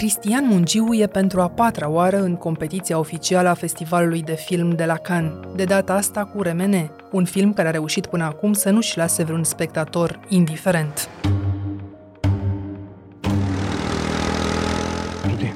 Cristian 0.00 0.46
Mungiu 0.46 0.94
e 0.94 1.06
pentru 1.06 1.40
a 1.40 1.48
patra 1.48 1.88
oară 1.88 2.22
în 2.22 2.36
competiția 2.36 2.98
oficială 2.98 3.48
a 3.48 3.54
Festivalului 3.54 4.22
de 4.22 4.34
Film 4.34 4.70
de 4.70 4.84
la 4.84 4.96
Cannes, 4.96 5.32
de 5.54 5.64
data 5.64 5.94
asta 5.94 6.24
cu 6.24 6.42
Remene, 6.42 6.90
un 7.12 7.24
film 7.24 7.52
care 7.52 7.68
a 7.68 7.70
reușit 7.70 8.06
până 8.06 8.24
acum 8.24 8.52
să 8.52 8.70
nu-și 8.70 8.96
lase 8.96 9.22
vreun 9.22 9.44
spectator 9.44 10.20
indiferent. 10.28 11.08
Bine, 15.26 15.54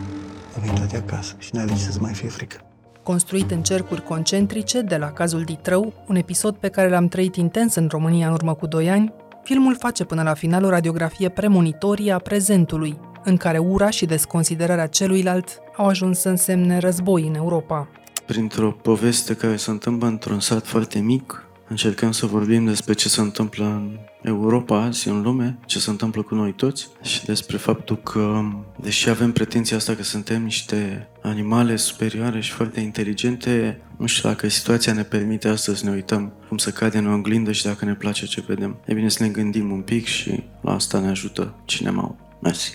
am 0.57 0.65
intrat 0.67 0.91
de 0.91 0.97
acasă 0.97 1.35
și 1.39 1.51
n-ai 1.53 1.67
de 1.67 1.73
ce 1.73 1.79
să 1.79 1.99
mai 2.01 2.13
fie 2.13 2.29
frică. 2.29 2.57
Construit 3.03 3.51
în 3.51 3.63
cercuri 3.63 4.03
concentrice 4.03 4.81
de 4.81 4.97
la 4.97 5.11
cazul 5.13 5.43
Ditrău, 5.43 5.93
un 6.09 6.17
episod 6.17 6.57
pe 6.57 6.69
care 6.69 6.89
l-am 6.89 7.09
trăit 7.09 7.37
intens 7.37 7.75
în 7.75 7.89
România 7.91 8.27
în 8.27 8.33
urmă 8.33 8.55
cu 8.55 8.67
doi 8.67 8.91
ani, 8.91 9.13
filmul 9.43 9.77
face 9.77 10.05
până 10.05 10.23
la 10.23 10.35
final 10.35 10.65
o 10.65 10.69
radiografie 10.69 11.29
premonitorie 11.29 12.13
a 12.13 12.19
prezentului, 12.19 12.99
în 13.25 13.37
care 13.37 13.59
ura 13.59 13.91
și 13.91 14.07
desconsiderarea 14.07 14.87
celuilalt 14.87 15.61
au 15.77 15.87
ajuns 15.87 16.19
să 16.19 16.29
însemne 16.29 16.79
război 16.79 17.27
în 17.27 17.35
Europa. 17.35 17.89
Printr-o 18.27 18.71
poveste 18.71 19.35
care 19.35 19.57
se 19.57 19.71
întâmplă 19.71 20.07
într-un 20.07 20.41
sat 20.41 20.67
foarte 20.67 20.99
mic, 20.99 21.47
încercăm 21.69 22.13
să 22.13 22.27
vorbim 22.27 22.65
despre 22.65 22.93
ce 22.93 23.09
se 23.09 23.21
întâmplă 23.21 23.65
în 23.65 23.99
Europa 24.23 24.83
azi, 24.83 25.09
în 25.09 25.23
lume, 25.23 25.59
ce 25.67 25.79
se 25.79 25.91
întâmplă 25.91 26.23
cu 26.23 26.35
noi 26.35 26.53
toți 26.53 26.89
și 27.03 27.25
despre 27.25 27.57
faptul 27.57 27.97
că, 27.97 28.41
deși 28.81 29.09
avem 29.09 29.33
pretenția 29.33 29.77
asta 29.77 29.95
că 29.95 30.03
suntem 30.03 30.43
niște 30.43 31.09
animale 31.23 31.77
superioare 31.77 32.41
și 32.41 32.51
foarte 32.51 32.81
inteligente, 32.81 33.81
nu 33.97 34.07
știu 34.07 34.29
dacă 34.29 34.49
situația 34.49 34.93
ne 34.93 35.03
permite 35.03 35.49
astăzi 35.49 35.79
să 35.79 35.85
ne 35.85 35.91
uităm 35.91 36.33
cum 36.49 36.57
să 36.57 36.71
cade 36.71 36.99
în 36.99 37.13
oglindă 37.13 37.53
și 37.53 37.65
dacă 37.65 37.85
ne 37.85 37.95
place 37.95 38.27
ce 38.27 38.45
vedem. 38.47 38.77
E 38.87 38.95
bine 38.95 39.09
să 39.09 39.23
ne 39.23 39.29
gândim 39.29 39.71
un 39.71 39.81
pic 39.81 40.07
și 40.07 40.43
la 40.61 40.75
asta 40.75 40.99
ne 40.99 41.09
ajută 41.09 41.55
cinema. 41.65 42.17
Mersi. 42.43 42.75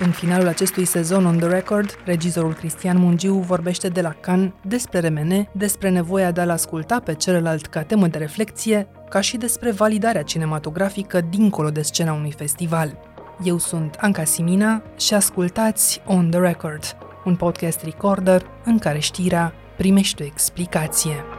În 0.00 0.10
finalul 0.10 0.48
acestui 0.48 0.84
sezon 0.84 1.26
on 1.26 1.38
the 1.38 1.48
record, 1.48 1.98
regizorul 2.04 2.54
Cristian 2.54 2.98
Mungiu 2.98 3.34
vorbește 3.34 3.88
de 3.88 4.00
la 4.00 4.12
Can 4.12 4.54
despre 4.62 5.00
remene, 5.00 5.48
despre 5.52 5.88
nevoia 5.88 6.30
de 6.30 6.40
a-l 6.40 6.50
asculta 6.50 7.00
pe 7.00 7.14
celălalt 7.14 7.66
ca 7.66 7.82
temă 7.82 8.06
de 8.06 8.18
reflexie, 8.18 8.88
ca 9.08 9.20
și 9.20 9.36
despre 9.36 9.70
validarea 9.70 10.22
cinematografică 10.22 11.20
dincolo 11.20 11.70
de 11.70 11.82
scena 11.82 12.12
unui 12.12 12.32
festival. 12.32 12.98
Eu 13.44 13.58
sunt 13.58 13.96
Anca 14.00 14.24
Simina 14.24 14.82
și 14.96 15.14
ascultați 15.14 16.00
On 16.06 16.30
The 16.30 16.40
Record, 16.40 16.96
un 17.24 17.36
podcast 17.36 17.82
recorder 17.82 18.46
în 18.64 18.78
care 18.78 18.98
știrea 18.98 19.52
primește 19.76 20.22
o 20.22 20.26
explicație. 20.26 21.37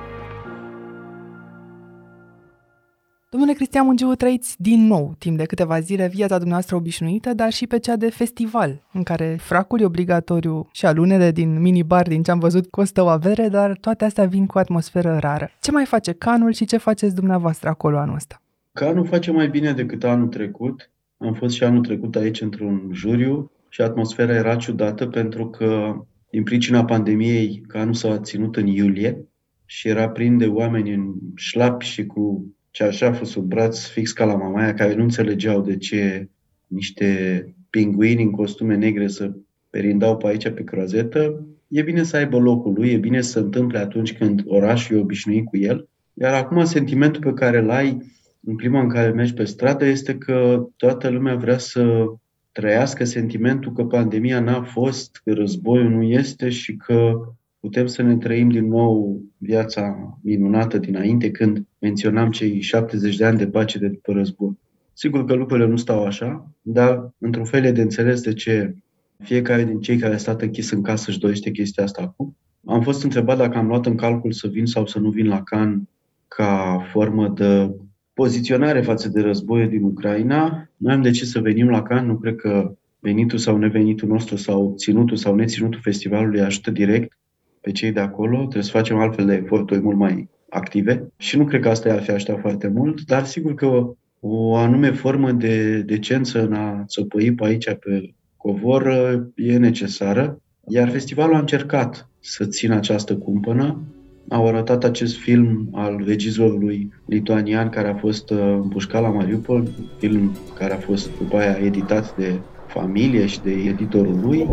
Domnule 3.31 3.53
Cristian 3.53 3.85
Mungiu, 3.85 4.13
trăiți 4.13 4.55
din 4.61 4.88
nou, 4.88 5.16
timp 5.17 5.38
de 5.38 5.45
câteva 5.45 5.80
zile, 5.80 6.08
viața 6.08 6.35
dumneavoastră 6.35 6.75
obișnuită, 6.75 7.33
dar 7.33 7.52
și 7.52 7.67
pe 7.67 7.80
cea 7.80 7.95
de 7.95 8.09
festival, 8.09 8.83
în 8.94 9.03
care 9.03 9.38
fracul 9.39 9.81
e 9.81 9.85
obligatoriu 9.85 10.67
și 10.72 10.85
alunele 10.85 11.31
din 11.31 11.61
minibar, 11.61 12.07
din 12.07 12.23
ce 12.23 12.31
am 12.31 12.39
văzut, 12.39 12.69
costă 12.69 13.02
o 13.02 13.07
avere, 13.07 13.47
dar 13.47 13.77
toate 13.77 14.05
astea 14.05 14.25
vin 14.25 14.45
cu 14.45 14.57
atmosferă 14.57 15.17
rară. 15.19 15.50
Ce 15.61 15.72
mai 15.72 15.85
face 15.85 16.11
Canul 16.11 16.52
și 16.53 16.66
ce 16.66 16.77
faceți 16.77 17.16
dumneavoastră 17.16 17.69
acolo 17.69 17.97
anul 17.97 18.16
ăsta? 18.16 18.41
Canul 18.73 19.05
face 19.05 19.31
mai 19.31 19.50
bine 19.50 19.72
decât 19.72 20.03
anul 20.03 20.27
trecut. 20.27 20.91
Am 21.17 21.33
fost 21.33 21.55
și 21.55 21.63
anul 21.63 21.81
trecut 21.81 22.16
aici 22.16 22.41
într-un 22.41 22.89
juriu 22.94 23.52
și 23.67 23.81
atmosfera 23.81 24.33
era 24.33 24.55
ciudată 24.55 25.07
pentru 25.07 25.50
că 25.50 25.95
din 26.30 26.44
pricina 26.44 26.85
pandemiei 26.85 27.63
Canul 27.67 27.94
s-a 27.94 28.19
ținut 28.19 28.55
în 28.55 28.67
iulie 28.67 29.25
și 29.66 29.88
era 29.88 30.09
plin 30.09 30.38
de 30.38 30.47
oameni 30.47 30.94
în 30.94 31.13
șlapi 31.35 31.85
și 31.85 32.05
cu 32.05 32.53
ceașaful 32.72 33.25
sub 33.25 33.44
braț 33.44 33.88
fix 33.88 34.12
ca 34.12 34.25
la 34.25 34.36
mamaia, 34.36 34.73
care 34.73 34.95
nu 34.95 35.03
înțelegeau 35.03 35.62
de 35.62 35.78
ce 35.78 36.30
niște 36.67 37.44
pinguini 37.70 38.23
în 38.23 38.31
costume 38.31 38.75
negre 38.75 39.08
să 39.08 39.31
perindau 39.70 40.17
pe 40.17 40.28
aici 40.28 40.50
pe 40.50 40.64
croazetă, 40.64 41.47
e 41.67 41.81
bine 41.81 42.03
să 42.03 42.17
aibă 42.17 42.38
locul 42.38 42.74
lui, 42.74 42.91
e 42.91 42.97
bine 42.97 43.22
să 43.22 43.31
se 43.31 43.40
întâmple 43.40 43.78
atunci 43.78 44.18
când 44.18 44.44
orașul 44.46 44.96
e 44.97 45.00
obișnuit 45.00 45.46
cu 45.46 45.57
el. 45.57 45.88
Iar 46.13 46.34
acum 46.34 46.66
sentimentul 46.66 47.22
pe 47.22 47.34
care 47.34 47.57
îl 47.57 47.69
ai 47.69 47.97
în 48.46 48.57
clima 48.57 48.81
în 48.81 48.90
care 48.90 49.12
mergi 49.12 49.34
pe 49.34 49.44
stradă 49.44 49.86
este 49.86 50.18
că 50.18 50.68
toată 50.78 51.09
lumea 51.09 51.36
vrea 51.36 51.57
să 51.57 52.06
trăiască 52.51 53.03
sentimentul 53.03 53.74
că 53.74 53.84
pandemia 53.84 54.40
n-a 54.40 54.62
fost, 54.62 55.22
că 55.24 55.34
războiul 55.34 55.90
nu 55.90 56.03
este 56.03 56.50
și 56.50 56.75
că 56.75 57.13
putem 57.59 57.88
să 57.88 58.02
ne 58.02 58.18
trăim 58.18 58.50
din 58.50 58.68
nou 58.68 59.22
viața 59.38 60.18
minunată 60.22 60.78
dinainte 60.78 61.31
când 61.31 61.66
menționam 61.80 62.31
cei 62.31 62.62
70 62.62 63.16
de 63.16 63.25
ani 63.25 63.38
de 63.38 63.47
pace 63.47 63.78
de 63.78 63.88
după 63.88 64.12
război. 64.12 64.58
Sigur 64.94 65.25
că 65.25 65.34
lucrurile 65.34 65.68
nu 65.68 65.75
stau 65.75 66.06
așa, 66.06 66.52
dar 66.62 67.14
într-un 67.18 67.46
fel 67.46 67.64
e 67.64 67.72
de 67.72 67.81
înțeles 67.81 68.22
de 68.22 68.34
ce 68.34 68.75
fiecare 69.24 69.64
din 69.64 69.80
cei 69.80 69.98
care 69.98 70.14
a 70.14 70.18
stat 70.18 70.42
închis 70.42 70.72
în 70.72 70.81
casă 70.81 71.09
își 71.09 71.19
dorește 71.19 71.52
chestia 71.52 71.84
asta 71.84 72.02
acum. 72.02 72.36
Am 72.66 72.81
fost 72.81 73.03
întrebat 73.03 73.38
dacă 73.38 73.58
am 73.58 73.68
luat 73.68 73.86
în 73.86 73.96
calcul 73.96 74.31
să 74.31 74.48
vin 74.48 74.66
sau 74.66 74.86
să 74.86 75.00
nu 75.00 75.09
vin 75.09 75.28
la 75.28 75.44
Can 75.44 75.88
ca 76.28 76.86
formă 76.92 77.28
de 77.28 77.75
poziționare 78.14 78.81
față 78.81 79.09
de 79.09 79.22
războiul 79.22 79.69
din 79.69 79.84
Ucraina. 79.84 80.69
Noi 80.78 80.94
am 80.94 81.02
decis 81.02 81.31
să 81.31 81.40
venim 81.40 81.69
la 81.69 81.81
Can, 81.81 82.06
nu 82.06 82.16
cred 82.16 82.36
că 82.36 82.75
venitul 83.00 83.38
sau 83.38 83.58
nevenitul 83.58 84.08
nostru 84.08 84.36
sau 84.36 84.74
ținutul 84.78 85.18
sau 85.18 85.36
neținutul 85.36 85.80
festivalului 85.81 86.42
ajută 86.42 86.72
direct 86.72 87.19
pe 87.60 87.72
cei 87.72 87.93
de 87.93 88.00
acolo, 88.00 88.37
trebuie 88.37 88.62
să 88.62 88.71
facem 88.71 88.99
altfel 88.99 89.27
de 89.27 89.34
eforturi 89.34 89.81
mult 89.81 89.97
mai 89.97 90.28
active 90.49 91.12
și 91.16 91.37
nu 91.37 91.44
cred 91.44 91.60
că 91.60 91.69
asta 91.69 91.88
i-ar 91.88 92.03
fi 92.03 92.10
ajutat 92.10 92.41
foarte 92.41 92.69
mult, 92.69 93.00
dar 93.00 93.25
sigur 93.25 93.55
că 93.55 93.94
o 94.21 94.55
anume 94.55 94.91
formă 94.91 95.32
de 95.32 95.78
decență 95.81 96.43
în 96.44 96.53
a 96.53 96.84
țăpăi 96.87 97.32
pe 97.32 97.44
aici, 97.44 97.65
pe 97.65 98.15
covor, 98.37 98.88
e 99.37 99.56
necesară. 99.56 100.41
Iar 100.69 100.91
festivalul 100.91 101.34
a 101.34 101.38
încercat 101.38 102.09
să 102.21 102.44
țină 102.44 102.75
această 102.75 103.16
cumpănă. 103.16 103.82
Au 104.28 104.47
arătat 104.47 104.84
acest 104.84 105.16
film 105.16 105.69
al 105.72 106.03
regizorului 106.06 106.93
lituanian 107.06 107.69
care 107.69 107.88
a 107.88 107.94
fost 107.94 108.31
uh, 108.31 108.38
împușcat 108.38 109.03
la 109.03 109.09
Mariupol, 109.09 109.69
film 109.99 110.37
care 110.59 110.72
a 110.72 110.78
fost 110.78 111.19
după 111.19 111.37
aia 111.37 111.59
editat 111.65 112.16
de 112.16 112.41
familie 112.66 113.27
și 113.27 113.41
de 113.41 113.50
editorul 113.50 114.21
lui. 114.22 114.49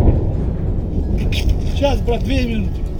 Сейчас, 1.74 2.02
брат, 2.06 2.24
две 2.24 2.46
минуты. 2.46 2.95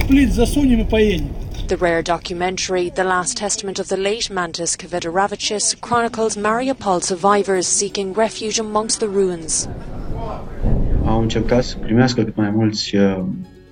Шплит 0.00 0.32
засунем 0.32 0.80
и 0.80 0.84
поедем. 0.84 1.28
The 1.66 1.78
rare 1.78 2.02
documentary, 2.02 2.90
The 2.90 3.04
Last 3.04 3.38
Testament 3.38 3.78
of 3.78 3.88
the 3.88 3.96
Late 3.96 4.30
Mantis 4.30 4.76
Kvedaravichis, 4.76 5.80
chronicles 5.80 6.36
Mariupol 6.36 7.02
survivors 7.02 7.66
seeking 7.66 8.12
refuge 8.12 8.58
amongst 8.58 8.98
the 8.98 9.08
ruins. 9.08 9.68
Au 11.06 11.20
încercat 11.20 11.64
să 11.64 11.76
primească 11.76 12.22
cât 12.22 12.36
mai 12.36 12.50
mulți 12.50 12.96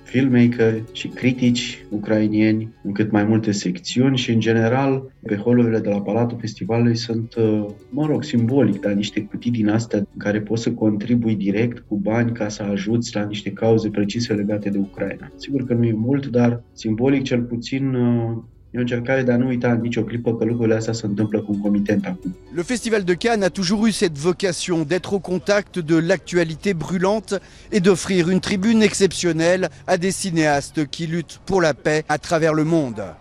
uh, 0.08 0.14
filmmaker 0.14 0.82
și 0.92 1.08
critici 1.08 1.84
ucrainieni 1.90 2.72
în 2.82 2.92
cât 2.92 3.10
mai 3.10 3.24
multe 3.24 3.50
secțiuni 3.50 4.16
și, 4.16 4.30
în 4.30 4.40
general, 4.40 5.12
pe 5.22 5.36
holurile 5.36 5.78
de 5.78 5.88
la 5.88 6.00
Palatul 6.00 6.38
Festivalului 6.40 6.96
sunt, 6.96 7.34
uh, 7.34 7.66
mă 7.90 8.06
rog, 8.06 8.24
simbolic, 8.24 8.80
dar 8.80 8.92
niște 8.92 9.20
cutii 9.20 9.50
din 9.50 9.68
astea 9.68 9.98
în 9.98 10.06
care 10.16 10.40
poți 10.40 10.62
să 10.62 10.72
contribui 10.72 11.36
direct 11.36 11.84
cu 11.88 11.96
bani 11.96 12.32
ca 12.32 12.48
să 12.48 12.62
ajuți 12.62 13.14
la 13.14 13.24
niște 13.24 13.50
cauze 13.50 13.90
precise 13.90 14.32
legate 14.32 14.70
de 14.70 14.78
Ucraina. 14.78 15.32
Sigur 15.36 15.64
că 15.64 15.74
nu 15.74 15.84
e 15.84 15.92
mult, 15.92 16.26
dar 16.26 16.62
simbolic 16.72 17.22
cel 17.22 17.42
puțin 17.42 17.94
uh, 17.94 18.36
E 18.70 18.78
o 18.78 18.80
încercare 18.80 19.22
de 19.22 19.32
a 19.32 19.36
nu 19.36 19.46
uita 19.46 19.74
nicio 19.74 20.02
clipă 20.02 20.36
că 20.36 20.44
lucrurile 20.44 20.74
astea 20.74 20.92
se 20.92 21.06
întâmplă 21.06 21.40
concomitent 21.40 22.06
acum. 22.06 22.36
Le 22.54 22.62
Festival 22.62 23.02
de 23.02 23.14
Cannes 23.14 23.46
a 23.46 23.48
toujours 23.48 23.80
eu 23.84 23.90
cette 23.90 24.18
vocation 24.18 24.84
d'être 24.84 25.12
au 25.12 25.20
contact 25.20 25.78
de 25.78 25.98
l'actualité 25.98 26.74
brûlante 26.74 27.40
et 27.70 27.80
d'offrir 27.80 28.28
une 28.28 28.40
tribune 28.40 28.82
exceptionnelle 28.82 29.68
à 29.86 29.96
des 29.96 30.14
cinéastes 30.22 30.86
qui 30.90 31.06
luttent 31.06 31.40
pour 31.44 31.60
la 31.60 31.74
paix 31.74 32.02
à 32.06 32.18
travers 32.18 32.52
le 32.52 32.64
monde. 32.64 33.16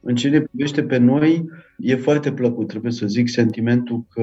În 0.00 0.14
ce 0.14 0.28
ne 0.28 0.40
privește 0.40 0.82
pe 0.82 0.96
noi, 0.96 1.44
e 1.78 1.96
foarte 1.96 2.32
plăcut, 2.32 2.68
trebuie 2.68 2.92
să 2.92 3.06
zic, 3.06 3.28
sentimentul 3.28 4.04
că 4.10 4.22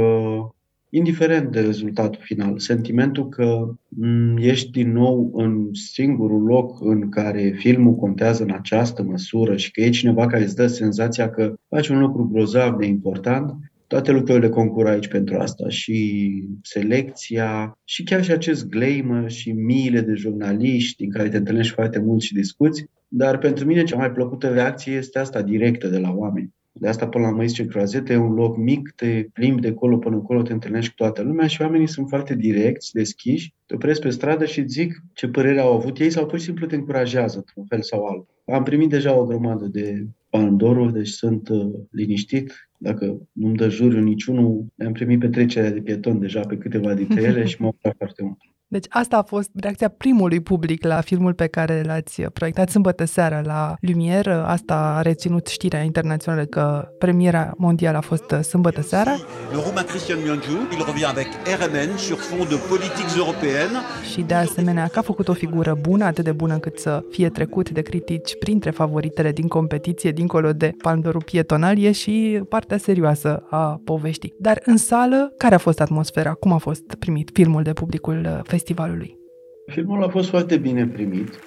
indiferent 0.96 1.52
de 1.52 1.60
rezultatul 1.60 2.22
final. 2.24 2.60
Sentimentul 2.60 3.30
că 3.30 3.76
mm, 3.88 4.38
ești 4.38 4.72
din 4.72 4.92
nou 4.92 5.32
în 5.34 5.70
singurul 5.74 6.44
loc 6.44 6.82
în 6.82 7.10
care 7.10 7.54
filmul 7.58 7.96
contează 7.96 8.44
în 8.44 8.52
această 8.52 9.04
măsură 9.04 9.56
și 9.56 9.72
că 9.72 9.82
e 9.82 9.90
cineva 9.90 10.28
care 10.28 10.44
îți 10.44 10.56
dă 10.56 10.68
senzația 10.68 11.30
că 11.30 11.54
faci 11.70 11.88
un 11.88 12.00
lucru 12.00 12.30
grozav 12.32 12.78
de 12.78 12.86
important, 12.86 13.54
toate 13.88 14.12
lucrurile 14.12 14.50
concură 14.50 14.90
aici 14.90 15.08
pentru 15.08 15.38
asta 15.38 15.70
și 15.70 16.30
selecția 16.62 17.78
și 17.84 18.04
chiar 18.04 18.24
și 18.24 18.32
acest 18.32 18.70
glamour 18.70 19.30
și 19.30 19.52
miile 19.52 20.02
de 20.02 20.14
jurnaliști 20.14 20.98
din 20.98 21.12
care 21.12 21.30
te 21.30 21.38
întâlnești 21.38 21.74
foarte 21.74 22.00
mult 22.00 22.22
și 22.22 22.34
discuți. 22.34 22.86
Dar 23.08 23.38
pentru 23.38 23.66
mine 23.66 23.84
cea 23.84 23.98
mai 23.98 24.12
plăcută 24.12 24.48
reacție 24.48 24.94
este 24.94 25.20
asta 25.20 25.42
directă 25.42 25.88
de 25.88 25.98
la 25.98 26.14
oameni. 26.16 26.54
De 26.80 26.88
asta 26.88 27.08
până 27.08 27.26
la 27.26 27.32
Măistice 27.32 27.66
Croazete 27.68 28.14
e 28.14 28.18
un 28.18 28.34
loc 28.34 28.58
mic, 28.58 28.92
te 28.96 29.28
plimbi 29.34 29.62
de 29.62 29.74
colo 29.74 29.98
până 29.98 30.16
acolo, 30.16 30.42
te 30.42 30.54
întâlnești 30.54 30.90
cu 30.90 30.96
toată 30.96 31.22
lumea 31.22 31.48
și 31.48 31.62
oamenii 31.62 31.88
sunt 31.88 32.10
foarte 32.10 32.36
direcți, 32.36 32.94
deschiși, 32.94 33.54
te 33.66 33.76
opresc 33.76 34.02
pe 34.02 34.10
stradă 34.10 34.46
și 34.46 34.68
zic 34.68 35.04
ce 35.14 35.28
părere 35.28 35.60
au 35.60 35.74
avut 35.74 36.00
ei 36.00 36.10
sau 36.10 36.26
pur 36.26 36.40
și 36.40 36.46
simplu 36.46 36.66
te 36.66 36.76
încurajează 36.76 37.38
într-un 37.38 37.66
fel 37.66 37.82
sau 37.82 38.06
altul. 38.06 38.36
Am 38.46 38.64
primit 38.64 38.90
deja 38.90 39.20
o 39.20 39.26
grămadă 39.26 39.66
de 39.66 40.08
Palme 40.30 40.92
deci 40.92 41.08
sunt 41.08 41.50
uh, 41.50 41.74
liniștit. 41.92 42.70
Dacă 42.78 43.28
nu-mi 43.32 43.56
dă 43.56 43.70
juriu 43.70 44.02
niciunul, 44.02 44.66
le-am 44.76 44.92
primit 44.92 45.20
petrecerea 45.20 45.72
de 45.72 45.82
pieton 45.82 46.20
deja 46.20 46.40
pe 46.40 46.58
câteva 46.58 46.94
dintre 46.94 47.22
ele 47.22 47.46
și 47.52 47.62
m-au 47.62 47.76
foarte 47.98 48.24
mult. 48.24 48.38
Deci 48.68 48.86
asta 48.90 49.18
a 49.18 49.24
fost 49.24 49.50
reacția 49.54 49.88
primului 49.88 50.40
public 50.40 50.86
la 50.86 51.02
filmul 51.02 51.34
pe 51.34 51.48
care 51.48 51.84
l-ați 51.86 52.22
proiectat 52.22 52.70
sâmbătă 52.70 53.06
seara 53.06 53.42
la 53.42 53.76
Lumière. 53.88 54.44
Asta 54.46 54.76
a 54.76 55.02
reținut 55.02 55.48
știrea 55.48 55.82
internațională 55.82 56.46
că 56.46 56.88
premiera 57.00 57.52
mondială 57.58 57.98
a 57.98 58.02
fost 58.02 58.36
sâmbătă 58.42 58.82
seara. 58.82 59.12
Le 59.52 59.62
roumain 59.64 59.86
Christian 59.86 60.20
Mianju, 60.24 60.52
il 60.72 60.84
revient 60.86 61.10
avec 61.10 61.28
RMN 61.60 61.98
sur 61.98 62.18
fond 62.18 62.50
de 62.50 62.56
politiques 62.70 63.16
européennes. 63.16 63.82
Și 64.14 64.22
de 64.22 64.34
asemenea 64.34 64.88
că 64.88 65.00
a 65.00 65.02
făcut 65.02 65.28
o 65.28 65.34
figură 65.34 65.78
bună, 65.82 66.06
atât 66.06 66.24
de 66.24 66.32
bună 66.32 66.58
cât 66.58 66.78
să 66.80 67.04
fie 67.10 67.30
trecut 67.30 67.70
de 67.70 67.82
critici 67.82 68.38
printre 68.40 68.70
favoritele 68.70 69.32
din 69.32 69.48
competiție, 69.48 70.12
dincolo 70.12 70.54
de 70.54 70.76
pandorul 70.82 71.24
pietonal, 71.24 71.78
e 71.78 71.92
și 71.92 72.42
partea 72.50 72.78
serioasă 72.78 73.44
a 73.50 73.82
poveștii. 73.84 74.34
Dar 74.40 74.62
în 74.66 74.78
sală, 74.78 75.34
care 75.38 75.56
a 75.56 75.58
fost 75.58 75.80
atmosfera? 75.82 76.34
Cum 76.34 76.52
a 76.52 76.58
fost 76.58 76.84
primit 77.00 77.30
filmul 77.34 77.64
de 77.64 77.74
publicul 77.74 78.42
festivalului? 78.56 78.84
festivalului? 78.86 79.18
Filmul 79.66 80.04
a 80.04 80.08
fost 80.08 80.30
foarte 80.30 80.58
bine 80.58 80.88
primit, 80.88 81.40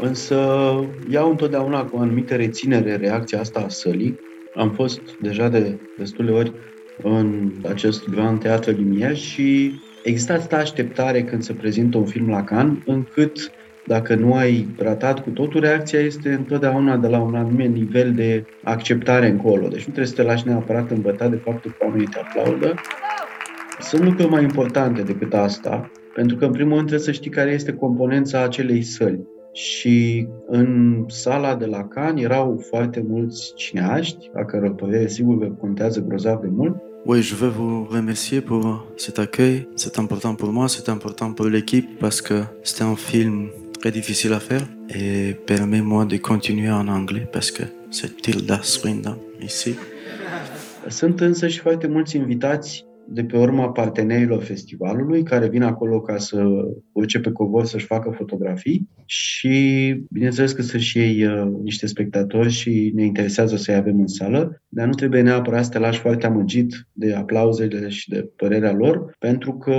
însă 0.00 0.36
iau 1.10 1.30
întotdeauna 1.30 1.84
cu 1.84 1.96
o 1.96 2.00
anumită 2.00 2.36
reținere 2.36 2.96
reacția 2.96 3.40
asta 3.40 3.60
a 3.60 3.68
sălii. 3.68 4.18
Am 4.54 4.70
fost 4.70 5.00
deja 5.20 5.48
de 5.48 5.78
destule 5.98 6.30
ori 6.30 6.52
în 7.02 7.50
acest 7.68 8.08
Grand 8.08 8.40
Teatru 8.40 8.72
Lumière 8.72 9.14
și 9.14 9.72
există 10.04 10.32
atâta 10.32 10.56
așteptare 10.56 11.22
când 11.22 11.42
se 11.42 11.52
prezintă 11.52 11.98
un 11.98 12.06
film 12.06 12.30
la 12.30 12.44
Cannes, 12.44 12.78
încât 12.86 13.50
dacă 13.86 14.14
nu 14.14 14.34
ai 14.34 14.68
ratat 14.78 15.22
cu 15.22 15.30
totul, 15.30 15.60
reacția 15.60 15.98
este 15.98 16.32
întotdeauna 16.32 16.96
de 16.96 17.08
la 17.08 17.20
un 17.20 17.34
anume 17.34 17.64
nivel 17.64 18.12
de 18.12 18.44
acceptare 18.62 19.28
încolo. 19.28 19.68
Deci 19.68 19.84
nu 19.86 19.92
trebuie 19.92 20.06
să 20.06 20.14
te 20.14 20.22
lași 20.22 20.46
neapărat 20.46 20.90
îmbătat 20.90 21.30
de 21.30 21.36
faptul 21.36 21.74
că 21.78 21.84
oamenii 21.84 22.06
te 22.06 22.18
aplaudă, 22.18 22.74
sunt 23.80 24.02
lucruri 24.02 24.28
mai 24.28 24.42
importante 24.42 25.02
decât 25.02 25.34
asta, 25.34 25.90
pentru 26.14 26.36
că, 26.36 26.44
în 26.44 26.52
primul 26.52 26.74
rând, 26.74 26.86
trebuie 26.86 27.06
să 27.06 27.12
știi 27.12 27.30
care 27.30 27.50
este 27.50 27.72
componența 27.72 28.42
acelei 28.42 28.82
săli. 28.82 29.26
Și 29.52 30.28
în 30.46 31.04
sala 31.08 31.54
de 31.54 31.66
la 31.66 31.84
Cannes 31.84 32.24
erau 32.24 32.64
foarte 32.68 33.04
mulți 33.08 33.52
cineaști, 33.54 34.30
a 34.34 34.44
căror 34.44 34.74
părere 34.74 35.08
sigur 35.08 35.38
că 35.38 35.46
contează 35.60 36.04
grozav 36.08 36.40
de 36.40 36.48
mult. 36.50 36.76
Oui, 37.04 37.20
je 37.22 37.34
veux 37.34 37.52
vous 37.56 37.88
remercier 37.90 38.42
pour 38.42 38.92
cet 38.96 39.18
accueil. 39.18 39.68
C'est 39.74 39.98
important 39.98 40.34
pour 40.36 40.52
moi, 40.52 40.66
c'est 40.68 40.88
important 40.88 41.34
pour 41.34 41.46
l'équipe 41.46 41.88
parce 41.98 42.20
que 42.20 42.34
c'était 42.62 42.84
un 42.84 42.96
film 43.10 43.50
très 43.78 43.90
difficile 43.90 44.32
à 44.34 44.38
faire 44.38 44.66
et 44.88 45.34
permet-moi 45.44 46.04
de 46.04 46.18
continuer 46.18 46.70
en 46.70 46.88
anglais 46.88 47.26
parce 47.32 47.50
que 47.50 47.64
c'est 47.90 48.12
Tilda 48.20 48.58
Swinton 48.62 49.16
ici. 49.38 49.74
Sunt 50.88 51.20
însă 51.20 51.48
și 51.48 51.58
foarte 51.58 51.86
mulți 51.86 52.16
invitați 52.16 52.84
de 53.08 53.24
pe 53.24 53.36
urma 53.36 53.70
partenerilor 53.70 54.42
festivalului 54.42 55.22
care 55.22 55.48
vin 55.48 55.62
acolo 55.62 56.00
ca 56.00 56.18
să 56.18 56.44
urce 56.92 57.20
pe 57.20 57.32
covor 57.32 57.64
să-și 57.64 57.86
facă 57.86 58.10
fotografii 58.10 58.88
și 59.04 59.94
bineînțeles 60.10 60.52
că 60.52 60.62
sunt 60.62 60.82
și 60.82 60.98
ei 60.98 61.24
uh, 61.24 61.48
niște 61.62 61.86
spectatori 61.86 62.50
și 62.50 62.92
ne 62.94 63.04
interesează 63.04 63.56
să-i 63.56 63.74
avem 63.74 64.00
în 64.00 64.06
sală, 64.06 64.62
dar 64.68 64.86
nu 64.86 64.92
trebuie 64.92 65.22
neapărat 65.22 65.64
să 65.64 65.70
te 65.70 65.78
lași 65.78 66.00
foarte 66.00 66.26
amăgit 66.26 66.86
de 66.92 67.14
aplauzele 67.14 67.88
și 67.88 68.08
de 68.08 68.30
părerea 68.36 68.72
lor, 68.72 69.16
pentru 69.18 69.52
că 69.52 69.74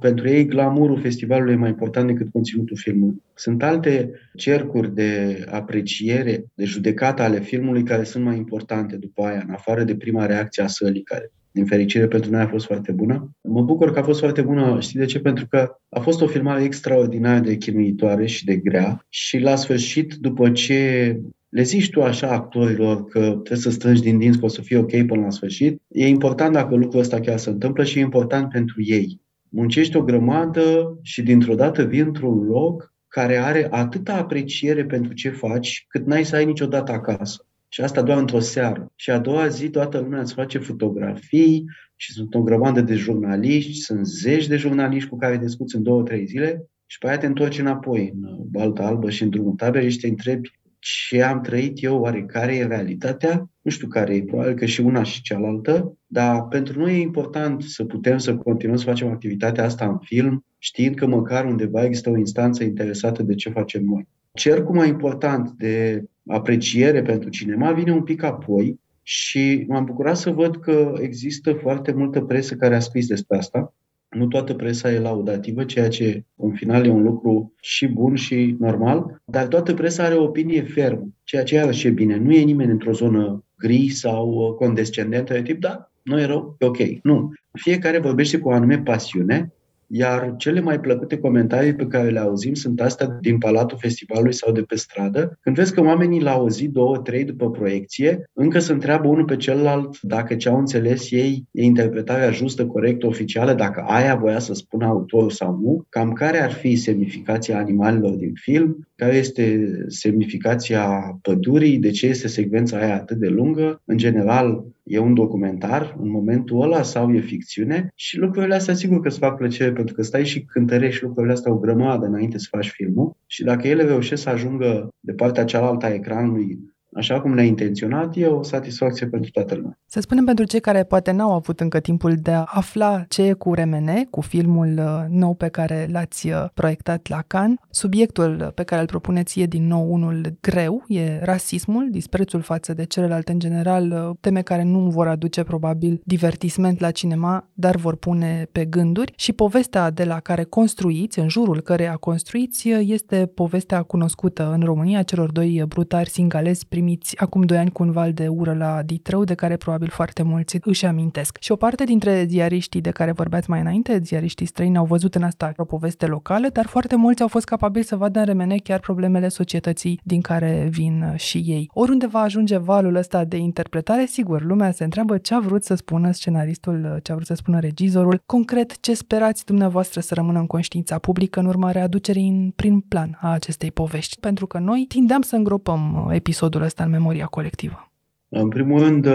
pentru 0.00 0.28
ei 0.28 0.46
glamurul 0.46 1.00
festivalului 1.00 1.52
e 1.52 1.56
mai 1.56 1.68
important 1.68 2.06
decât 2.06 2.30
conținutul 2.32 2.76
filmului. 2.76 3.22
Sunt 3.34 3.62
alte 3.62 4.10
cercuri 4.36 4.94
de 4.94 5.44
apreciere, 5.50 6.44
de 6.54 6.64
judecată 6.64 7.22
ale 7.22 7.40
filmului 7.40 7.82
care 7.82 8.02
sunt 8.02 8.24
mai 8.24 8.36
importante 8.36 8.96
după 8.96 9.22
aia, 9.22 9.42
în 9.46 9.52
afară 9.52 9.84
de 9.84 9.96
prima 9.96 10.26
reacție 10.26 10.62
a 10.62 10.66
sălii 10.66 11.02
care 11.02 11.32
din 11.54 11.66
fericire 11.66 12.06
pentru 12.06 12.30
noi 12.30 12.40
a 12.40 12.46
fost 12.46 12.66
foarte 12.66 12.92
bună. 12.92 13.30
Mă 13.40 13.62
bucur 13.62 13.92
că 13.92 13.98
a 13.98 14.02
fost 14.02 14.18
foarte 14.18 14.42
bună, 14.42 14.80
știi 14.80 14.98
de 14.98 15.04
ce? 15.04 15.20
Pentru 15.20 15.46
că 15.46 15.76
a 15.88 16.00
fost 16.00 16.20
o 16.20 16.26
filmare 16.26 16.62
extraordinar 16.62 17.40
de 17.40 17.56
chinuitoare 17.56 18.26
și 18.26 18.44
de 18.44 18.56
grea 18.56 19.06
și 19.08 19.38
la 19.38 19.56
sfârșit, 19.56 20.14
după 20.14 20.50
ce 20.50 21.20
le 21.48 21.62
zici 21.62 21.90
tu 21.90 22.02
așa 22.02 22.30
actorilor 22.30 23.04
că 23.04 23.20
trebuie 23.20 23.58
să 23.58 23.70
strângi 23.70 24.02
din 24.02 24.18
dinți 24.18 24.38
că 24.38 24.44
o 24.44 24.48
să 24.48 24.62
fie 24.62 24.76
ok 24.76 25.06
până 25.06 25.20
la 25.20 25.30
sfârșit, 25.30 25.82
e 25.88 26.06
important 26.06 26.52
dacă 26.52 26.74
lucrul 26.74 27.00
ăsta 27.00 27.20
chiar 27.20 27.38
se 27.38 27.50
întâmplă 27.50 27.84
și 27.84 27.98
e 27.98 28.02
important 28.02 28.48
pentru 28.48 28.82
ei. 28.82 29.20
Muncești 29.48 29.96
o 29.96 30.02
grămadă 30.02 30.98
și 31.02 31.22
dintr-o 31.22 31.54
dată 31.54 31.82
vii 31.82 32.00
într-un 32.00 32.44
loc 32.44 32.94
care 33.08 33.36
are 33.36 33.66
atâta 33.70 34.14
apreciere 34.14 34.84
pentru 34.84 35.12
ce 35.12 35.28
faci, 35.28 35.84
cât 35.88 36.06
n-ai 36.06 36.24
să 36.24 36.36
ai 36.36 36.44
niciodată 36.44 36.92
acasă. 36.92 37.46
Și 37.74 37.80
asta 37.80 38.02
doar 38.02 38.18
într-o 38.18 38.38
seară. 38.38 38.92
Și 38.94 39.10
a 39.10 39.18
doua 39.18 39.48
zi 39.48 39.70
toată 39.70 39.98
lumea 39.98 40.20
îți 40.20 40.34
face 40.34 40.58
fotografii 40.58 41.64
și 41.96 42.12
sunt 42.12 42.34
o 42.34 42.42
grămadă 42.42 42.80
de 42.80 42.94
jurnaliști, 42.94 43.72
sunt 43.72 44.06
zeci 44.06 44.46
de 44.46 44.56
jurnaliști 44.56 45.08
cu 45.08 45.16
care 45.16 45.38
discuți 45.38 45.76
în 45.76 45.82
două, 45.82 46.02
trei 46.02 46.26
zile 46.26 46.66
și 46.86 46.98
pe 46.98 47.08
aia 47.08 47.18
te 47.18 47.26
întorci 47.26 47.58
înapoi 47.58 48.12
în 48.14 48.36
Balta 48.50 48.86
Albă 48.86 49.10
și 49.10 49.22
în 49.22 49.30
drumul 49.30 49.52
taberei 49.52 49.90
și 49.90 49.98
te 49.98 50.06
întrebi 50.06 50.50
ce 50.78 51.22
am 51.22 51.40
trăit 51.40 51.82
eu, 51.82 52.00
oare 52.00 52.24
care 52.24 52.56
e 52.56 52.66
realitatea? 52.66 53.50
Nu 53.60 53.70
știu 53.70 53.88
care 53.88 54.14
e, 54.14 54.22
probabil 54.22 54.54
că 54.54 54.64
și 54.64 54.80
una 54.80 55.02
și 55.02 55.22
cealaltă, 55.22 55.98
dar 56.06 56.42
pentru 56.42 56.78
noi 56.78 56.94
e 56.94 57.00
important 57.00 57.62
să 57.62 57.84
putem 57.84 58.18
să 58.18 58.36
continuăm 58.36 58.78
să 58.78 58.84
facem 58.84 59.08
activitatea 59.08 59.64
asta 59.64 59.88
în 59.88 59.98
film, 59.98 60.44
știind 60.58 60.94
că 60.94 61.06
măcar 61.06 61.44
undeva 61.44 61.84
există 61.84 62.10
o 62.10 62.18
instanță 62.18 62.64
interesată 62.64 63.22
de 63.22 63.34
ce 63.34 63.50
facem 63.50 63.84
noi. 63.84 64.08
Cercul 64.38 64.74
mai 64.74 64.88
important 64.88 65.50
de 65.50 66.04
apreciere 66.26 67.02
pentru 67.02 67.28
cinema 67.28 67.72
vine 67.72 67.92
un 67.92 68.02
pic 68.02 68.22
apoi 68.22 68.80
și 69.02 69.64
m-am 69.68 69.84
bucurat 69.84 70.16
să 70.16 70.30
văd 70.30 70.56
că 70.56 70.92
există 71.00 71.52
foarte 71.52 71.92
multă 71.92 72.20
presă 72.20 72.54
care 72.54 72.74
a 72.74 72.80
scris 72.80 73.06
despre 73.06 73.36
asta. 73.36 73.74
Nu 74.08 74.26
toată 74.26 74.54
presa 74.54 74.92
e 74.92 74.98
laudativă, 74.98 75.64
ceea 75.64 75.88
ce 75.88 76.24
în 76.36 76.52
final 76.52 76.86
e 76.86 76.90
un 76.90 77.02
lucru 77.02 77.52
și 77.60 77.86
bun 77.86 78.14
și 78.14 78.56
normal, 78.58 79.22
dar 79.24 79.46
toată 79.46 79.74
presa 79.74 80.04
are 80.04 80.14
o 80.14 80.22
opinie 80.22 80.62
fermă, 80.62 81.08
ceea 81.24 81.42
ce 81.42 81.54
iarăși 81.54 81.86
e 81.86 81.90
bine. 81.90 82.16
Nu 82.16 82.32
e 82.32 82.42
nimeni 82.42 82.70
într-o 82.70 82.92
zonă 82.92 83.44
gri 83.58 83.88
sau 83.88 84.54
condescendentă 84.58 85.32
de 85.32 85.42
tip, 85.42 85.60
da, 85.60 85.90
nu 86.02 86.20
e 86.20 86.24
rău, 86.24 86.56
e 86.58 86.66
ok. 86.66 86.78
Nu. 87.02 87.32
Fiecare 87.52 87.98
vorbește 87.98 88.38
cu 88.38 88.48
o 88.48 88.52
anume 88.52 88.78
pasiune 88.78 89.52
iar 89.86 90.34
cele 90.36 90.60
mai 90.60 90.80
plăcute 90.80 91.18
comentarii 91.18 91.74
pe 91.74 91.86
care 91.86 92.08
le 92.08 92.18
auzim 92.18 92.54
sunt 92.54 92.80
astea 92.80 93.18
din 93.20 93.38
Palatul 93.38 93.78
Festivalului 93.80 94.32
sau 94.32 94.52
de 94.52 94.62
pe 94.62 94.76
stradă. 94.76 95.38
Când 95.40 95.56
vezi 95.56 95.74
că 95.74 95.80
oamenii 95.80 96.22
la 96.22 96.38
o 96.38 96.48
zi, 96.48 96.68
două, 96.68 96.98
trei 96.98 97.24
după 97.24 97.50
proiecție, 97.50 98.30
încă 98.32 98.58
se 98.58 98.72
întreabă 98.72 99.08
unul 99.08 99.24
pe 99.24 99.36
celălalt 99.36 100.00
dacă 100.00 100.34
ce 100.34 100.48
au 100.48 100.58
înțeles 100.58 101.10
ei 101.10 101.44
e 101.50 101.62
interpretarea 101.62 102.30
justă, 102.30 102.66
corectă, 102.66 103.06
oficială, 103.06 103.54
dacă 103.54 103.84
aia 103.86 104.14
voia 104.14 104.38
să 104.38 104.54
spună 104.54 104.86
autorul 104.86 105.30
sau 105.30 105.58
nu, 105.62 105.84
cam 105.88 106.12
care 106.12 106.42
ar 106.42 106.52
fi 106.52 106.76
semnificația 106.76 107.58
animalelor 107.58 108.14
din 108.14 108.32
film, 108.34 108.88
care 108.96 109.16
este 109.16 109.68
semnificația 109.88 111.18
pădurii, 111.22 111.78
de 111.78 111.90
ce 111.90 112.06
este 112.06 112.28
secvența 112.28 112.76
aia 112.76 112.94
atât 112.94 113.16
de 113.16 113.28
lungă. 113.28 113.82
În 113.84 113.96
general, 113.96 114.64
e 114.84 114.98
un 114.98 115.14
documentar 115.14 115.96
în 116.00 116.10
momentul 116.10 116.62
ăla 116.62 116.82
sau 116.82 117.12
e 117.12 117.20
ficțiune? 117.20 117.92
Și 117.94 118.18
lucrurile 118.18 118.54
astea 118.54 118.74
sigur 118.74 119.00
că 119.00 119.08
îți 119.08 119.18
fac 119.18 119.36
plăcere 119.36 119.72
pentru 119.72 119.94
că 119.94 120.02
stai 120.02 120.24
și 120.24 120.44
cântărești 120.44 121.02
lucrurile 121.02 121.32
astea 121.32 121.52
o 121.52 121.58
grămadă 121.58 122.06
înainte 122.06 122.38
să 122.38 122.46
faci 122.50 122.70
filmul. 122.70 123.16
Și 123.26 123.44
dacă 123.44 123.68
ele 123.68 123.82
reușesc 123.82 124.22
să 124.22 124.28
ajungă 124.28 124.88
de 125.00 125.12
partea 125.12 125.44
cealaltă 125.44 125.86
a 125.86 125.94
ecranului 125.94 126.58
așa 126.94 127.20
cum 127.20 127.34
le-a 127.34 127.44
intenționat, 127.44 128.16
e 128.16 128.26
o 128.26 128.42
satisfacție 128.42 129.06
pentru 129.06 129.30
toată 129.30 129.54
lumea. 129.54 129.78
Să 129.86 130.00
spunem 130.00 130.24
pentru 130.24 130.44
cei 130.44 130.60
care 130.60 130.82
poate 130.82 131.10
n-au 131.10 131.32
avut 131.32 131.60
încă 131.60 131.80
timpul 131.80 132.14
de 132.22 132.30
a 132.30 132.44
afla 132.46 133.04
ce 133.08 133.22
e 133.22 133.32
cu 133.32 133.54
Remene, 133.54 134.06
cu 134.10 134.20
filmul 134.20 134.74
uh, 134.78 135.04
nou 135.08 135.34
pe 135.34 135.48
care 135.48 135.88
l-ați 135.90 136.28
uh, 136.28 136.44
proiectat 136.54 137.08
la 137.08 137.22
Cannes. 137.26 137.58
Subiectul 137.70 138.52
pe 138.54 138.62
care 138.62 138.80
îl 138.80 138.86
propuneți 138.86 139.40
e 139.40 139.46
din 139.46 139.66
nou 139.66 139.92
unul 139.92 140.36
greu, 140.40 140.84
e 140.88 141.18
rasismul, 141.22 141.88
disprețul 141.90 142.40
față 142.40 142.74
de 142.74 142.84
celelalte 142.84 143.32
în 143.32 143.38
general, 143.38 143.90
uh, 143.90 144.16
teme 144.20 144.42
care 144.42 144.62
nu 144.62 144.78
vor 144.78 145.08
aduce 145.08 145.42
probabil 145.42 146.00
divertisment 146.04 146.80
la 146.80 146.90
cinema, 146.90 147.48
dar 147.52 147.76
vor 147.76 147.96
pune 147.96 148.48
pe 148.52 148.64
gânduri 148.64 149.12
și 149.16 149.32
povestea 149.32 149.90
de 149.90 150.04
la 150.04 150.20
care 150.20 150.42
construiți, 150.42 151.18
în 151.18 151.28
jurul 151.28 151.60
căreia 151.60 151.94
construiți, 151.94 152.68
este 152.68 153.30
povestea 153.34 153.82
cunoscută 153.82 154.52
în 154.52 154.60
România 154.60 155.02
celor 155.02 155.32
doi 155.32 155.64
brutari 155.68 156.10
singalezi, 156.10 156.66
prim 156.66 156.83
primiți 156.84 157.20
acum 157.20 157.42
doi 157.42 157.56
ani 157.56 157.70
cu 157.70 157.82
un 157.82 157.90
val 157.90 158.12
de 158.12 158.28
ură 158.28 158.54
la 158.54 158.82
Ditrău, 158.82 159.24
de 159.24 159.34
care 159.34 159.56
probabil 159.56 159.88
foarte 159.88 160.22
mulți 160.22 160.58
își 160.60 160.86
amintesc. 160.86 161.36
Și 161.40 161.52
o 161.52 161.56
parte 161.56 161.84
dintre 161.84 162.24
ziariștii 162.24 162.80
de 162.80 162.90
care 162.90 163.12
vorbeați 163.12 163.50
mai 163.50 163.60
înainte, 163.60 164.00
ziariștii 164.02 164.46
străini, 164.46 164.76
au 164.76 164.84
văzut 164.84 165.14
în 165.14 165.22
asta 165.22 165.52
o 165.56 165.64
poveste 165.64 166.06
locală, 166.06 166.48
dar 166.52 166.66
foarte 166.66 166.96
mulți 166.96 167.22
au 167.22 167.28
fost 167.28 167.44
capabili 167.44 167.84
să 167.84 167.96
vadă 167.96 168.18
în 168.18 168.24
remene 168.24 168.56
chiar 168.56 168.80
problemele 168.80 169.28
societății 169.28 170.00
din 170.02 170.20
care 170.20 170.68
vin 170.70 171.14
și 171.16 171.38
ei. 171.38 171.70
Oriunde 171.72 172.06
va 172.06 172.20
ajunge 172.20 172.56
valul 172.56 172.94
ăsta 172.94 173.24
de 173.24 173.36
interpretare, 173.36 174.06
sigur, 174.06 174.42
lumea 174.42 174.70
se 174.70 174.84
întreabă 174.84 175.18
ce 175.18 175.34
a 175.34 175.40
vrut 175.40 175.64
să 175.64 175.74
spună 175.74 176.10
scenaristul, 176.10 177.00
ce 177.02 177.12
a 177.12 177.14
vrut 177.14 177.26
să 177.26 177.34
spună 177.34 177.58
regizorul. 177.58 178.22
Concret, 178.26 178.80
ce 178.80 178.94
sperați 178.94 179.44
dumneavoastră 179.44 180.00
să 180.00 180.14
rămână 180.14 180.38
în 180.38 180.46
conștiința 180.46 180.98
publică 180.98 181.40
în 181.40 181.46
urma 181.46 181.70
readucerii 181.70 182.28
în 182.28 182.50
prim 182.56 182.84
plan 182.88 183.18
a 183.20 183.32
acestei 183.32 183.70
povești? 183.70 184.20
Pentru 184.20 184.46
că 184.46 184.58
noi 184.58 184.84
tindeam 184.88 185.20
să 185.20 185.36
îngropăm 185.36 186.08
episodul 186.12 186.62
ăsta 186.62 186.73
în 186.82 186.90
memoria 186.90 187.26
colectivă. 187.26 187.92
În 188.28 188.48
primul 188.48 188.78
rând, 188.78 189.08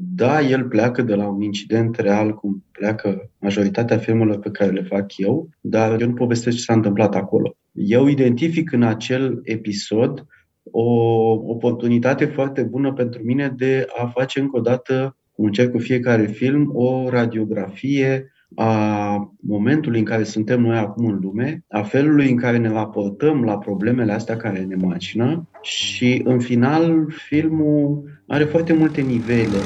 da, 0.00 0.40
el 0.40 0.64
pleacă 0.64 1.02
de 1.02 1.14
la 1.14 1.26
un 1.28 1.40
incident 1.40 1.96
real, 1.96 2.34
cum 2.34 2.64
pleacă 2.72 3.30
majoritatea 3.38 3.98
filmelor 3.98 4.38
pe 4.38 4.50
care 4.50 4.70
le 4.70 4.82
fac 4.82 5.16
eu, 5.16 5.48
dar 5.60 6.00
eu 6.00 6.06
nu 6.06 6.14
povestesc 6.14 6.56
ce 6.56 6.62
s-a 6.62 6.72
întâmplat 6.72 7.14
acolo. 7.14 7.56
Eu 7.72 8.06
identific 8.06 8.72
în 8.72 8.82
acel 8.82 9.40
episod 9.42 10.26
o 10.70 10.90
oportunitate 11.30 12.24
foarte 12.24 12.62
bună 12.62 12.92
pentru 12.92 13.22
mine 13.22 13.54
de 13.56 13.86
a 13.96 14.06
face 14.06 14.40
încă 14.40 14.56
o 14.56 14.60
dată, 14.60 15.16
cum 15.32 15.44
încerc 15.44 15.70
cu 15.70 15.78
fiecare 15.78 16.26
film, 16.26 16.70
o 16.74 17.08
radiografie 17.08 18.32
a 18.54 19.32
momentului 19.40 19.98
în 19.98 20.04
care 20.04 20.24
suntem 20.24 20.60
noi 20.60 20.78
acum 20.78 21.06
în 21.06 21.18
lume, 21.22 21.64
a 21.68 21.82
felului 21.82 22.30
în 22.30 22.36
care 22.36 22.56
ne 22.56 22.68
raportăm 22.68 23.44
la 23.44 23.58
problemele 23.58 24.12
astea 24.12 24.36
care 24.36 24.58
ne 24.58 24.74
macină 24.74 25.48
și, 25.62 26.20
în 26.24 26.38
final, 26.38 27.12
filmul 27.28 28.02
are 28.26 28.44
foarte 28.44 28.72
multe 28.72 29.00
nivele. 29.00 29.58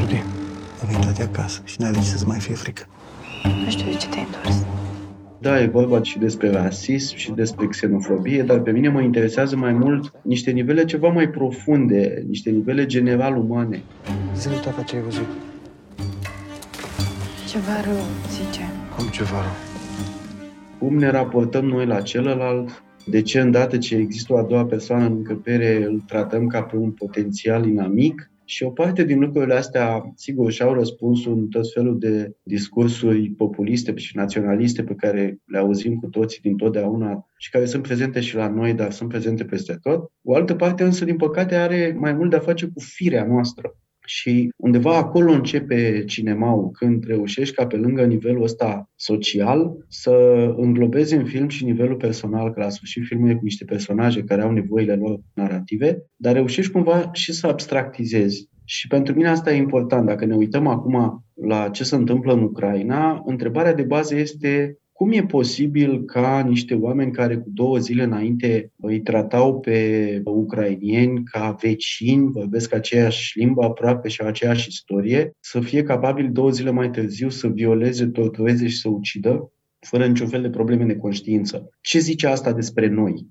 Rudy, 0.00 0.22
am 0.82 0.90
intrat 0.92 1.16
de 1.16 1.22
acasă 1.22 1.60
și 1.64 1.76
n-ai 1.80 1.94
să-ți 1.94 2.26
mai 2.26 2.38
fie 2.38 2.54
frică. 2.54 2.82
Nu 3.64 3.70
știu 3.70 3.90
de 3.90 3.96
ce 3.96 4.08
te-ai 4.08 4.26
întors. 4.26 4.64
Da, 5.40 5.62
e 5.62 5.66
vorba 5.66 6.02
și 6.02 6.18
despre 6.18 6.50
rasism 6.50 7.16
și 7.16 7.30
despre 7.30 7.66
xenofobie, 7.66 8.42
dar 8.42 8.60
pe 8.60 8.70
mine 8.70 8.88
mă 8.88 9.00
interesează 9.00 9.56
mai 9.56 9.72
mult 9.72 10.12
niște 10.22 10.50
nivele 10.50 10.84
ceva 10.84 11.08
mai 11.08 11.28
profunde, 11.28 12.24
niște 12.28 12.50
nivele 12.50 12.86
general 12.86 13.36
umane. 13.36 13.82
Zile 14.36 14.54
toate 14.54 14.82
ce 14.82 14.96
ai 14.96 15.02
văzut. 15.02 15.26
Ceva 17.48 17.80
rău, 17.84 18.02
zice. 18.30 18.60
Cum 18.96 19.06
ceva 19.08 19.40
rău? 19.40 19.56
Cum 20.78 20.98
ne 20.98 21.10
raportăm 21.10 21.64
noi 21.64 21.86
la 21.86 22.00
celălalt? 22.00 22.82
De 23.06 23.22
ce 23.22 23.40
îndată 23.40 23.78
ce 23.78 23.96
există 23.96 24.32
o 24.32 24.36
a 24.36 24.42
doua 24.42 24.64
persoană 24.64 25.06
în 25.06 25.12
încăpere 25.12 25.84
îl 25.84 26.00
tratăm 26.06 26.46
ca 26.46 26.62
pe 26.62 26.76
un 26.76 26.90
potențial 26.90 27.66
inamic? 27.66 28.30
Și 28.44 28.62
o 28.62 28.70
parte 28.70 29.04
din 29.04 29.18
lucrurile 29.18 29.54
astea, 29.54 30.12
sigur, 30.14 30.52
și-au 30.52 30.72
răspunsul 30.72 31.32
în 31.32 31.48
tot 31.48 31.72
felul 31.72 31.98
de 31.98 32.36
discursuri 32.42 33.30
populiste 33.30 33.96
și 33.96 34.16
naționaliste 34.16 34.82
pe 34.82 34.94
care 34.94 35.38
le 35.44 35.58
auzim 35.58 35.96
cu 35.96 36.06
toții 36.06 36.40
din 36.40 36.56
totdeauna 36.56 37.26
și 37.36 37.50
care 37.50 37.64
sunt 37.64 37.82
prezente 37.82 38.20
și 38.20 38.34
la 38.34 38.48
noi, 38.48 38.74
dar 38.74 38.90
sunt 38.90 39.08
prezente 39.08 39.44
peste 39.44 39.78
tot. 39.82 40.10
O 40.22 40.34
altă 40.34 40.54
parte 40.54 40.84
însă, 40.84 41.04
din 41.04 41.16
păcate, 41.16 41.54
are 41.54 41.96
mai 41.98 42.12
mult 42.12 42.30
de-a 42.30 42.40
face 42.40 42.66
cu 42.66 42.80
firea 42.80 43.24
noastră. 43.24 43.74
Și 44.08 44.52
undeva 44.56 44.96
acolo 44.96 45.32
începe 45.32 46.04
cinemaul, 46.04 46.70
când 46.70 47.04
reușești 47.06 47.54
ca 47.54 47.66
pe 47.66 47.76
lângă 47.76 48.04
nivelul 48.04 48.42
ăsta 48.42 48.90
social 48.96 49.86
să 49.88 50.10
înglobezi 50.56 51.14
în 51.14 51.24
film 51.24 51.48
și 51.48 51.64
nivelul 51.64 51.96
personal, 51.96 52.52
că 52.52 52.60
la 52.60 52.68
sfârșit 52.68 53.04
filmul 53.04 53.30
e 53.30 53.34
cu 53.34 53.44
niște 53.44 53.64
personaje 53.64 54.22
care 54.22 54.42
au 54.42 54.50
nevoile 54.52 54.94
lor 54.94 55.20
narrative, 55.34 56.02
dar 56.16 56.34
reușești 56.34 56.72
cumva 56.72 57.10
și 57.12 57.32
să 57.32 57.46
abstractizezi. 57.46 58.48
Și 58.64 58.86
pentru 58.86 59.14
mine 59.14 59.28
asta 59.28 59.52
e 59.52 59.56
important. 59.56 60.06
Dacă 60.06 60.24
ne 60.24 60.34
uităm 60.34 60.66
acum 60.66 61.24
la 61.34 61.68
ce 61.68 61.84
se 61.84 61.94
întâmplă 61.94 62.32
în 62.32 62.42
Ucraina, 62.42 63.22
întrebarea 63.26 63.74
de 63.74 63.82
bază 63.82 64.16
este 64.16 64.78
cum 64.98 65.12
e 65.12 65.22
posibil 65.22 66.04
ca 66.04 66.44
niște 66.48 66.74
oameni 66.74 67.12
care 67.12 67.36
cu 67.36 67.48
două 67.52 67.78
zile 67.78 68.02
înainte 68.02 68.72
îi 68.80 69.00
tratau 69.00 69.60
pe 69.60 70.20
ucrainieni 70.24 71.22
ca 71.24 71.56
vecini, 71.60 72.30
vorbesc 72.30 72.74
aceeași 72.74 73.38
limbă 73.38 73.64
aproape 73.64 74.08
și 74.08 74.20
aceeași 74.20 74.68
istorie, 74.68 75.30
să 75.40 75.60
fie 75.60 75.82
capabili 75.82 76.28
două 76.28 76.50
zile 76.50 76.70
mai 76.70 76.90
târziu 76.90 77.28
să 77.28 77.48
violeze, 77.48 78.06
tortureze 78.06 78.68
și 78.68 78.76
să 78.76 78.88
ucidă, 78.88 79.52
fără 79.78 80.06
niciun 80.06 80.26
fel 80.26 80.42
de 80.42 80.50
probleme 80.50 80.84
de 80.84 80.96
conștiință? 80.96 81.70
Ce 81.80 81.98
zice 81.98 82.26
asta 82.26 82.52
despre 82.52 82.88
noi? 82.88 83.26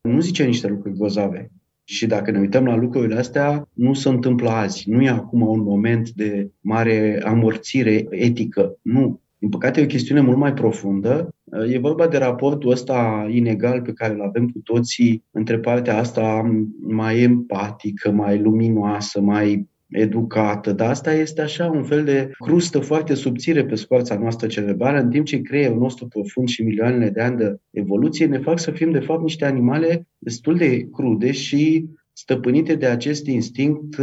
Nu 0.00 0.20
zice 0.20 0.44
niște 0.44 0.68
lucruri 0.68 0.96
grozave. 0.96 1.50
Și 1.84 2.06
dacă 2.06 2.30
ne 2.30 2.38
uităm 2.38 2.64
la 2.64 2.76
lucrurile 2.76 3.18
astea, 3.18 3.68
nu 3.72 3.94
se 3.94 4.08
întâmplă 4.08 4.50
azi. 4.50 4.90
Nu 4.90 5.02
e 5.02 5.08
acum 5.08 5.40
un 5.40 5.62
moment 5.62 6.10
de 6.10 6.50
mare 6.60 7.22
amorțire 7.24 8.06
etică. 8.10 8.78
Nu. 8.82 9.20
Din 9.40 9.48
păcate, 9.48 9.80
e 9.80 9.84
o 9.84 9.86
chestiune 9.86 10.20
mult 10.20 10.36
mai 10.36 10.54
profundă. 10.54 11.34
E 11.68 11.78
vorba 11.78 12.08
de 12.08 12.18
raportul 12.18 12.70
ăsta 12.70 13.26
inegal 13.30 13.82
pe 13.82 13.92
care 13.92 14.14
îl 14.14 14.20
avem 14.20 14.48
cu 14.48 14.58
toții 14.58 15.24
între 15.30 15.58
partea 15.58 15.98
asta 15.98 16.50
mai 16.80 17.22
empatică, 17.22 18.10
mai 18.10 18.38
luminoasă, 18.38 19.20
mai 19.20 19.68
educată, 19.90 20.72
dar 20.72 20.90
asta 20.90 21.14
este 21.14 21.40
așa 21.40 21.66
un 21.66 21.82
fel 21.82 22.04
de 22.04 22.30
crustă 22.38 22.78
foarte 22.78 23.14
subțire 23.14 23.64
pe 23.64 23.74
scoarța 23.74 24.18
noastră 24.18 24.46
cerebrală, 24.46 25.00
în 25.00 25.10
timp 25.10 25.26
ce 25.26 25.40
creierul 25.40 25.78
nostru 25.78 26.06
profund 26.06 26.48
și 26.48 26.62
milioanele 26.62 27.10
de 27.10 27.20
ani 27.20 27.36
de 27.36 27.56
evoluție 27.70 28.26
ne 28.26 28.38
fac 28.38 28.58
să 28.58 28.70
fim 28.70 28.90
de 28.90 29.00
fapt 29.00 29.22
niște 29.22 29.44
animale 29.44 30.06
destul 30.18 30.56
de 30.56 30.88
crude 30.92 31.32
și 31.32 31.86
stăpânite 32.20 32.74
de 32.74 32.86
acest 32.86 33.26
instinct 33.26 33.96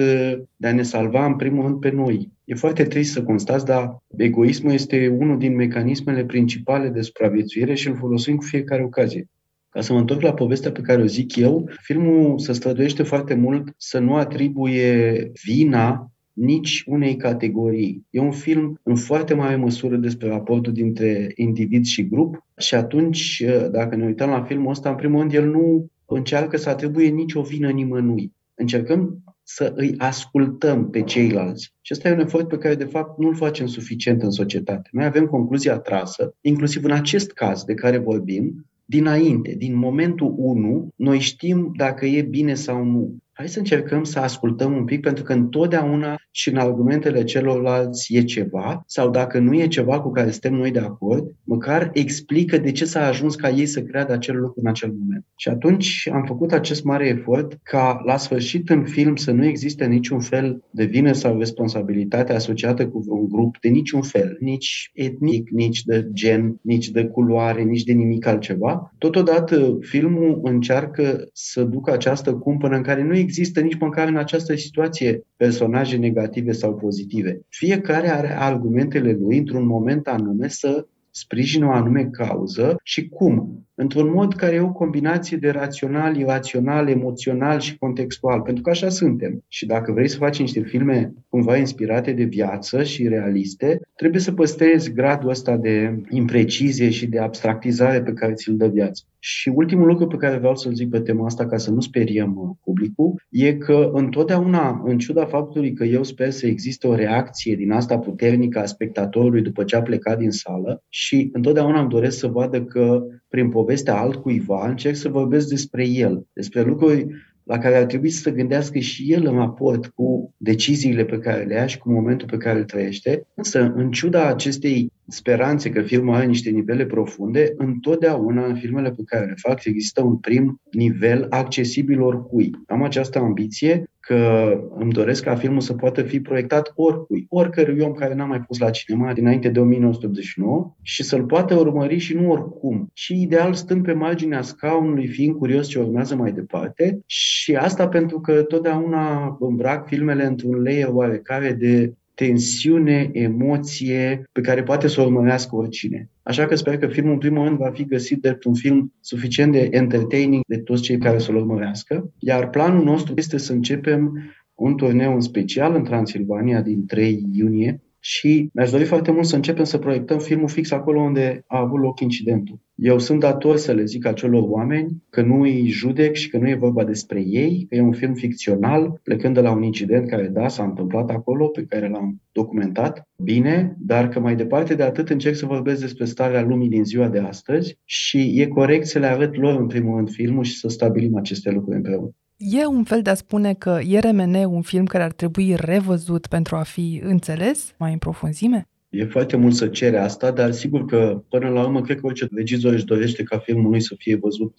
de 0.55 0.67
a 0.67 0.74
ne 0.74 0.83
salva 0.83 1.25
în 1.25 1.36
primul 1.36 1.63
rând 1.63 1.79
pe 1.79 1.89
noi. 1.89 2.31
E 2.45 2.55
foarte 2.55 2.83
trist 2.83 3.12
să 3.12 3.24
constați, 3.24 3.65
dar 3.65 4.03
egoismul 4.17 4.74
este 4.74 5.15
unul 5.19 5.38
din 5.38 5.55
mecanismele 5.55 6.25
principale 6.25 6.89
de 6.89 7.01
supraviețuire 7.01 7.74
și 7.74 7.88
îl 7.88 7.95
folosim 7.95 8.36
cu 8.36 8.43
fiecare 8.43 8.83
ocazie. 8.83 9.29
Ca 9.69 9.81
să 9.81 9.93
mă 9.93 10.00
întorc 10.00 10.21
la 10.21 10.33
povestea 10.33 10.71
pe 10.71 10.81
care 10.81 11.01
o 11.01 11.05
zic 11.05 11.36
eu, 11.36 11.69
filmul 11.81 12.39
se 12.39 12.53
străduiește 12.53 13.03
foarte 13.03 13.33
mult 13.33 13.74
să 13.77 14.00
nu 14.00 14.15
atribuie 14.15 15.31
vina 15.45 16.12
nici 16.33 16.83
unei 16.86 17.15
categorii. 17.15 18.05
E 18.09 18.19
un 18.19 18.31
film 18.31 18.79
în 18.83 18.95
foarte 18.95 19.33
mare 19.33 19.55
măsură 19.55 19.95
despre 19.95 20.27
raportul 20.27 20.74
dintre 20.74 21.31
individ 21.36 21.86
și 21.86 22.07
grup 22.07 22.45
și 22.57 22.75
atunci, 22.75 23.43
dacă 23.71 23.95
ne 23.95 24.05
uităm 24.05 24.29
la 24.29 24.43
filmul 24.43 24.71
ăsta, 24.71 24.89
în 24.89 24.95
primul 24.95 25.19
rând, 25.19 25.33
el 25.33 25.50
nu 25.50 25.89
încearcă 26.16 26.58
să 26.58 26.70
atribuie 26.70 27.10
nicio 27.10 27.42
vină 27.42 27.70
nimănui. 27.70 28.34
Încercăm 28.54 29.24
să 29.44 29.74
îi 29.76 29.96
ascultăm 29.98 30.90
pe 30.90 31.02
ceilalți. 31.02 31.74
Și 31.82 31.94
ăsta 31.94 32.10
e 32.10 32.14
un 32.14 32.20
efort 32.20 32.48
pe 32.48 32.58
care, 32.58 32.76
de 32.76 32.84
fapt, 32.84 33.20
nu-l 33.20 33.36
facem 33.36 33.68
suficient 33.68 34.22
în 34.22 34.32
societate. 34.32 34.90
Noi 34.92 35.06
avem 35.06 35.26
concluzia 35.26 35.78
trasă, 35.78 36.36
inclusiv 36.42 36.84
în 36.84 36.92
acest 36.92 37.32
caz 37.32 37.64
de 37.64 37.74
care 37.74 37.98
vorbim, 37.98 38.66
dinainte, 38.86 39.56
din 39.58 39.76
momentul 39.76 40.34
1, 40.38 40.90
noi 40.96 41.20
știm 41.20 41.72
dacă 41.76 42.06
e 42.06 42.22
bine 42.22 42.54
sau 42.54 42.84
nu. 42.84 43.18
Hai 43.38 43.48
să 43.48 43.60
încercăm 43.60 44.03
să 44.03 44.20
ascultăm 44.20 44.75
un 44.75 44.86
pic, 44.86 45.01
pentru 45.01 45.24
că 45.24 45.34
întotdeauna 45.34 46.15
și 46.32 46.50
în 46.50 46.58
argumentele 46.58 47.24
celorlalți 47.24 48.15
e 48.15 48.24
ceva, 48.24 48.84
sau 48.86 49.10
dacă 49.10 49.39
nu 49.39 49.53
e 49.53 49.67
ceva 49.67 50.00
cu 50.00 50.12
care 50.12 50.32
suntem 50.32 50.53
noi 50.53 50.72
de 50.72 50.79
acord, 50.79 51.36
măcar 51.44 51.89
explică 51.94 52.58
de 52.58 52.72
ce 52.72 52.86
s-a 52.86 53.08
ajuns 53.08 53.36
ca 53.36 53.50
ei 53.50 53.65
să 53.65 53.82
creadă 53.82 54.13
acel 54.13 54.38
lucru 54.38 54.60
în 54.63 54.67
acel 54.67 54.94
moment. 55.00 55.25
Și 55.36 55.50
atunci 55.50 56.10
am 56.13 56.24
făcut 56.25 56.51
acest 56.51 56.84
mare 56.84 57.08
efort 57.08 57.60
ca 57.63 58.01
la 58.06 58.17
sfârșit 58.17 58.70
în 58.70 58.86
film 58.86 59.15
să 59.15 59.32
nu 59.32 59.46
existe 59.46 59.86
niciun 59.86 60.20
fel 60.20 60.63
de 60.70 60.84
vină 60.84 61.12
sau 61.12 61.38
responsabilitate 61.38 62.34
asociată 62.34 62.88
cu 62.88 63.03
un 63.08 63.27
grup 63.27 63.60
de 63.62 63.70
niciun 63.70 64.01
fel, 64.01 64.38
nici 64.39 64.91
etnic, 64.94 65.50
nici 65.50 65.84
de 65.84 66.08
gen, 66.13 66.60
nici 66.62 66.89
de 66.89 67.06
culoare, 67.06 67.63
nici 67.63 67.84
de 67.84 67.94
nimic 67.94 68.25
altceva. 68.25 68.94
Totodată 68.98 69.77
filmul 69.82 70.39
încearcă 70.44 71.27
să 71.34 71.63
ducă 71.63 71.91
această 71.91 72.34
cumpănă 72.34 72.75
în 72.75 72.84
care 72.84 73.03
nu 73.03 73.15
există 73.27 73.60
nici 73.60 73.77
măcar 73.79 74.07
în 74.07 74.17
această 74.17 74.55
situație 74.55 75.22
personaje 75.38 75.98
negative 75.98 76.51
sau 76.51 76.75
pozitive. 76.75 77.39
Fiecare 77.50 78.10
are 78.10 78.38
argumentele 78.38 79.17
lui 79.19 79.38
într-un 79.38 79.65
moment 79.65 80.07
anume 80.07 80.48
să 80.48 80.88
sprijină 81.12 81.65
o 81.65 81.72
anume 81.72 82.10
cauză 82.12 82.79
și 82.84 83.10
cum 83.10 83.65
într-un 83.75 84.12
mod 84.12 84.34
care 84.34 84.55
e 84.55 84.60
o 84.60 84.72
combinație 84.72 85.38
de 85.38 85.50
rațional, 85.50 86.15
irațional, 86.15 86.89
emoțional 86.89 87.60
și 87.60 87.77
contextual, 87.77 88.41
pentru 88.41 88.63
că 88.63 88.69
așa 88.69 88.89
suntem. 88.89 89.43
Și 89.48 89.65
dacă 89.65 89.91
vrei 89.91 90.07
să 90.07 90.17
faci 90.17 90.39
niște 90.39 90.60
filme 90.60 91.13
cumva 91.29 91.57
inspirate 91.57 92.12
de 92.12 92.24
viață 92.24 92.84
și 92.84 93.07
realiste, 93.07 93.81
trebuie 93.96 94.22
să 94.22 94.31
păstrezi 94.31 94.93
gradul 94.93 95.29
ăsta 95.29 95.57
de 95.57 96.01
imprecizie 96.10 96.89
și 96.89 97.07
de 97.07 97.19
abstractizare 97.19 98.01
pe 98.01 98.13
care 98.13 98.34
ți-l 98.34 98.57
dă 98.57 98.67
viața. 98.67 99.03
Și 99.29 99.50
ultimul 99.50 99.88
lucru 99.88 100.07
pe 100.07 100.15
care 100.15 100.38
vreau 100.38 100.55
să-l 100.55 100.74
zic 100.74 100.89
pe 100.89 101.00
tema 101.00 101.25
asta, 101.25 101.46
ca 101.46 101.57
să 101.57 101.72
nu 101.72 101.79
speriem 101.79 102.38
uh, 102.38 102.50
publicul, 102.63 103.25
e 103.29 103.53
că 103.53 103.89
întotdeauna, 103.93 104.81
în 104.86 104.98
ciuda 104.98 105.25
faptului 105.25 105.74
că 105.74 105.84
eu 105.84 106.03
sper 106.03 106.29
să 106.29 106.48
existe 106.48 106.88
o 106.88 106.96
reacție 106.96 107.55
din 107.55 107.72
asta 107.72 108.00
puternică 108.00 108.60
a 108.60 108.65
spectatorului 108.65 109.41
după 109.41 109.63
ce 109.63 109.75
a 109.75 109.81
plecat 109.81 110.17
din 110.17 110.31
sală 110.31 110.84
și 110.89 111.29
întotdeauna 111.34 111.79
îmi 111.79 111.89
doresc 111.89 112.17
să 112.17 112.27
vadă 112.27 112.63
că 112.63 113.03
prin 113.27 113.50
povestea 113.50 114.00
altcuiva 114.00 114.67
încerc 114.67 114.96
să 114.96 115.10
vorbesc 115.10 115.48
despre 115.48 115.88
el, 115.88 116.25
despre 116.34 116.62
lucruri 116.62 117.07
la 117.43 117.57
care 117.57 117.75
ar 117.75 117.86
trebui 117.86 118.10
să 118.10 118.22
se 118.22 118.31
gândească 118.31 118.79
și 118.79 119.13
el 119.13 119.25
în 119.25 119.36
raport 119.36 119.88
cu 119.88 120.34
deciziile 120.38 121.05
pe 121.05 121.19
care 121.19 121.43
le 121.43 121.53
ia 121.53 121.65
și 121.65 121.77
cu 121.77 121.91
momentul 121.91 122.27
pe 122.27 122.38
care 122.38 122.57
îl 122.57 122.65
trăiește. 122.65 123.27
Însă, 123.34 123.74
în 123.75 123.91
ciuda 123.91 124.27
acestei 124.27 124.91
speranțe 125.08 125.70
că 125.70 125.82
filmul 125.82 126.16
are 126.16 126.26
niște 126.26 126.50
nivele 126.50 126.86
profunde, 126.86 127.54
întotdeauna 127.58 128.46
în 128.46 128.56
filmele 128.56 128.92
pe 128.92 129.02
care 129.06 129.26
le 129.26 129.34
fac 129.38 129.66
există 129.66 130.02
un 130.04 130.18
prim 130.18 130.62
nivel 130.72 131.26
accesibil 131.30 132.02
oricui. 132.02 132.52
Am 132.68 132.84
această 132.84 133.20
ambiție 133.20 133.90
că 134.00 134.52
îmi 134.78 134.92
doresc 134.92 135.24
ca 135.24 135.36
filmul 135.36 135.62
să 135.62 135.74
poată 135.74 136.02
fi 136.02 136.20
proiectat 136.20 136.72
oricui, 136.76 137.26
oricărui 137.30 137.80
om 137.80 137.92
care 137.92 138.14
n-a 138.14 138.26
mai 138.26 138.42
pus 138.42 138.60
la 138.60 138.70
cinema 138.70 139.14
dinainte 139.14 139.50
de 139.50 139.60
1989 139.60 140.76
și 140.82 141.04
să-l 141.04 141.24
poată 141.24 141.56
urmări 141.56 141.98
și 141.98 142.14
nu 142.16 142.32
oricum. 142.32 142.90
Și 142.94 143.22
ideal 143.22 143.54
stând 143.54 143.84
pe 143.84 143.94
marginea 143.94 144.42
scaunului, 144.42 145.08
fiind 145.08 145.36
curios 145.36 145.68
ce 145.68 145.80
urmează 145.80 146.16
mai 146.16 146.32
departe 146.32 147.00
și 147.06 147.56
asta 147.56 147.88
pentru 147.88 148.20
că 148.20 148.42
totdeauna 148.42 149.38
îmbrac 149.40 149.88
filmele 149.88 150.26
într-un 150.26 150.62
layer 150.62 150.90
oarecare 150.92 151.52
de 151.52 151.94
tensiune, 152.17 153.09
emoție 153.13 154.29
pe 154.31 154.41
care 154.41 154.63
poate 154.63 154.88
să 154.88 155.01
o 155.01 155.03
urmărească 155.03 155.55
oricine. 155.55 156.09
Așa 156.24 156.45
că 156.45 156.55
sper 156.55 156.77
că 156.77 156.88
filmul, 156.88 157.13
în 157.13 157.19
primul 157.19 157.43
rând, 157.43 157.57
va 157.57 157.69
fi 157.69 157.86
găsit 157.86 158.21
de 158.21 158.38
un 158.43 158.53
film 158.53 158.93
suficient 159.00 159.51
de 159.51 159.67
entertaining 159.71 160.43
de 160.47 160.57
toți 160.57 160.81
cei 160.81 160.97
care 160.97 161.17
să-l 161.17 161.36
urmărească. 161.36 162.13
Iar 162.19 162.50
planul 162.50 162.83
nostru 162.83 163.13
este 163.17 163.38
să 163.38 163.53
începem 163.53 164.31
un 164.55 164.75
turneu 164.75 165.13
în 165.13 165.21
special 165.21 165.75
în 165.75 165.83
Transilvania 165.83 166.62
din 166.62 166.86
3 166.86 167.25
iunie, 167.31 167.81
și 168.10 168.50
mi-aș 168.54 168.72
dori 168.72 168.84
foarte 168.84 169.12
mult 169.12 169.26
să 169.26 169.36
începem 169.36 169.64
să 169.64 169.78
proiectăm 169.78 170.20
filmul 170.20 170.48
fix 170.48 170.72
acolo 170.72 171.02
unde 171.02 171.44
a 171.48 171.60
avut 171.60 171.80
loc 171.80 172.00
incidentul. 172.00 172.60
Eu 172.76 173.00
sunt 173.00 173.20
dator 173.20 173.58
să 173.58 173.72
le 173.72 173.84
zic 173.84 174.06
acelor 174.06 174.44
oameni 174.46 175.04
că 175.10 175.22
nu 175.22 175.42
îi 175.42 175.68
judec 175.68 176.16
și 176.16 176.30
că 176.30 176.38
nu 176.38 176.50
e 176.50 176.56
vorba 176.56 176.84
despre 176.84 177.22
ei, 177.22 177.66
că 177.70 177.76
e 177.76 177.82
un 177.82 177.92
film 177.92 178.14
ficțional, 178.14 179.00
plecând 179.04 179.34
de 179.34 179.42
la 179.42 179.52
un 179.52 179.64
incident 179.64 180.10
care, 180.10 180.28
da, 180.28 180.48
s-a 180.48 180.64
întâmplat 180.64 181.10
acolo, 181.10 181.48
pe 181.48 181.66
care 181.70 181.90
l-am 181.90 182.22
documentat 182.32 183.08
bine, 183.24 183.76
dar 183.80 184.10
că 184.10 184.20
mai 184.20 184.36
departe 184.36 184.76
de 184.76 184.84
atât 184.84 185.10
încerc 185.10 185.36
să 185.36 185.46
vorbesc 185.46 185.82
despre 185.82 186.06
starea 186.06 186.42
lumii 186.42 186.70
din 186.70 186.84
ziua 186.84 187.08
de 187.08 187.20
astăzi 187.20 187.78
și 187.86 188.42
e 188.42 188.48
corect 188.48 188.86
să 188.86 189.00
le 189.00 189.06
arăt 189.06 189.36
lor 189.36 189.60
în 189.60 189.68
primul 189.68 189.96
rând 189.96 190.10
filmul 190.10 190.44
și 190.44 190.58
să 190.58 190.68
stabilim 190.68 191.16
aceste 191.16 191.52
lucruri 191.52 191.76
împreună. 191.76 192.12
E 192.38 192.65
un 192.65 192.84
fel 192.84 193.01
de 193.01 193.10
a 193.10 193.13
spune 193.13 193.53
că 193.53 193.79
e 193.88 194.00
RMN 194.00 194.34
un 194.34 194.62
film 194.62 194.86
care 194.86 195.03
ar 195.03 195.12
trebui 195.12 195.56
revăzut 195.56 196.27
pentru 196.27 196.56
a 196.56 196.63
fi 196.63 197.01
înțeles 197.03 197.74
mai 197.77 197.91
în 197.91 197.98
profunzime? 197.98 198.67
E 198.89 199.06
foarte 199.06 199.38
mult 199.38 199.53
să 199.53 199.67
cere 199.67 199.98
asta, 199.98 200.32
dar 200.32 200.51
sigur 200.51 200.86
că 200.86 201.24
până 201.29 201.50
la 201.50 201.62
urmă 201.63 201.82
cred 201.82 202.00
că 202.00 202.06
orice 202.06 202.27
regizor 202.32 202.74
își 202.74 202.86
dorește 202.86 203.24
ca 203.24 203.38
filmul 203.38 203.70
lui 203.70 203.82
să 203.82 203.96
fie 203.98 204.15
văzut 204.15 204.53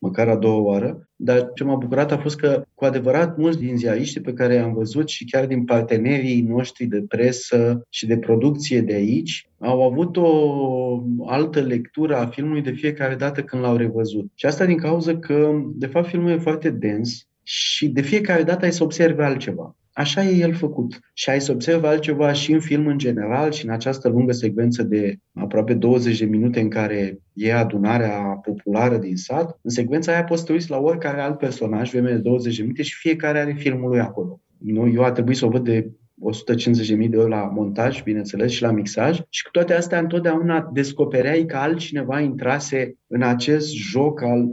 măcar 0.00 0.28
a 0.28 0.36
doua 0.36 0.60
oară, 0.60 1.08
dar 1.16 1.50
ce 1.54 1.64
m-a 1.64 1.74
bucurat 1.74 2.12
a 2.12 2.18
fost 2.18 2.36
că, 2.36 2.64
cu 2.74 2.84
adevărat, 2.84 3.36
mulți 3.36 3.58
din 3.58 3.76
ziariștii 3.76 4.20
pe 4.20 4.32
care 4.32 4.54
i-am 4.54 4.74
văzut 4.74 5.08
și 5.08 5.24
chiar 5.24 5.46
din 5.46 5.64
partenerii 5.64 6.40
noștri 6.40 6.84
de 6.84 7.04
presă 7.08 7.86
și 7.88 8.06
de 8.06 8.18
producție 8.18 8.80
de 8.80 8.94
aici, 8.94 9.48
au 9.58 9.82
avut 9.82 10.16
o 10.16 11.02
altă 11.26 11.60
lectură 11.60 12.16
a 12.16 12.26
filmului 12.26 12.62
de 12.62 12.70
fiecare 12.70 13.14
dată 13.14 13.42
când 13.42 13.62
l-au 13.62 13.76
revăzut. 13.76 14.30
Și 14.34 14.46
asta 14.46 14.64
din 14.64 14.76
cauza 14.76 15.16
că, 15.16 15.50
de 15.74 15.86
fapt, 15.86 16.08
filmul 16.08 16.30
e 16.30 16.38
foarte 16.38 16.70
dens 16.70 17.26
și 17.42 17.88
de 17.88 18.00
fiecare 18.00 18.42
dată 18.42 18.64
ai 18.64 18.72
să 18.72 18.82
observi 18.82 19.20
altceva. 19.20 19.76
Așa 19.96 20.24
e 20.24 20.36
el 20.36 20.54
făcut. 20.54 21.00
Și 21.12 21.30
ai 21.30 21.40
să 21.40 21.52
observi 21.52 21.86
altceva 21.86 22.32
și 22.32 22.52
în 22.52 22.60
film 22.60 22.86
în 22.86 22.98
general 22.98 23.52
și 23.52 23.64
în 23.64 23.70
această 23.70 24.08
lungă 24.08 24.32
secvență 24.32 24.82
de 24.82 25.16
aproape 25.34 25.74
20 25.74 26.18
de 26.18 26.24
minute 26.24 26.60
în 26.60 26.68
care 26.68 27.18
e 27.32 27.54
adunarea 27.54 28.20
populară 28.20 28.96
din 28.96 29.16
sat. 29.16 29.58
În 29.62 29.70
secvența 29.70 30.12
aia 30.12 30.24
poți 30.24 30.44
să 30.44 30.52
uiți 30.52 30.70
la 30.70 30.78
oricare 30.78 31.20
alt 31.20 31.38
personaj, 31.38 31.90
vreme 31.90 32.10
de 32.10 32.18
20 32.18 32.56
de 32.56 32.62
minute 32.62 32.82
și 32.82 32.94
fiecare 32.94 33.40
are 33.40 33.52
filmul 33.58 33.88
lui 33.88 34.00
acolo. 34.00 34.40
Nu, 34.58 34.88
eu 34.88 35.02
a 35.02 35.12
trebuit 35.12 35.36
să 35.36 35.46
o 35.46 35.48
văd 35.48 35.64
de 35.64 35.90
150.000 36.96 37.08
de 37.08 37.16
euro 37.16 37.28
la 37.28 37.42
montaj, 37.42 38.02
bineînțeles, 38.02 38.52
și 38.52 38.62
la 38.62 38.70
mixaj. 38.70 39.20
Și 39.28 39.42
cu 39.42 39.50
toate 39.50 39.74
astea, 39.74 39.98
întotdeauna 39.98 40.70
descopereai 40.72 41.44
că 41.44 41.56
altcineva 41.56 42.20
intrase 42.20 42.96
în 43.06 43.22
acest 43.22 43.74
joc 43.74 44.22
al 44.22 44.48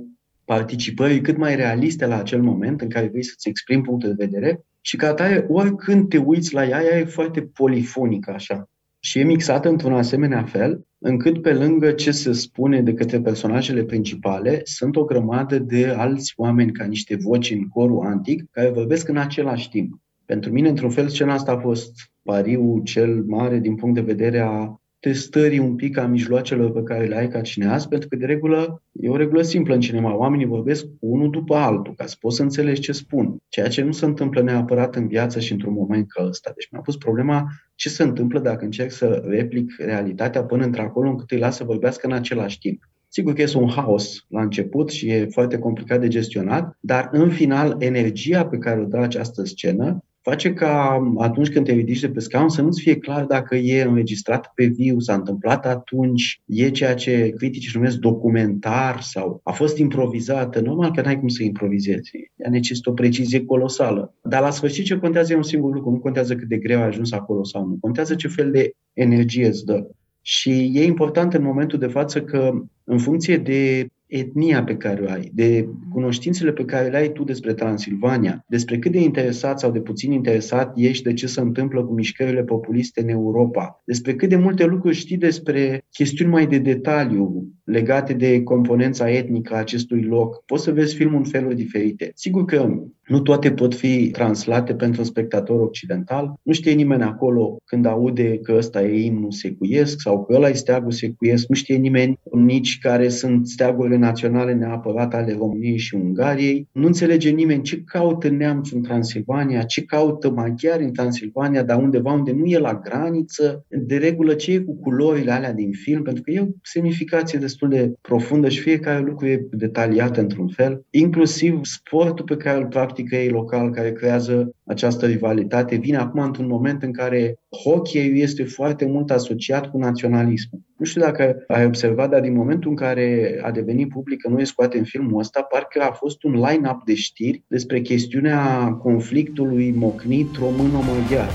participării 0.46 1.22
cât 1.22 1.38
mai 1.38 1.56
realiste 1.56 2.06
la 2.06 2.18
acel 2.18 2.42
moment 2.42 2.82
în 2.82 2.90
care 2.90 3.08
vrei 3.08 3.24
să-ți 3.24 3.50
exprimi 3.50 3.82
punctul 3.82 4.16
de 4.16 4.26
vedere 4.26 4.66
și 4.82 4.96
ca 4.96 5.08
atare, 5.08 5.46
oricând 5.50 6.10
te 6.10 6.18
uiți 6.18 6.54
la 6.54 6.68
ea, 6.68 6.84
ea 6.84 7.00
e 7.00 7.06
foarte 7.06 7.42
polifonică 7.42 8.32
așa. 8.32 8.70
Și 9.00 9.20
e 9.20 9.24
mixată 9.24 9.70
într-un 9.70 9.94
asemenea 9.94 10.44
fel, 10.44 10.86
încât 10.98 11.42
pe 11.42 11.54
lângă 11.54 11.92
ce 11.92 12.12
se 12.12 12.32
spune 12.32 12.82
de 12.82 12.94
către 12.94 13.22
personajele 13.22 13.84
principale, 13.84 14.62
sunt 14.64 14.96
o 14.96 15.04
grămadă 15.04 15.60
de 15.60 15.88
alți 15.88 16.34
oameni 16.36 16.72
ca 16.72 16.86
niște 16.86 17.16
voci 17.16 17.52
în 17.52 17.68
corul 17.68 18.06
antic 18.06 18.44
care 18.52 18.70
vorbesc 18.70 19.08
în 19.08 19.18
același 19.18 19.70
timp. 19.70 20.00
Pentru 20.26 20.52
mine, 20.52 20.70
într-un 20.70 20.90
fel, 20.90 21.08
scena 21.08 21.34
asta 21.34 21.52
a 21.52 21.60
fost 21.60 21.92
pariul 22.24 22.82
cel 22.84 23.24
mare 23.24 23.60
din 23.60 23.76
punct 23.76 23.96
de 23.96 24.02
vedere 24.02 24.40
a 24.40 24.81
testării 25.01 25.60
un 25.60 25.75
pic 25.75 25.98
a 25.98 26.05
mijloacelor 26.05 26.72
pe 26.72 26.83
care 26.83 27.05
le 27.05 27.18
ai 27.18 27.27
ca 27.27 27.42
cineast, 27.42 27.90
pentru 27.90 28.07
că 28.07 28.16
de 28.16 28.25
regulă 28.25 28.83
e 28.92 29.09
o 29.09 29.16
regulă 29.16 29.42
simplă 29.42 29.74
în 29.74 29.79
cinema. 29.79 30.16
Oamenii 30.16 30.46
vorbesc 30.46 30.85
unul 31.00 31.29
după 31.29 31.55
altul, 31.55 31.94
ca 31.96 32.05
să 32.05 32.16
poți 32.20 32.35
să 32.35 32.42
înțelegi 32.42 32.81
ce 32.81 32.92
spun. 32.92 33.37
Ceea 33.50 33.68
ce 33.68 33.83
nu 33.83 33.92
se 33.92 34.05
întâmplă 34.05 34.42
neapărat 34.42 34.96
în 34.96 35.07
viață 35.07 35.40
și 35.40 35.51
într-un 35.51 35.74
moment 35.74 36.11
ca 36.11 36.25
ăsta. 36.27 36.51
Deci 36.55 36.70
mi-a 36.72 36.81
pus 36.81 36.98
problema 36.98 37.48
ce 37.75 37.90
se 37.90 38.03
întâmplă 38.03 38.40
dacă 38.40 38.64
încerc 38.64 38.92
să 38.92 39.24
replic 39.25 39.75
realitatea 39.77 40.44
până 40.44 40.64
într-acolo 40.66 41.09
încât 41.09 41.31
îi 41.31 41.37
las 41.37 41.55
să 41.55 41.64
vorbească 41.64 42.07
în 42.07 42.14
același 42.14 42.59
timp. 42.59 42.90
Sigur 43.07 43.33
că 43.33 43.42
este 43.42 43.57
un 43.57 43.70
haos 43.70 44.25
la 44.29 44.42
început 44.42 44.90
și 44.90 45.09
e 45.09 45.27
foarte 45.31 45.57
complicat 45.57 46.00
de 46.00 46.07
gestionat, 46.07 46.77
dar 46.79 47.09
în 47.11 47.29
final 47.29 47.75
energia 47.79 48.46
pe 48.46 48.57
care 48.57 48.79
o 48.79 48.85
dă 48.85 48.98
această 48.98 49.44
scenă 49.44 50.03
face 50.22 50.53
ca 50.53 51.03
atunci 51.18 51.50
când 51.50 51.66
te 51.66 51.74
ridici 51.74 52.00
de 52.00 52.10
pe 52.10 52.20
scaun 52.20 52.50
să 52.50 52.62
nu-ți 52.62 52.81
fie 52.81 52.96
clar 52.96 53.25
dacă 53.25 53.55
e 53.55 53.81
înregistrat 53.81 54.51
pe 54.55 54.66
viu, 54.66 55.00
s-a 55.00 55.14
întâmplat 55.14 55.66
atunci, 55.66 56.42
e 56.46 56.70
ceea 56.70 56.94
ce 56.94 57.34
criticii 57.38 57.72
numesc 57.74 57.98
documentar 57.98 59.01
sau 59.01 59.42
a 59.44 59.51
fost 59.51 59.77
improvizată. 59.77 60.60
Normal 60.62 60.92
că 60.92 61.01
n-ai 61.01 61.20
cum 61.20 61.27
să 61.27 61.44
improvizezi. 61.44 62.12
Ea 62.36 62.50
necesită 62.50 62.90
o 62.90 62.94
precizie 62.94 63.46
colosală. 63.46 64.14
Dar 64.22 64.42
la 64.42 64.50
sfârșit 64.50 64.86
ce 64.86 64.98
contează 64.98 65.34
e 65.34 65.36
un 65.36 65.44
singur 65.44 65.74
lucru. 65.74 65.90
Nu 65.90 66.00
contează 66.00 66.36
cât 66.36 66.48
de 66.48 66.57
greu 66.57 66.79
ai 66.79 66.88
ajuns 66.88 67.12
acolo 67.12 67.44
sau 67.44 67.66
nu. 67.66 67.77
Contează 67.79 68.16
ce 68.16 68.27
fel 68.27 68.51
de 68.51 68.72
energie 68.94 69.48
îți 69.48 69.66
dă. 69.66 69.88
Și 70.22 70.72
e 70.74 70.84
important 70.84 71.34
în 71.34 71.44
momentul 71.44 71.79
de 71.79 71.88
față 71.88 72.22
că, 72.22 72.51
în 72.84 72.98
funcție 72.98 73.38
de 73.38 73.88
etnia 74.12 74.64
pe 74.64 74.78
care 74.78 75.02
o 75.02 75.10
ai, 75.10 75.32
de 75.34 75.68
cunoștințele 75.92 76.52
pe 76.52 76.66
care 76.66 76.90
le 76.90 76.98
ai 76.98 77.12
tu 77.12 77.24
despre 77.24 77.54
Transilvania, 77.54 78.46
despre 78.48 78.80
cât 78.80 78.92
de 78.92 79.00
interesat 79.00 79.60
sau 79.60 79.72
de 79.72 79.80
puțin 79.80 80.12
interesat 80.12 80.74
ești 80.76 81.04
de 81.04 81.14
ce 81.14 81.28
se 81.28 81.42
întâmplă 81.42 81.84
cu 81.86 81.94
mișcările 81.94 82.44
populiste 82.44 83.02
în 83.02 83.10
Europa, 83.10 83.82
despre 83.86 84.16
cât 84.16 84.30
de 84.30 84.36
multe 84.36 84.66
lucruri 84.66 84.96
știi 84.96 85.18
despre 85.18 85.86
chestiuni 85.92 86.32
mai 86.32 86.48
de 86.48 86.58
detaliu 86.58 87.48
legate 87.64 88.14
de 88.14 88.44
componența 88.44 89.12
etnică 89.12 89.54
a 89.54 89.58
acestui 89.58 90.02
loc. 90.02 90.44
Poți 90.46 90.64
să 90.64 90.72
vezi 90.72 90.96
filmul 90.96 91.18
în 91.18 91.24
feluri 91.24 91.56
diferite. 91.56 92.12
Sigur 92.16 92.46
că 92.46 92.70
nu 93.07 93.20
toate 93.20 93.51
pot 93.51 93.75
fi 93.75 94.09
translate 94.11 94.75
pentru 94.75 95.01
un 95.01 95.07
spectator 95.07 95.59
occidental. 95.59 96.33
Nu 96.42 96.53
știe 96.53 96.72
nimeni 96.72 97.03
acolo 97.03 97.57
când 97.66 97.85
aude 97.85 98.37
că 98.37 98.53
ăsta 98.57 98.83
e 98.83 99.05
imnul 99.05 99.31
secuiesc 99.31 100.01
sau 100.01 100.25
că 100.25 100.33
ăla 100.35 100.50
e 100.50 100.53
steagul 100.53 100.92
secuiesc. 100.92 101.48
Nu 101.48 101.55
știe 101.55 101.75
nimeni 101.75 102.20
nici 102.31 102.79
care 102.79 103.09
sunt 103.09 103.48
steagurile 103.48 103.98
naționale 103.98 104.53
neapărat 104.53 105.14
ale 105.14 105.35
României 105.37 105.77
și 105.77 105.96
Ungariei. 105.96 106.68
Nu 106.72 106.85
înțelege 106.85 107.29
nimeni 107.29 107.64
ce 107.64 107.81
caută 107.85 108.29
neamțul 108.29 108.77
în 108.77 108.83
Transilvania, 108.83 109.61
ce 109.61 109.83
caută 109.83 110.29
maghiari 110.29 110.83
în 110.83 110.94
Transilvania, 110.94 111.64
dar 111.64 111.77
undeva 111.77 112.14
unde 112.14 112.31
nu 112.31 112.46
e 112.46 112.57
la 112.57 112.81
graniță. 112.83 113.66
De 113.68 113.98
regulă, 113.98 114.33
ce 114.33 114.51
e 114.51 114.59
cu 114.59 114.75
culorile 114.75 115.31
alea 115.31 115.53
din 115.53 115.72
film, 115.72 116.01
pentru 116.01 116.24
că 116.24 116.31
e 116.31 116.40
o 116.40 116.46
semnificație 116.64 117.40
destul 117.40 117.70
de 117.70 117.94
profundă 118.01 118.50
și 118.50 118.59
fiecare 118.59 119.00
lucru 119.00 119.27
e 119.27 119.48
detaliat 119.51 120.18
într-un 120.18 120.48
fel, 120.48 120.85
inclusiv 120.90 121.59
sportul 121.64 122.25
pe 122.25 122.35
care 122.35 122.57
îl 122.57 122.68
practică 123.01 123.16
ei 123.16 123.29
local, 123.29 123.70
care 123.70 123.92
creează 123.92 124.55
această 124.66 125.05
rivalitate, 125.05 125.75
vine 125.75 125.98
acum 125.98 126.22
într-un 126.22 126.48
moment 126.48 126.83
în 126.83 126.92
care 126.92 127.40
hockey 127.64 128.20
este 128.20 128.44
foarte 128.44 128.85
mult 128.85 129.11
asociat 129.11 129.70
cu 129.70 129.77
naționalismul. 129.77 130.61
Nu 130.77 130.85
știu 130.85 131.01
dacă 131.01 131.44
ai 131.48 131.66
observat, 131.66 132.09
dar 132.09 132.22
din 132.22 132.35
momentul 132.35 132.70
în 132.70 132.75
care 132.75 133.40
a 133.44 133.51
devenit 133.51 133.90
publică, 133.90 134.29
noi 134.29 134.46
scoatem 134.46 134.83
filmul 134.83 135.20
ăsta, 135.20 135.42
parcă 135.42 135.81
a 135.81 135.92
fost 135.92 136.24
un 136.24 136.31
line-up 136.31 136.83
de 136.85 136.96
știri 136.96 137.44
despre 137.48 137.81
chestiunea 137.81 138.72
conflictului 138.81 139.74
mocnit 139.77 140.27
româno-maghiar. 140.40 141.29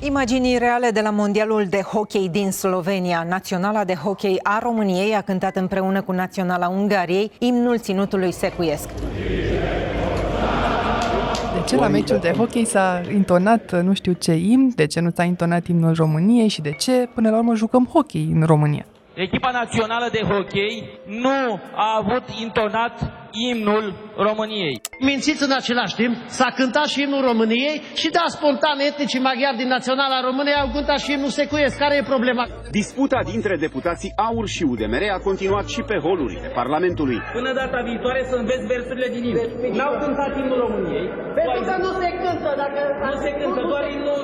Imaginii 0.00 0.58
reale 0.58 0.90
de 0.90 1.00
la 1.00 1.10
Mondialul 1.10 1.64
de 1.70 1.80
Hockey 1.80 2.28
din 2.28 2.50
Slovenia. 2.50 3.26
Naționala 3.28 3.84
de 3.84 3.94
Hockey 3.94 4.38
a 4.42 4.58
României 4.62 5.14
a 5.14 5.20
cântat 5.20 5.56
împreună 5.56 6.02
cu 6.02 6.12
Naționala 6.12 6.68
Ungariei 6.68 7.30
imnul 7.38 7.78
ținutului 7.78 8.32
secuiesc. 8.32 8.88
De 8.88 9.55
ce 11.66 11.76
la 11.76 11.88
meciul 11.88 12.18
de 12.18 12.32
hockey 12.36 12.64
s-a 12.64 13.00
intonat 13.12 13.82
nu 13.82 13.94
știu 13.94 14.12
ce 14.12 14.32
imn, 14.32 14.72
de 14.74 14.86
ce 14.86 15.00
nu 15.00 15.10
s-a 15.14 15.22
intonat 15.22 15.66
imnul 15.66 15.94
României 15.94 16.48
și 16.48 16.60
de 16.60 16.70
ce 16.70 17.08
până 17.14 17.30
la 17.30 17.36
urmă 17.36 17.54
jucăm 17.54 17.88
hockey 17.92 18.28
în 18.34 18.42
România? 18.42 18.84
Echipa 19.14 19.50
națională 19.50 20.08
de 20.12 20.20
hockey 20.28 20.84
nu 21.06 21.60
a 21.74 22.02
avut 22.02 22.22
intonat 22.42 23.12
imnul 23.50 23.84
României. 24.28 24.76
Mințiți 25.08 25.42
în 25.48 25.52
același 25.60 25.94
timp, 26.00 26.14
s-a 26.38 26.50
cântat 26.58 26.86
și 26.92 27.02
imnul 27.02 27.22
României 27.30 27.76
și 28.00 28.08
da, 28.16 28.24
spontan 28.36 28.78
etnicii 28.90 29.26
maghiari 29.28 29.60
din 29.62 29.68
Naționala 29.76 30.18
României 30.28 30.62
au 30.64 30.70
cântat 30.76 30.98
și 31.04 31.12
imnul 31.12 31.32
Secuiesc. 31.40 31.76
Care 31.84 31.94
e 31.96 32.12
problema? 32.14 32.44
Disputa 32.80 33.20
dintre 33.32 33.54
deputații 33.66 34.12
AUR 34.28 34.46
și 34.54 34.62
UDMR 34.72 35.02
a 35.16 35.20
continuat 35.28 35.66
și 35.74 35.80
pe 35.90 35.96
holurile 36.06 36.48
Parlamentului. 36.60 37.18
Până 37.38 37.50
data 37.62 37.78
viitoare 37.90 38.20
să 38.30 38.34
înveți 38.42 38.64
versurile 38.74 39.08
din 39.14 39.24
imn. 39.30 39.76
N-au 39.78 39.94
cântat 40.02 40.32
imnul 40.40 40.58
României. 40.66 41.06
Pentru 41.38 41.60
că 41.68 41.74
nu 41.84 41.90
se 42.02 42.08
cântă, 42.22 42.50
dacă... 42.62 42.80
Nu 43.10 43.16
se 43.24 43.30
cântă, 43.38 43.60
doar 43.72 43.84
imnul 43.96 44.16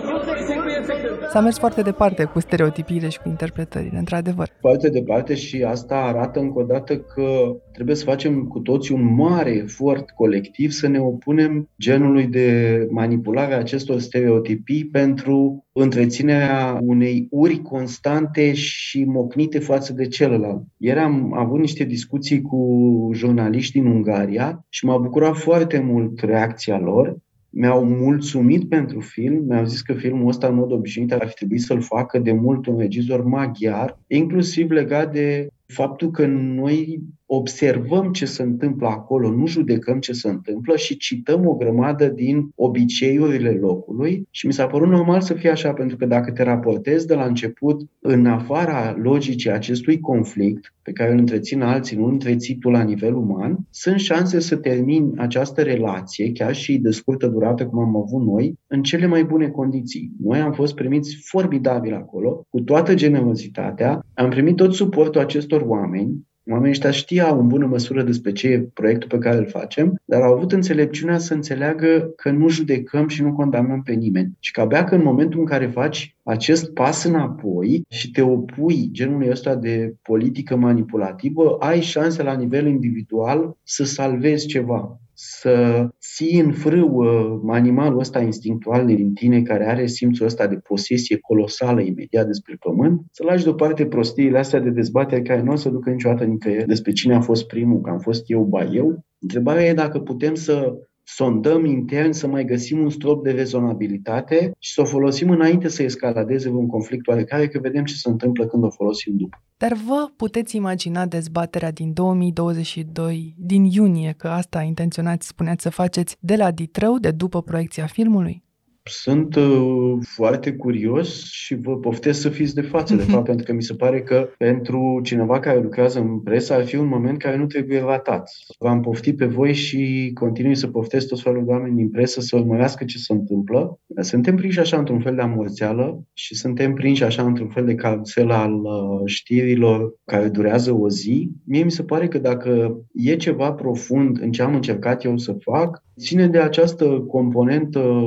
Secuiesc 0.50 0.86
se 0.90 0.96
cântă. 1.02 1.26
S-a 1.32 1.40
mers 1.40 1.58
foarte 1.58 1.82
departe 1.82 2.24
cu 2.24 2.40
stereotipiile 2.40 3.08
și 3.08 3.18
cu 3.18 3.28
interpretările, 3.28 3.98
într-adevăr. 3.98 4.48
Foarte 4.60 4.88
departe 4.88 5.34
și 5.34 5.56
asta 5.74 5.94
arată 5.94 6.38
încă 6.38 6.58
o 6.58 6.62
dată 6.62 6.92
că 6.96 7.26
trebuie 7.72 7.96
să 7.96 8.04
facem 8.04 8.44
cu 8.44 8.58
toții 8.58 8.94
un 8.94 9.14
mare 9.14 9.50
efort 9.50 10.10
colectiv 10.10 10.70
să 10.70 10.88
ne 10.88 10.98
opunem 11.00 11.68
genului 11.80 12.26
de 12.26 12.78
manipulare 12.90 13.54
a 13.54 13.58
acestor 13.58 14.00
stereotipii 14.00 14.84
pentru 14.84 15.66
întreținerea 15.72 16.78
unei 16.82 17.26
uri 17.30 17.58
constante 17.58 18.52
și 18.52 19.04
mocnite 19.04 19.58
față 19.58 19.92
de 19.92 20.06
celălalt. 20.06 20.62
Ieri 20.76 20.98
am 20.98 21.32
avut 21.34 21.58
niște 21.58 21.84
discuții 21.84 22.42
cu 22.42 23.10
jurnaliști 23.12 23.80
din 23.80 23.86
Ungaria 23.86 24.66
și 24.68 24.84
m-a 24.84 24.96
bucurat 24.96 25.36
foarte 25.36 25.78
mult 25.78 26.20
reacția 26.20 26.78
lor 26.78 27.16
mi-au 27.54 27.84
mulțumit 27.84 28.68
pentru 28.68 29.00
film, 29.00 29.44
mi-au 29.48 29.64
zis 29.64 29.80
că 29.80 29.92
filmul 29.92 30.28
ăsta, 30.28 30.46
în 30.46 30.54
mod 30.54 30.72
obișnuit, 30.72 31.12
ar 31.12 31.28
fi 31.28 31.34
trebuit 31.34 31.60
să-l 31.60 31.80
facă 31.80 32.18
de 32.18 32.32
mult 32.32 32.66
un 32.66 32.78
regizor 32.78 33.24
maghiar, 33.24 33.98
inclusiv 34.06 34.70
legat 34.70 35.12
de 35.12 35.48
faptul 35.72 36.10
că 36.10 36.26
noi 36.26 37.02
observăm 37.34 38.12
ce 38.12 38.24
se 38.24 38.42
întâmplă 38.42 38.86
acolo, 38.86 39.30
nu 39.30 39.46
judecăm 39.46 39.98
ce 39.98 40.12
se 40.12 40.28
întâmplă 40.28 40.76
și 40.76 40.96
cităm 40.96 41.46
o 41.46 41.54
grămadă 41.54 42.06
din 42.06 42.50
obiceiurile 42.54 43.50
locului 43.50 44.26
și 44.30 44.46
mi 44.46 44.52
s-a 44.52 44.66
părut 44.66 44.88
normal 44.88 45.20
să 45.20 45.34
fie 45.34 45.50
așa, 45.50 45.72
pentru 45.72 45.96
că 45.96 46.06
dacă 46.06 46.30
te 46.30 46.42
raportezi 46.42 47.06
de 47.06 47.14
la 47.14 47.24
început 47.24 47.88
în 48.00 48.26
afara 48.26 48.96
logicii 49.02 49.50
acestui 49.50 50.00
conflict 50.00 50.74
pe 50.82 50.92
care 50.92 51.12
îl 51.12 51.18
întrețin 51.18 51.62
alții, 51.62 51.96
nu 51.96 52.04
întreții 52.04 52.56
tu 52.56 52.70
la 52.70 52.82
nivel 52.82 53.14
uman, 53.14 53.58
sunt 53.70 53.98
șanse 53.98 54.40
să 54.40 54.56
termini 54.56 55.12
această 55.16 55.62
relație, 55.62 56.32
chiar 56.32 56.54
și 56.54 56.78
de 56.78 56.90
scurtă 56.90 57.26
durată, 57.26 57.66
cum 57.66 57.78
am 57.78 57.96
avut 57.96 58.22
noi, 58.22 58.54
în 58.66 58.82
cele 58.82 59.06
mai 59.06 59.24
bune 59.24 59.48
condiții. 59.48 60.10
Noi 60.22 60.38
am 60.38 60.52
fost 60.52 60.74
primiți 60.74 61.16
formidabil 61.24 61.94
acolo, 61.94 62.46
cu 62.48 62.60
toată 62.60 62.94
generozitatea, 62.94 64.06
am 64.14 64.28
primit 64.28 64.56
tot 64.56 64.74
suportul 64.74 65.20
acestor 65.20 65.61
oameni, 65.66 66.26
Oamenii 66.50 66.70
ăștia 66.70 66.90
știau 66.90 67.40
în 67.40 67.46
bună 67.46 67.66
măsură 67.66 68.02
despre 68.02 68.32
ce 68.32 68.48
e 68.48 68.60
proiectul 68.60 69.08
pe 69.08 69.18
care 69.18 69.36
îl 69.36 69.46
facem, 69.46 70.00
dar 70.04 70.22
au 70.22 70.34
avut 70.34 70.52
înțelepciunea 70.52 71.18
să 71.18 71.34
înțeleagă 71.34 72.12
că 72.16 72.30
nu 72.30 72.48
judecăm 72.48 73.08
și 73.08 73.22
nu 73.22 73.32
condamnăm 73.32 73.82
pe 73.82 73.92
nimeni. 73.92 74.36
Și 74.38 74.52
că 74.52 74.60
abia 74.60 74.84
că 74.84 74.94
în 74.94 75.02
momentul 75.02 75.40
în 75.40 75.46
care 75.46 75.66
faci 75.66 76.16
acest 76.22 76.72
pas 76.72 77.04
înapoi 77.04 77.82
și 77.88 78.10
te 78.10 78.22
opui 78.22 78.88
genului 78.92 79.30
ăsta 79.30 79.54
de 79.54 79.94
politică 80.02 80.56
manipulativă, 80.56 81.56
ai 81.60 81.80
șanse 81.80 82.22
la 82.22 82.34
nivel 82.34 82.66
individual 82.66 83.56
să 83.62 83.84
salvezi 83.84 84.46
ceva 84.46 85.00
să 85.24 85.86
ții 86.00 86.40
în 86.40 86.52
frâu 86.52 86.88
uh, 86.88 87.54
animalul 87.54 87.98
ăsta 87.98 88.20
instinctual 88.20 88.86
din 88.86 89.14
tine 89.14 89.42
care 89.42 89.68
are 89.68 89.86
simțul 89.86 90.26
ăsta 90.26 90.46
de 90.46 90.56
posesie 90.56 91.18
colosală 91.18 91.80
imediat 91.80 92.26
despre 92.26 92.56
pământ, 92.60 93.00
să 93.10 93.24
lași 93.24 93.44
deoparte 93.44 93.86
prostiile 93.86 94.38
astea 94.38 94.60
de 94.60 94.70
dezbatere 94.70 95.22
care 95.22 95.42
nu 95.42 95.52
o 95.52 95.56
să 95.56 95.68
ducă 95.68 95.90
niciodată 95.90 96.24
nicăieri 96.24 96.66
despre 96.66 96.92
cine 96.92 97.14
a 97.14 97.20
fost 97.20 97.46
primul, 97.46 97.80
că 97.80 97.90
am 97.90 97.98
fost 97.98 98.30
eu, 98.30 98.42
ba 98.42 98.64
eu. 98.64 99.04
Întrebarea 99.18 99.64
e 99.64 99.74
dacă 99.74 99.98
putem 99.98 100.34
să 100.34 100.74
sondăm 101.04 101.64
intern 101.64 102.10
să 102.10 102.26
mai 102.26 102.44
găsim 102.44 102.78
un 102.78 102.90
strop 102.90 103.24
de 103.24 103.30
rezonabilitate 103.30 104.52
și 104.58 104.72
să 104.72 104.80
o 104.80 104.84
folosim 104.84 105.30
înainte 105.30 105.68
să 105.68 105.82
escaladeze 105.82 106.48
un 106.48 106.66
conflict 106.66 107.06
oarecare, 107.06 107.48
că 107.48 107.58
vedem 107.58 107.84
ce 107.84 107.94
se 107.94 108.08
întâmplă 108.08 108.46
când 108.46 108.64
o 108.64 108.70
folosim 108.70 109.16
după. 109.16 109.42
Dar 109.56 109.72
vă 109.72 110.10
puteți 110.16 110.56
imagina 110.56 111.06
dezbaterea 111.06 111.70
din 111.70 111.92
2022, 111.92 113.34
din 113.38 113.64
iunie, 113.64 114.14
că 114.16 114.28
asta 114.28 114.62
intenționați, 114.62 115.26
spuneați 115.26 115.62
să 115.62 115.70
faceți, 115.70 116.16
de 116.20 116.36
la 116.36 116.50
Ditrău, 116.50 116.98
de 116.98 117.10
după 117.10 117.42
proiecția 117.42 117.86
filmului? 117.86 118.44
Sunt 118.84 119.34
uh, 119.34 119.98
foarte 120.14 120.52
curios 120.52 121.24
și 121.24 121.54
vă 121.54 121.76
poftesc 121.76 122.20
să 122.20 122.28
fiți 122.28 122.54
de 122.54 122.60
față, 122.60 122.94
de 122.94 123.02
fapt, 123.12 123.24
pentru 123.24 123.44
că 123.44 123.52
mi 123.52 123.62
se 123.62 123.74
pare 123.74 124.02
că 124.02 124.28
pentru 124.38 125.00
cineva 125.02 125.40
care 125.40 125.60
lucrează 125.60 125.98
în 125.98 126.20
presă 126.20 126.52
ar 126.52 126.64
fi 126.64 126.76
un 126.76 126.86
moment 126.86 127.18
care 127.18 127.36
nu 127.36 127.46
trebuie 127.46 127.80
ratat. 127.80 128.30
V-am 128.58 128.80
poftit 128.80 129.16
pe 129.16 129.26
voi 129.26 129.52
și 129.52 130.10
continui 130.14 130.54
să 130.54 130.66
poftesc 130.66 131.08
tot 131.08 131.20
felul 131.20 131.44
de 131.44 131.50
oameni 131.50 131.76
din 131.76 131.90
presă 131.90 132.20
să 132.20 132.36
urmărească 132.36 132.84
ce 132.84 132.98
se 132.98 133.12
întâmplă. 133.12 133.78
Suntem 134.00 134.36
prinși 134.36 134.60
așa 134.60 134.78
într-un 134.78 135.00
fel 135.00 135.14
de 135.14 135.22
amorțeală 135.22 136.02
și 136.12 136.34
suntem 136.34 136.74
prinși 136.74 137.04
așa 137.04 137.22
într-un 137.22 137.48
fel 137.48 137.64
de 137.64 137.74
carusel 137.74 138.30
al 138.30 138.52
uh, 138.54 139.00
știrilor 139.04 139.94
care 140.04 140.28
durează 140.28 140.72
o 140.72 140.88
zi. 140.88 141.30
Mie 141.44 141.64
mi 141.64 141.70
se 141.70 141.82
pare 141.82 142.08
că 142.08 142.18
dacă 142.18 142.80
e 142.92 143.16
ceva 143.16 143.52
profund 143.52 144.20
în 144.20 144.32
ce 144.32 144.42
am 144.42 144.54
încercat 144.54 145.04
eu 145.04 145.16
să 145.16 145.36
fac, 145.40 145.82
ține 145.98 146.26
de 146.26 146.38
această 146.38 146.84
componentă 147.08 148.02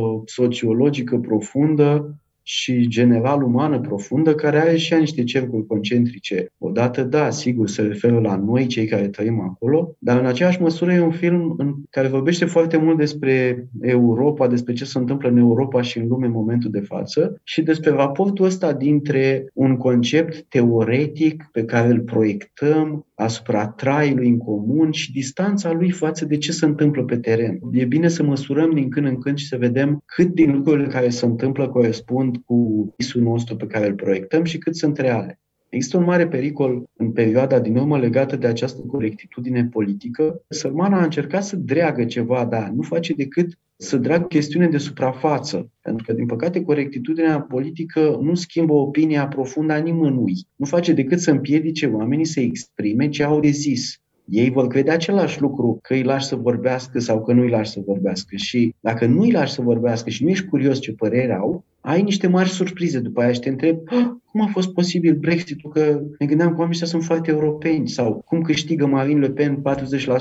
sociologică 0.65 1.17
profundă 1.17 2.15
și 2.47 2.87
general 2.87 3.43
umană 3.43 3.79
profundă, 3.79 4.35
care 4.35 4.59
are 4.59 4.75
și 4.75 4.93
ea 4.93 4.99
niște 4.99 5.23
cercuri 5.23 5.65
concentrice. 5.65 6.47
Odată, 6.57 7.03
da, 7.03 7.29
sigur, 7.29 7.69
se 7.69 7.81
referă 7.81 8.19
la 8.19 8.35
noi, 8.35 8.65
cei 8.65 8.85
care 8.85 9.07
trăim 9.07 9.39
acolo, 9.39 9.95
dar 9.99 10.19
în 10.19 10.25
aceeași 10.25 10.61
măsură 10.61 10.93
e 10.93 10.99
un 10.99 11.11
film 11.11 11.55
în 11.57 11.75
care 11.89 12.07
vorbește 12.07 12.45
foarte 12.45 12.77
mult 12.77 12.97
despre 12.97 13.67
Europa, 13.81 14.47
despre 14.47 14.73
ce 14.73 14.85
se 14.85 14.97
întâmplă 14.97 15.29
în 15.29 15.37
Europa 15.37 15.81
și 15.81 15.97
în 15.97 16.07
lume 16.07 16.25
în 16.25 16.31
momentul 16.31 16.71
de 16.71 16.79
față 16.79 17.39
și 17.43 17.61
despre 17.61 17.91
raportul 17.91 18.45
ăsta 18.45 18.73
dintre 18.73 19.49
un 19.53 19.77
concept 19.77 20.45
teoretic 20.49 21.49
pe 21.51 21.65
care 21.65 21.87
îl 21.87 21.99
proiectăm 21.99 23.05
asupra 23.15 23.67
traiului 23.67 24.27
în 24.27 24.37
comun 24.37 24.91
și 24.91 25.11
distanța 25.11 25.71
lui 25.71 25.91
față 25.91 26.25
de 26.25 26.37
ce 26.37 26.51
se 26.51 26.65
întâmplă 26.65 27.03
pe 27.03 27.17
teren. 27.17 27.59
E 27.71 27.85
bine 27.85 28.07
să 28.07 28.23
măsurăm 28.23 28.73
din 28.73 28.89
când 28.89 29.05
în 29.05 29.19
când 29.19 29.37
și 29.37 29.47
să 29.47 29.57
vedem 29.57 30.03
cât 30.05 30.33
din 30.33 30.51
lucrurile 30.51 30.87
care 30.87 31.09
se 31.09 31.25
întâmplă 31.25 31.69
corespund 31.69 32.37
cu 32.45 32.93
visul 32.97 33.21
nostru 33.21 33.55
pe 33.55 33.65
care 33.65 33.87
îl 33.87 33.93
proiectăm 33.93 34.43
și 34.43 34.57
cât 34.57 34.75
sunt 34.75 34.97
reale. 34.97 35.39
Există 35.69 35.97
un 35.97 36.03
mare 36.03 36.27
pericol 36.27 36.83
în 36.97 37.11
perioada 37.11 37.59
din 37.59 37.77
urmă 37.77 37.97
legată 37.97 38.35
de 38.35 38.47
această 38.47 38.81
corectitudine 38.81 39.65
politică. 39.65 40.41
Sărmana 40.47 40.99
a 40.99 41.03
încercat 41.03 41.43
să 41.43 41.55
dreagă 41.55 42.05
ceva, 42.05 42.45
dar 42.45 42.69
nu 42.69 42.81
face 42.81 43.13
decât 43.13 43.59
să 43.77 43.97
drag 43.97 44.27
chestiune 44.27 44.67
de 44.67 44.77
suprafață. 44.77 45.71
Pentru 45.81 46.05
că, 46.05 46.13
din 46.13 46.25
păcate, 46.25 46.63
corectitudinea 46.63 47.41
politică 47.41 48.19
nu 48.21 48.35
schimbă 48.35 48.73
opinia 48.73 49.27
profundă 49.27 49.73
a 49.73 49.77
nimănui. 49.77 50.33
Nu 50.55 50.65
face 50.65 50.93
decât 50.93 51.19
să 51.19 51.31
împiedice 51.31 51.85
oamenii 51.85 52.25
să 52.25 52.39
exprime 52.39 53.09
ce 53.09 53.23
au 53.23 53.39
de 53.39 53.49
zis. 53.49 53.99
Ei 54.25 54.49
vor 54.49 54.67
crede 54.67 54.91
același 54.91 55.41
lucru 55.41 55.79
că 55.81 55.93
îi 55.93 56.03
lași 56.03 56.25
să 56.25 56.35
vorbească 56.35 56.99
sau 56.99 57.23
că 57.23 57.33
nu 57.33 57.41
îi 57.41 57.49
lași 57.49 57.71
să 57.71 57.81
vorbească. 57.85 58.35
Și 58.35 58.75
dacă 58.79 59.05
nu 59.05 59.21
îi 59.21 59.31
lași 59.31 59.53
să 59.53 59.61
vorbească 59.61 60.09
și 60.09 60.23
nu 60.23 60.29
ești 60.29 60.45
curios 60.45 60.79
ce 60.79 60.93
părere 60.93 61.33
au, 61.33 61.63
ai 61.81 62.01
niște 62.01 62.27
mari 62.27 62.49
surprize 62.49 62.99
după 62.99 63.21
aia 63.21 63.31
și 63.31 63.39
te 63.39 63.49
întrebi 63.49 63.79
ah, 63.85 64.05
cum 64.25 64.41
a 64.41 64.47
fost 64.47 64.73
posibil 64.73 65.15
Brexit-ul, 65.15 65.71
că 65.71 66.01
ne 66.19 66.25
gândeam 66.25 66.49
că 66.49 66.59
oamenii 66.59 66.85
sunt 66.85 67.03
foarte 67.03 67.31
europeni 67.31 67.87
sau 67.87 68.23
cum 68.25 68.41
câștigă 68.41 68.85
Marine 68.85 69.19
Le 69.19 69.29
Pen 69.29 69.61
40% 69.61 69.61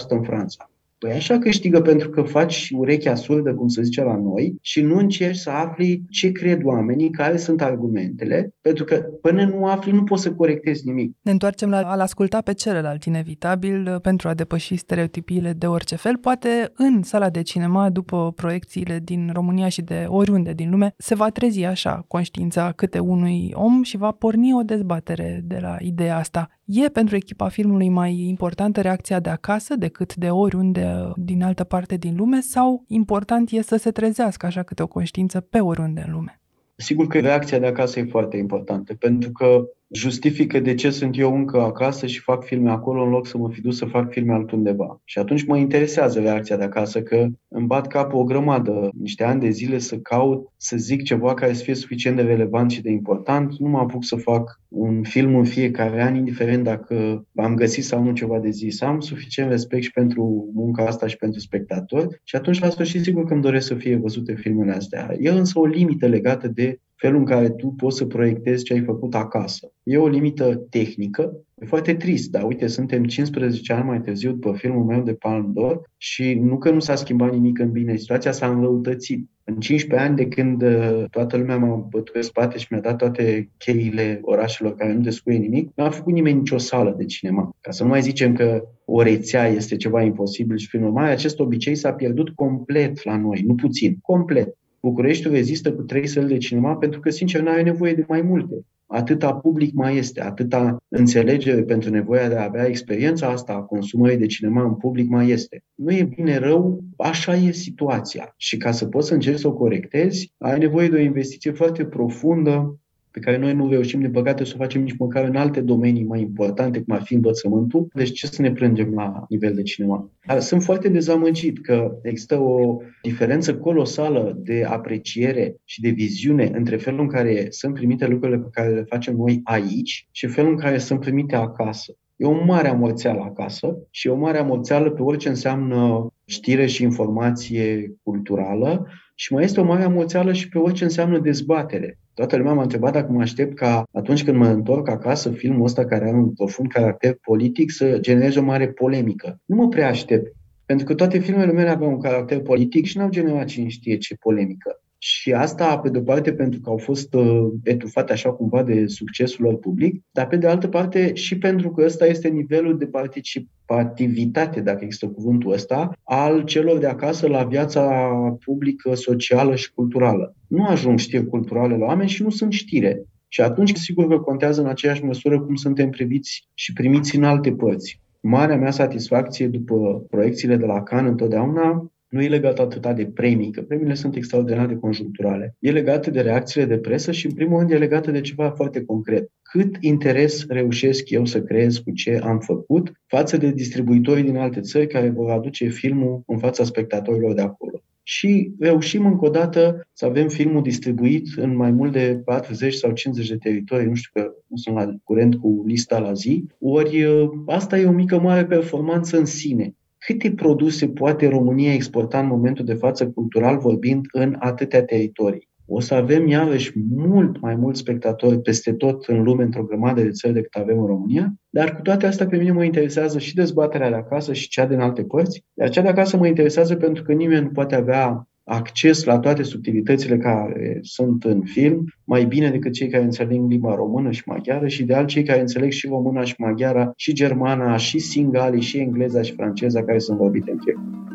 în 0.08 0.22
Franța. 0.22 0.70
Păi 1.04 1.12
așa 1.12 1.38
câștigă 1.38 1.80
pentru 1.80 2.10
că 2.10 2.22
faci 2.22 2.68
urechea 2.72 3.14
surdă, 3.14 3.54
cum 3.54 3.68
se 3.68 3.82
zice 3.82 4.02
la 4.02 4.16
noi, 4.16 4.54
și 4.60 4.80
nu 4.80 4.96
încerci 4.96 5.36
să 5.36 5.50
afli 5.50 6.02
ce 6.10 6.32
cred 6.32 6.60
oamenii, 6.64 7.10
care 7.10 7.36
sunt 7.36 7.62
argumentele, 7.62 8.54
pentru 8.60 8.84
că 8.84 8.94
până 8.96 9.44
nu 9.44 9.66
afli, 9.66 9.92
nu 9.92 10.04
poți 10.04 10.22
să 10.22 10.32
corectezi 10.32 10.86
nimic. 10.86 11.16
Ne 11.22 11.30
întoarcem 11.30 11.70
la 11.70 11.78
a-l 11.78 12.00
asculta 12.00 12.40
pe 12.40 12.54
celălalt, 12.54 13.04
inevitabil, 13.04 13.90
uh, 13.92 14.00
pentru 14.00 14.28
a 14.28 14.34
depăși 14.34 14.76
stereotipiile 14.76 15.52
de 15.52 15.66
orice 15.66 15.96
fel. 15.96 16.16
Poate 16.16 16.72
în 16.76 17.02
sala 17.02 17.30
de 17.30 17.42
cinema, 17.42 17.90
după 17.90 18.32
proiecțiile 18.36 19.00
din 19.02 19.30
România 19.32 19.68
și 19.68 19.82
de 19.82 20.04
oriunde 20.08 20.52
din 20.52 20.70
lume, 20.70 20.94
se 20.96 21.14
va 21.14 21.28
trezi 21.28 21.64
așa 21.64 22.04
conștiința 22.08 22.72
câte 22.76 22.98
unui 22.98 23.50
om 23.54 23.82
și 23.82 23.96
va 23.96 24.10
porni 24.10 24.54
o 24.54 24.62
dezbatere 24.62 25.40
de 25.44 25.58
la 25.60 25.76
ideea 25.80 26.18
asta. 26.18 26.48
E 26.64 26.88
pentru 26.88 27.16
echipa 27.16 27.48
filmului 27.48 27.88
mai 27.88 28.26
importantă 28.28 28.80
reacția 28.80 29.20
de 29.20 29.28
acasă 29.28 29.76
decât 29.76 30.14
de 30.14 30.30
oriunde 30.30 30.93
din 31.16 31.42
altă 31.42 31.64
parte 31.64 31.96
din 31.96 32.16
lume 32.16 32.40
sau 32.40 32.84
important 32.88 33.50
e 33.50 33.62
să 33.62 33.76
se 33.76 33.90
trezească 33.90 34.46
așa 34.46 34.62
câte 34.62 34.82
o 34.82 34.86
conștiință 34.86 35.40
pe 35.40 35.60
oriunde 35.60 36.04
în 36.06 36.12
lume? 36.12 36.40
Sigur 36.76 37.06
că 37.06 37.20
reacția 37.20 37.58
de 37.58 37.66
acasă 37.66 37.98
e 37.98 38.04
foarte 38.04 38.36
importantă, 38.36 38.94
pentru 38.94 39.30
că 39.30 39.64
justifică 39.90 40.60
de 40.60 40.74
ce 40.74 40.90
sunt 40.90 41.18
eu 41.18 41.34
încă 41.34 41.60
acasă 41.60 42.06
și 42.06 42.20
fac 42.20 42.44
filme 42.44 42.70
acolo 42.70 43.02
în 43.02 43.10
loc 43.10 43.26
să 43.26 43.38
mă 43.38 43.50
fi 43.50 43.60
dus 43.60 43.76
să 43.76 43.84
fac 43.84 44.12
filme 44.12 44.32
altundeva. 44.32 45.00
Și 45.04 45.18
atunci 45.18 45.44
mă 45.44 45.56
interesează 45.56 46.20
reacția 46.20 46.56
de 46.56 46.64
acasă 46.64 47.02
că 47.02 47.26
îmi 47.48 47.66
bat 47.66 47.86
capul 47.86 48.18
o 48.18 48.24
grămadă, 48.24 48.90
niște 48.98 49.24
ani 49.24 49.40
de 49.40 49.50
zile 49.50 49.78
să 49.78 49.98
caut, 49.98 50.52
să 50.56 50.76
zic 50.76 51.02
ceva 51.02 51.34
care 51.34 51.52
să 51.52 51.62
fie 51.62 51.74
suficient 51.74 52.16
de 52.16 52.22
relevant 52.22 52.70
și 52.70 52.82
de 52.82 52.90
important. 52.90 53.58
Nu 53.58 53.68
mă 53.68 53.78
apuc 53.78 54.04
să 54.04 54.16
fac 54.16 54.60
un 54.68 55.02
film 55.02 55.34
în 55.34 55.44
fiecare 55.44 56.02
an, 56.02 56.14
indiferent 56.14 56.64
dacă 56.64 57.26
am 57.34 57.54
găsit 57.54 57.84
sau 57.84 58.02
nu 58.02 58.12
ceva 58.12 58.38
de 58.38 58.50
zis. 58.50 58.80
Am 58.80 59.00
suficient 59.00 59.50
respect 59.50 59.82
și 59.82 59.90
pentru 59.90 60.50
munca 60.54 60.86
asta 60.86 61.06
și 61.06 61.16
pentru 61.16 61.40
spectatori 61.40 62.20
și 62.24 62.36
atunci 62.36 62.60
la 62.60 62.68
sfârșit 62.68 63.02
sigur 63.02 63.24
că 63.24 63.32
îmi 63.32 63.42
doresc 63.42 63.66
să 63.66 63.74
fie 63.74 63.96
văzute 63.96 64.34
filmele 64.34 64.72
astea. 64.72 65.16
E 65.18 65.30
însă 65.30 65.58
o 65.58 65.66
limită 65.66 66.06
legată 66.06 66.48
de 66.48 66.78
felul 66.96 67.18
în 67.18 67.24
care 67.24 67.50
tu 67.50 67.66
poți 67.66 67.96
să 67.96 68.04
proiectezi 68.04 68.64
ce 68.64 68.72
ai 68.72 68.84
făcut 68.84 69.14
acasă. 69.14 69.72
E 69.82 69.96
o 69.96 70.08
limită 70.08 70.54
tehnică, 70.70 71.44
e 71.54 71.66
foarte 71.66 71.94
trist, 71.94 72.30
dar 72.30 72.42
uite, 72.42 72.66
suntem 72.66 73.04
15 73.04 73.72
ani 73.72 73.84
mai 73.84 74.00
târziu 74.00 74.30
după 74.30 74.52
filmul 74.52 74.84
meu 74.84 75.02
de 75.02 75.14
Palm 75.14 75.52
d'Or 75.52 75.76
și 75.96 76.34
nu 76.34 76.58
că 76.58 76.70
nu 76.70 76.80
s-a 76.80 76.94
schimbat 76.94 77.32
nimic 77.32 77.58
în 77.58 77.70
bine, 77.70 77.96
situația 77.96 78.32
s-a 78.32 78.46
înrăutățit. 78.46 79.28
În 79.44 79.60
15 79.60 80.08
ani 80.08 80.16
de 80.16 80.28
când 80.28 80.62
uh, 80.62 81.04
toată 81.10 81.36
lumea 81.36 81.56
m-a 81.56 81.74
bătut 81.74 82.12
pe 82.12 82.20
spate 82.20 82.58
și 82.58 82.66
mi-a 82.70 82.80
dat 82.80 82.96
toate 82.96 83.50
cheile 83.58 84.18
orașelor 84.22 84.74
care 84.74 84.92
nu 84.92 85.00
descuie 85.00 85.36
nimic, 85.36 85.70
nu 85.74 85.84
a 85.84 85.90
făcut 85.90 86.12
nimeni 86.12 86.38
nicio 86.38 86.58
sală 86.58 86.94
de 86.98 87.04
cinema. 87.04 87.56
Ca 87.60 87.70
să 87.70 87.82
nu 87.82 87.88
mai 87.88 88.02
zicem 88.02 88.34
că 88.34 88.64
o 88.84 89.02
rețea 89.02 89.46
este 89.46 89.76
ceva 89.76 90.02
imposibil 90.02 90.56
și 90.56 90.68
prin 90.68 90.82
urmare 90.82 91.10
acest 91.10 91.40
obicei 91.40 91.74
s-a 91.74 91.92
pierdut 91.92 92.30
complet 92.30 93.04
la 93.04 93.16
noi, 93.16 93.42
nu 93.46 93.54
puțin, 93.54 93.98
complet. 94.02 94.56
Bucureștiul 94.84 95.32
rezistă 95.32 95.72
cu 95.72 95.82
trei 95.82 96.06
săli 96.06 96.28
de 96.28 96.38
cinema 96.38 96.76
pentru 96.76 97.00
că, 97.00 97.10
sincer, 97.10 97.40
nu 97.40 97.48
are 97.48 97.62
nevoie 97.62 97.94
de 97.94 98.04
mai 98.08 98.22
multe. 98.22 98.54
Atâta 98.86 99.34
public 99.34 99.74
mai 99.74 99.96
este, 99.96 100.22
atâta 100.22 100.76
înțelegere 100.88 101.62
pentru 101.62 101.90
nevoia 101.90 102.28
de 102.28 102.36
a 102.36 102.44
avea 102.44 102.66
experiența 102.66 103.26
asta 103.26 103.52
a 103.52 103.62
consumării 103.62 104.16
de 104.16 104.26
cinema 104.26 104.62
în 104.62 104.74
public 104.74 105.08
mai 105.08 105.28
este. 105.28 105.64
Nu 105.74 105.92
e 105.92 106.02
bine 106.16 106.38
rău, 106.38 106.84
așa 106.96 107.34
e 107.34 107.50
situația. 107.50 108.34
Și 108.36 108.56
ca 108.56 108.70
să 108.70 108.86
poți 108.86 109.08
să 109.08 109.14
încerci 109.14 109.38
să 109.38 109.48
o 109.48 109.52
corectezi, 109.52 110.32
ai 110.38 110.58
nevoie 110.58 110.88
de 110.88 110.96
o 110.96 111.00
investiție 111.00 111.50
foarte 111.50 111.84
profundă 111.84 112.78
pe 113.14 113.20
care 113.20 113.36
noi 113.36 113.54
nu 113.54 113.68
reușim, 113.68 114.00
de 114.00 114.08
păcate, 114.08 114.44
să 114.44 114.52
o 114.54 114.58
facem 114.58 114.82
nici 114.82 114.96
măcar 114.98 115.24
în 115.24 115.36
alte 115.36 115.60
domenii 115.60 116.04
mai 116.04 116.20
importante, 116.20 116.80
cum 116.80 116.94
ar 116.94 117.02
fi 117.02 117.14
învățământul. 117.14 117.88
Deci 117.94 118.12
ce 118.12 118.26
să 118.26 118.42
ne 118.42 118.52
plângem 118.52 118.94
la 118.94 119.24
nivel 119.28 119.54
de 119.54 119.62
cinema? 119.62 120.10
Sunt 120.38 120.62
foarte 120.62 120.88
dezamăgit 120.88 121.62
că 121.62 121.98
există 122.02 122.38
o 122.40 122.76
diferență 123.02 123.56
colosală 123.56 124.38
de 124.38 124.64
apreciere 124.68 125.56
și 125.64 125.80
de 125.80 125.88
viziune 125.88 126.50
între 126.54 126.76
felul 126.76 127.00
în 127.00 127.08
care 127.08 127.46
sunt 127.50 127.74
primite 127.74 128.06
lucrurile 128.06 128.38
pe 128.38 128.48
care 128.50 128.74
le 128.74 128.84
facem 128.88 129.16
noi 129.16 129.40
aici 129.44 130.08
și 130.10 130.26
felul 130.26 130.50
în 130.50 130.58
care 130.58 130.78
sunt 130.78 131.00
primite 131.00 131.36
acasă. 131.36 131.96
E 132.16 132.24
o 132.24 132.44
mare 132.44 132.68
amorțeală 132.68 133.20
acasă 133.20 133.76
și 133.90 134.08
e 134.08 134.10
o 134.10 134.16
mare 134.16 134.38
amorțeală 134.38 134.90
pe 134.90 135.02
orice 135.02 135.28
înseamnă 135.28 136.06
știre 136.26 136.66
și 136.66 136.82
informație 136.82 137.94
culturală 138.02 138.86
și 139.14 139.32
mai 139.32 139.44
este 139.44 139.60
o 139.60 139.64
mare 139.64 139.82
amorțeală 139.82 140.32
și 140.32 140.48
pe 140.48 140.58
orice 140.58 140.84
înseamnă 140.84 141.18
dezbatere. 141.18 141.98
Toată 142.14 142.36
lumea 142.36 142.52
m-a 142.52 142.62
întrebat 142.62 142.92
dacă 142.92 143.12
mă 143.12 143.20
aștept 143.20 143.54
ca 143.54 143.84
atunci 143.92 144.24
când 144.24 144.36
mă 144.36 144.46
întorc 144.46 144.88
acasă 144.88 145.30
filmul 145.30 145.64
ăsta 145.64 145.84
care 145.84 146.04
are 146.04 146.16
un 146.16 146.32
profund 146.32 146.68
caracter 146.68 147.18
politic 147.22 147.70
să 147.70 147.98
genereze 148.00 148.38
o 148.38 148.42
mare 148.42 148.68
polemică. 148.68 149.40
Nu 149.44 149.56
mă 149.56 149.68
prea 149.68 149.88
aștept, 149.88 150.32
pentru 150.66 150.86
că 150.86 150.94
toate 150.94 151.18
filmele 151.18 151.52
mele 151.52 151.68
aveau 151.68 151.90
un 151.90 152.00
caracter 152.00 152.40
politic 152.40 152.84
și 152.84 152.98
n-au 152.98 153.08
generat 153.08 153.46
cine 153.46 153.68
știe 153.68 153.96
ce 153.96 154.14
polemică. 154.14 154.78
Și 154.98 155.32
asta, 155.32 155.78
pe 155.78 155.88
de-o 155.88 156.00
parte, 156.00 156.32
pentru 156.32 156.60
că 156.60 156.70
au 156.70 156.76
fost 156.76 157.14
uh, 157.14 157.46
etufate 157.62 158.12
așa 158.12 158.32
cumva 158.32 158.62
de 158.62 158.86
succesul 158.86 159.44
lor 159.44 159.58
public, 159.58 160.02
dar 160.10 160.26
pe 160.26 160.36
de 160.36 160.46
altă 160.46 160.68
parte 160.68 161.14
și 161.14 161.38
pentru 161.38 161.70
că 161.70 161.84
ăsta 161.84 162.06
este 162.06 162.28
nivelul 162.28 162.78
de 162.78 162.86
participativitate, 162.86 164.60
dacă 164.60 164.84
există 164.84 165.08
cuvântul 165.08 165.52
ăsta, 165.52 165.92
al 166.02 166.44
celor 166.44 166.78
de 166.78 166.86
acasă 166.86 167.28
la 167.28 167.44
viața 167.44 168.08
publică, 168.44 168.94
socială 168.94 169.54
și 169.54 169.72
culturală. 169.72 170.34
Nu 170.54 170.64
ajung 170.64 170.98
știri 170.98 171.26
culturale 171.26 171.76
la 171.76 171.84
oameni 171.84 172.08
și 172.08 172.22
nu 172.22 172.30
sunt 172.30 172.52
știre. 172.52 173.02
Și 173.28 173.40
atunci, 173.40 173.74
sigur 173.76 174.08
că 174.08 174.18
contează 174.18 174.60
în 174.60 174.66
aceeași 174.66 175.04
măsură 175.04 175.40
cum 175.40 175.54
suntem 175.54 175.90
priviți 175.90 176.48
și 176.54 176.72
primiți 176.72 177.16
în 177.16 177.24
alte 177.24 177.52
părți. 177.52 178.00
Marea 178.20 178.56
mea 178.56 178.70
satisfacție 178.70 179.46
după 179.46 180.06
proiecțiile 180.10 180.56
de 180.56 180.64
la 180.64 180.82
Cannes 180.82 181.10
întotdeauna 181.10 181.92
nu 182.08 182.22
e 182.22 182.28
legat 182.28 182.58
atât 182.58 182.94
de 182.96 183.06
premii, 183.06 183.50
că 183.50 183.62
premiile 183.62 183.94
sunt 183.94 184.16
extraordinar 184.16 184.66
de 184.66 184.76
conjuncturale. 184.76 185.56
E 185.58 185.70
legată 185.70 186.10
de 186.10 186.20
reacțiile 186.20 186.66
de 186.66 186.78
presă 186.78 187.12
și, 187.12 187.26
în 187.26 187.32
primul 187.32 187.58
rând, 187.58 187.70
e 187.70 187.76
legată 187.76 188.10
de 188.10 188.20
ceva 188.20 188.50
foarte 188.50 188.84
concret. 188.84 189.30
Cât 189.42 189.76
interes 189.80 190.46
reușesc 190.46 191.10
eu 191.10 191.24
să 191.24 191.42
creez 191.42 191.78
cu 191.78 191.90
ce 191.90 192.20
am 192.22 192.38
făcut 192.38 192.92
față 193.06 193.36
de 193.36 193.50
distribuitorii 193.50 194.24
din 194.24 194.36
alte 194.36 194.60
țări 194.60 194.86
care 194.86 195.08
vor 195.08 195.30
aduce 195.30 195.68
filmul 195.68 196.22
în 196.26 196.38
fața 196.38 196.64
spectatorilor 196.64 197.34
de 197.34 197.42
acolo 197.42 197.73
și 198.06 198.52
reușim 198.58 199.06
încă 199.06 199.24
o 199.26 199.30
dată 199.30 199.88
să 199.92 200.04
avem 200.04 200.28
filmul 200.28 200.62
distribuit 200.62 201.26
în 201.36 201.56
mai 201.56 201.70
mult 201.70 201.92
de 201.92 202.22
40 202.24 202.74
sau 202.74 202.92
50 202.92 203.28
de 203.28 203.36
teritorii, 203.36 203.86
nu 203.86 203.94
știu 203.94 204.10
că 204.22 204.32
nu 204.46 204.56
sunt 204.56 204.74
la 204.74 204.94
curent 205.04 205.34
cu 205.34 205.62
lista 205.66 205.98
la 205.98 206.12
zi, 206.12 206.46
ori 206.60 207.06
asta 207.46 207.78
e 207.78 207.86
o 207.86 207.92
mică 207.92 208.20
mare 208.20 208.44
performanță 208.44 209.18
în 209.18 209.24
sine. 209.24 209.74
Câte 209.98 210.32
produse 210.32 210.88
poate 210.88 211.28
România 211.28 211.72
exporta 211.72 212.18
în 212.18 212.26
momentul 212.26 212.64
de 212.64 212.74
față 212.74 213.10
cultural 213.10 213.58
vorbind 213.58 214.06
în 214.12 214.36
atâtea 214.38 214.84
teritorii. 214.84 215.48
O 215.66 215.80
să 215.80 215.94
avem 215.94 216.28
iarăși 216.28 216.72
mult 216.94 217.40
mai 217.40 217.54
mulți 217.54 217.80
spectatori 217.80 218.40
peste 218.40 218.72
tot 218.72 219.04
în 219.04 219.22
lume, 219.22 219.42
într-o 219.42 219.64
grămadă 219.64 220.02
de 220.02 220.10
țări 220.10 220.32
decât 220.32 220.54
avem 220.54 220.78
în 220.78 220.86
România, 220.86 221.34
dar 221.50 221.74
cu 221.74 221.82
toate 221.82 222.06
astea 222.06 222.26
pe 222.26 222.36
mine 222.36 222.52
mă 222.52 222.64
interesează 222.64 223.18
și 223.18 223.34
dezbaterea 223.34 223.88
de 223.88 223.94
acasă 223.94 224.32
și 224.32 224.48
cea 224.48 224.66
din 224.66 224.78
alte 224.78 225.02
părți, 225.02 225.44
iar 225.54 225.68
cea 225.68 225.82
de 225.82 225.88
acasă 225.88 226.16
mă 226.16 226.26
interesează 226.26 226.74
pentru 226.76 227.02
că 227.02 227.12
nimeni 227.12 227.44
nu 227.44 227.50
poate 227.50 227.74
avea 227.74 228.28
acces 228.44 229.04
la 229.04 229.18
toate 229.18 229.42
subtilitățile 229.42 230.16
care 230.18 230.78
sunt 230.82 231.24
în 231.24 231.42
film, 231.44 231.84
mai 232.04 232.24
bine 232.24 232.50
decât 232.50 232.72
cei 232.72 232.88
care 232.88 233.04
înțeleg 233.04 233.48
limba 233.48 233.74
română 233.74 234.10
și 234.10 234.22
maghiară 234.26 234.68
și 234.68 234.84
de 234.84 234.94
alt 234.94 235.08
cei 235.08 235.22
care 235.22 235.40
înțeleg 235.40 235.70
și 235.70 235.86
româna 235.86 236.24
și 236.24 236.34
maghiara, 236.38 236.92
și 236.96 237.12
germana, 237.12 237.76
și 237.76 237.98
singali, 237.98 238.60
și 238.60 238.78
engleza 238.78 239.22
și 239.22 239.32
franceza 239.32 239.84
care 239.84 239.98
sunt 239.98 240.18
vorbite 240.18 240.50
în 240.50 240.58
film. 240.64 241.13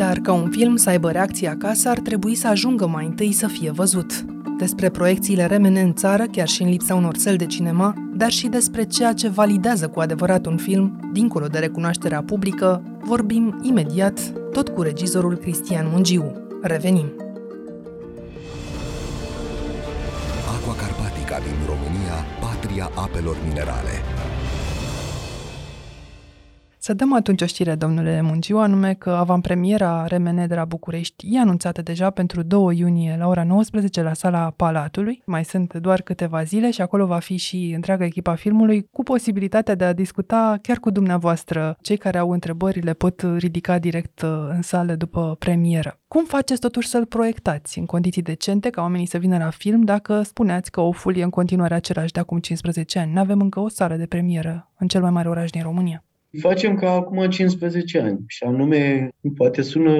Dar 0.00 0.18
ca 0.18 0.32
un 0.32 0.50
film 0.50 0.76
să 0.76 0.88
aibă 0.88 1.10
reacție 1.10 1.48
acasă, 1.48 1.88
ar 1.88 1.98
trebui 1.98 2.34
să 2.34 2.48
ajungă 2.48 2.86
mai 2.86 3.04
întâi 3.04 3.32
să 3.32 3.46
fie 3.46 3.70
văzut. 3.70 4.24
Despre 4.58 4.88
proiecțiile 4.88 5.46
remene 5.46 5.80
în 5.80 5.94
țară, 5.94 6.24
chiar 6.24 6.48
și 6.48 6.62
în 6.62 6.68
lipsa 6.68 6.94
unor 6.94 7.16
săli 7.16 7.36
de 7.36 7.46
cinema, 7.46 7.94
dar 8.14 8.30
și 8.30 8.46
despre 8.46 8.84
ceea 8.84 9.12
ce 9.12 9.28
validează 9.28 9.88
cu 9.88 10.00
adevărat 10.00 10.46
un 10.46 10.56
film, 10.56 11.10
dincolo 11.12 11.46
de 11.46 11.58
recunoașterea 11.58 12.22
publică, 12.22 12.82
vorbim 13.02 13.60
imediat, 13.62 14.20
tot 14.52 14.68
cu 14.68 14.82
regizorul 14.82 15.36
Cristian 15.36 15.86
Mungiu. 15.92 16.32
Revenim! 16.62 17.12
Aqua 20.54 20.74
Carpatica 20.74 21.38
din 21.38 21.58
România, 21.66 22.16
patria 22.40 22.90
apelor 22.94 23.36
minerale. 23.48 23.94
Să 26.90 26.96
dăm 26.96 27.14
atunci 27.14 27.42
o 27.42 27.46
știre, 27.46 27.74
domnule 27.74 28.20
Munciu, 28.20 28.58
anume 28.58 28.94
că 28.94 29.10
avantpremiera 29.10 30.06
RMN 30.06 30.46
de 30.46 30.54
la 30.54 30.64
București 30.64 31.26
e 31.34 31.38
anunțată 31.38 31.82
deja 31.82 32.10
pentru 32.10 32.42
2 32.42 32.78
iunie 32.78 33.16
la 33.18 33.26
ora 33.26 33.44
19 33.44 34.02
la 34.02 34.12
sala 34.12 34.52
Palatului. 34.56 35.22
Mai 35.26 35.44
sunt 35.44 35.74
doar 35.74 36.00
câteva 36.02 36.42
zile 36.42 36.70
și 36.70 36.80
acolo 36.80 37.06
va 37.06 37.18
fi 37.18 37.36
și 37.36 37.72
întreaga 37.74 38.04
echipa 38.04 38.34
filmului 38.34 38.88
cu 38.92 39.02
posibilitatea 39.02 39.74
de 39.74 39.84
a 39.84 39.92
discuta 39.92 40.58
chiar 40.62 40.76
cu 40.76 40.90
dumneavoastră. 40.90 41.76
Cei 41.80 41.96
care 41.96 42.18
au 42.18 42.30
întrebări 42.30 42.80
le 42.80 42.92
pot 42.92 43.24
ridica 43.36 43.78
direct 43.78 44.22
uh, 44.22 44.30
în 44.48 44.62
sală 44.62 44.94
după 44.94 45.36
premieră. 45.38 45.98
Cum 46.08 46.24
faceți 46.24 46.60
totuși 46.60 46.88
să-l 46.88 47.06
proiectați 47.06 47.78
în 47.78 47.86
condiții 47.86 48.22
decente 48.22 48.70
ca 48.70 48.80
oamenii 48.80 49.06
să 49.06 49.18
vină 49.18 49.38
la 49.38 49.50
film 49.50 49.82
dacă 49.82 50.22
spuneați 50.22 50.70
că 50.70 50.80
o 50.80 50.92
fulie 50.92 51.22
în 51.22 51.30
continuare 51.30 51.74
același 51.74 52.12
de 52.12 52.20
acum 52.20 52.38
15 52.38 52.98
ani? 52.98 53.12
Nu 53.12 53.20
avem 53.20 53.40
încă 53.40 53.60
o 53.60 53.68
sală 53.68 53.96
de 53.96 54.06
premieră 54.06 54.70
în 54.78 54.86
cel 54.86 55.00
mai 55.00 55.10
mare 55.10 55.28
oraș 55.28 55.50
din 55.50 55.62
România. 55.62 56.04
Facem 56.38 56.74
ca 56.74 56.90
acum 56.90 57.28
15 57.28 58.00
ani 58.00 58.18
și 58.26 58.44
anume, 58.44 59.10
poate 59.36 59.62
sună 59.62 59.92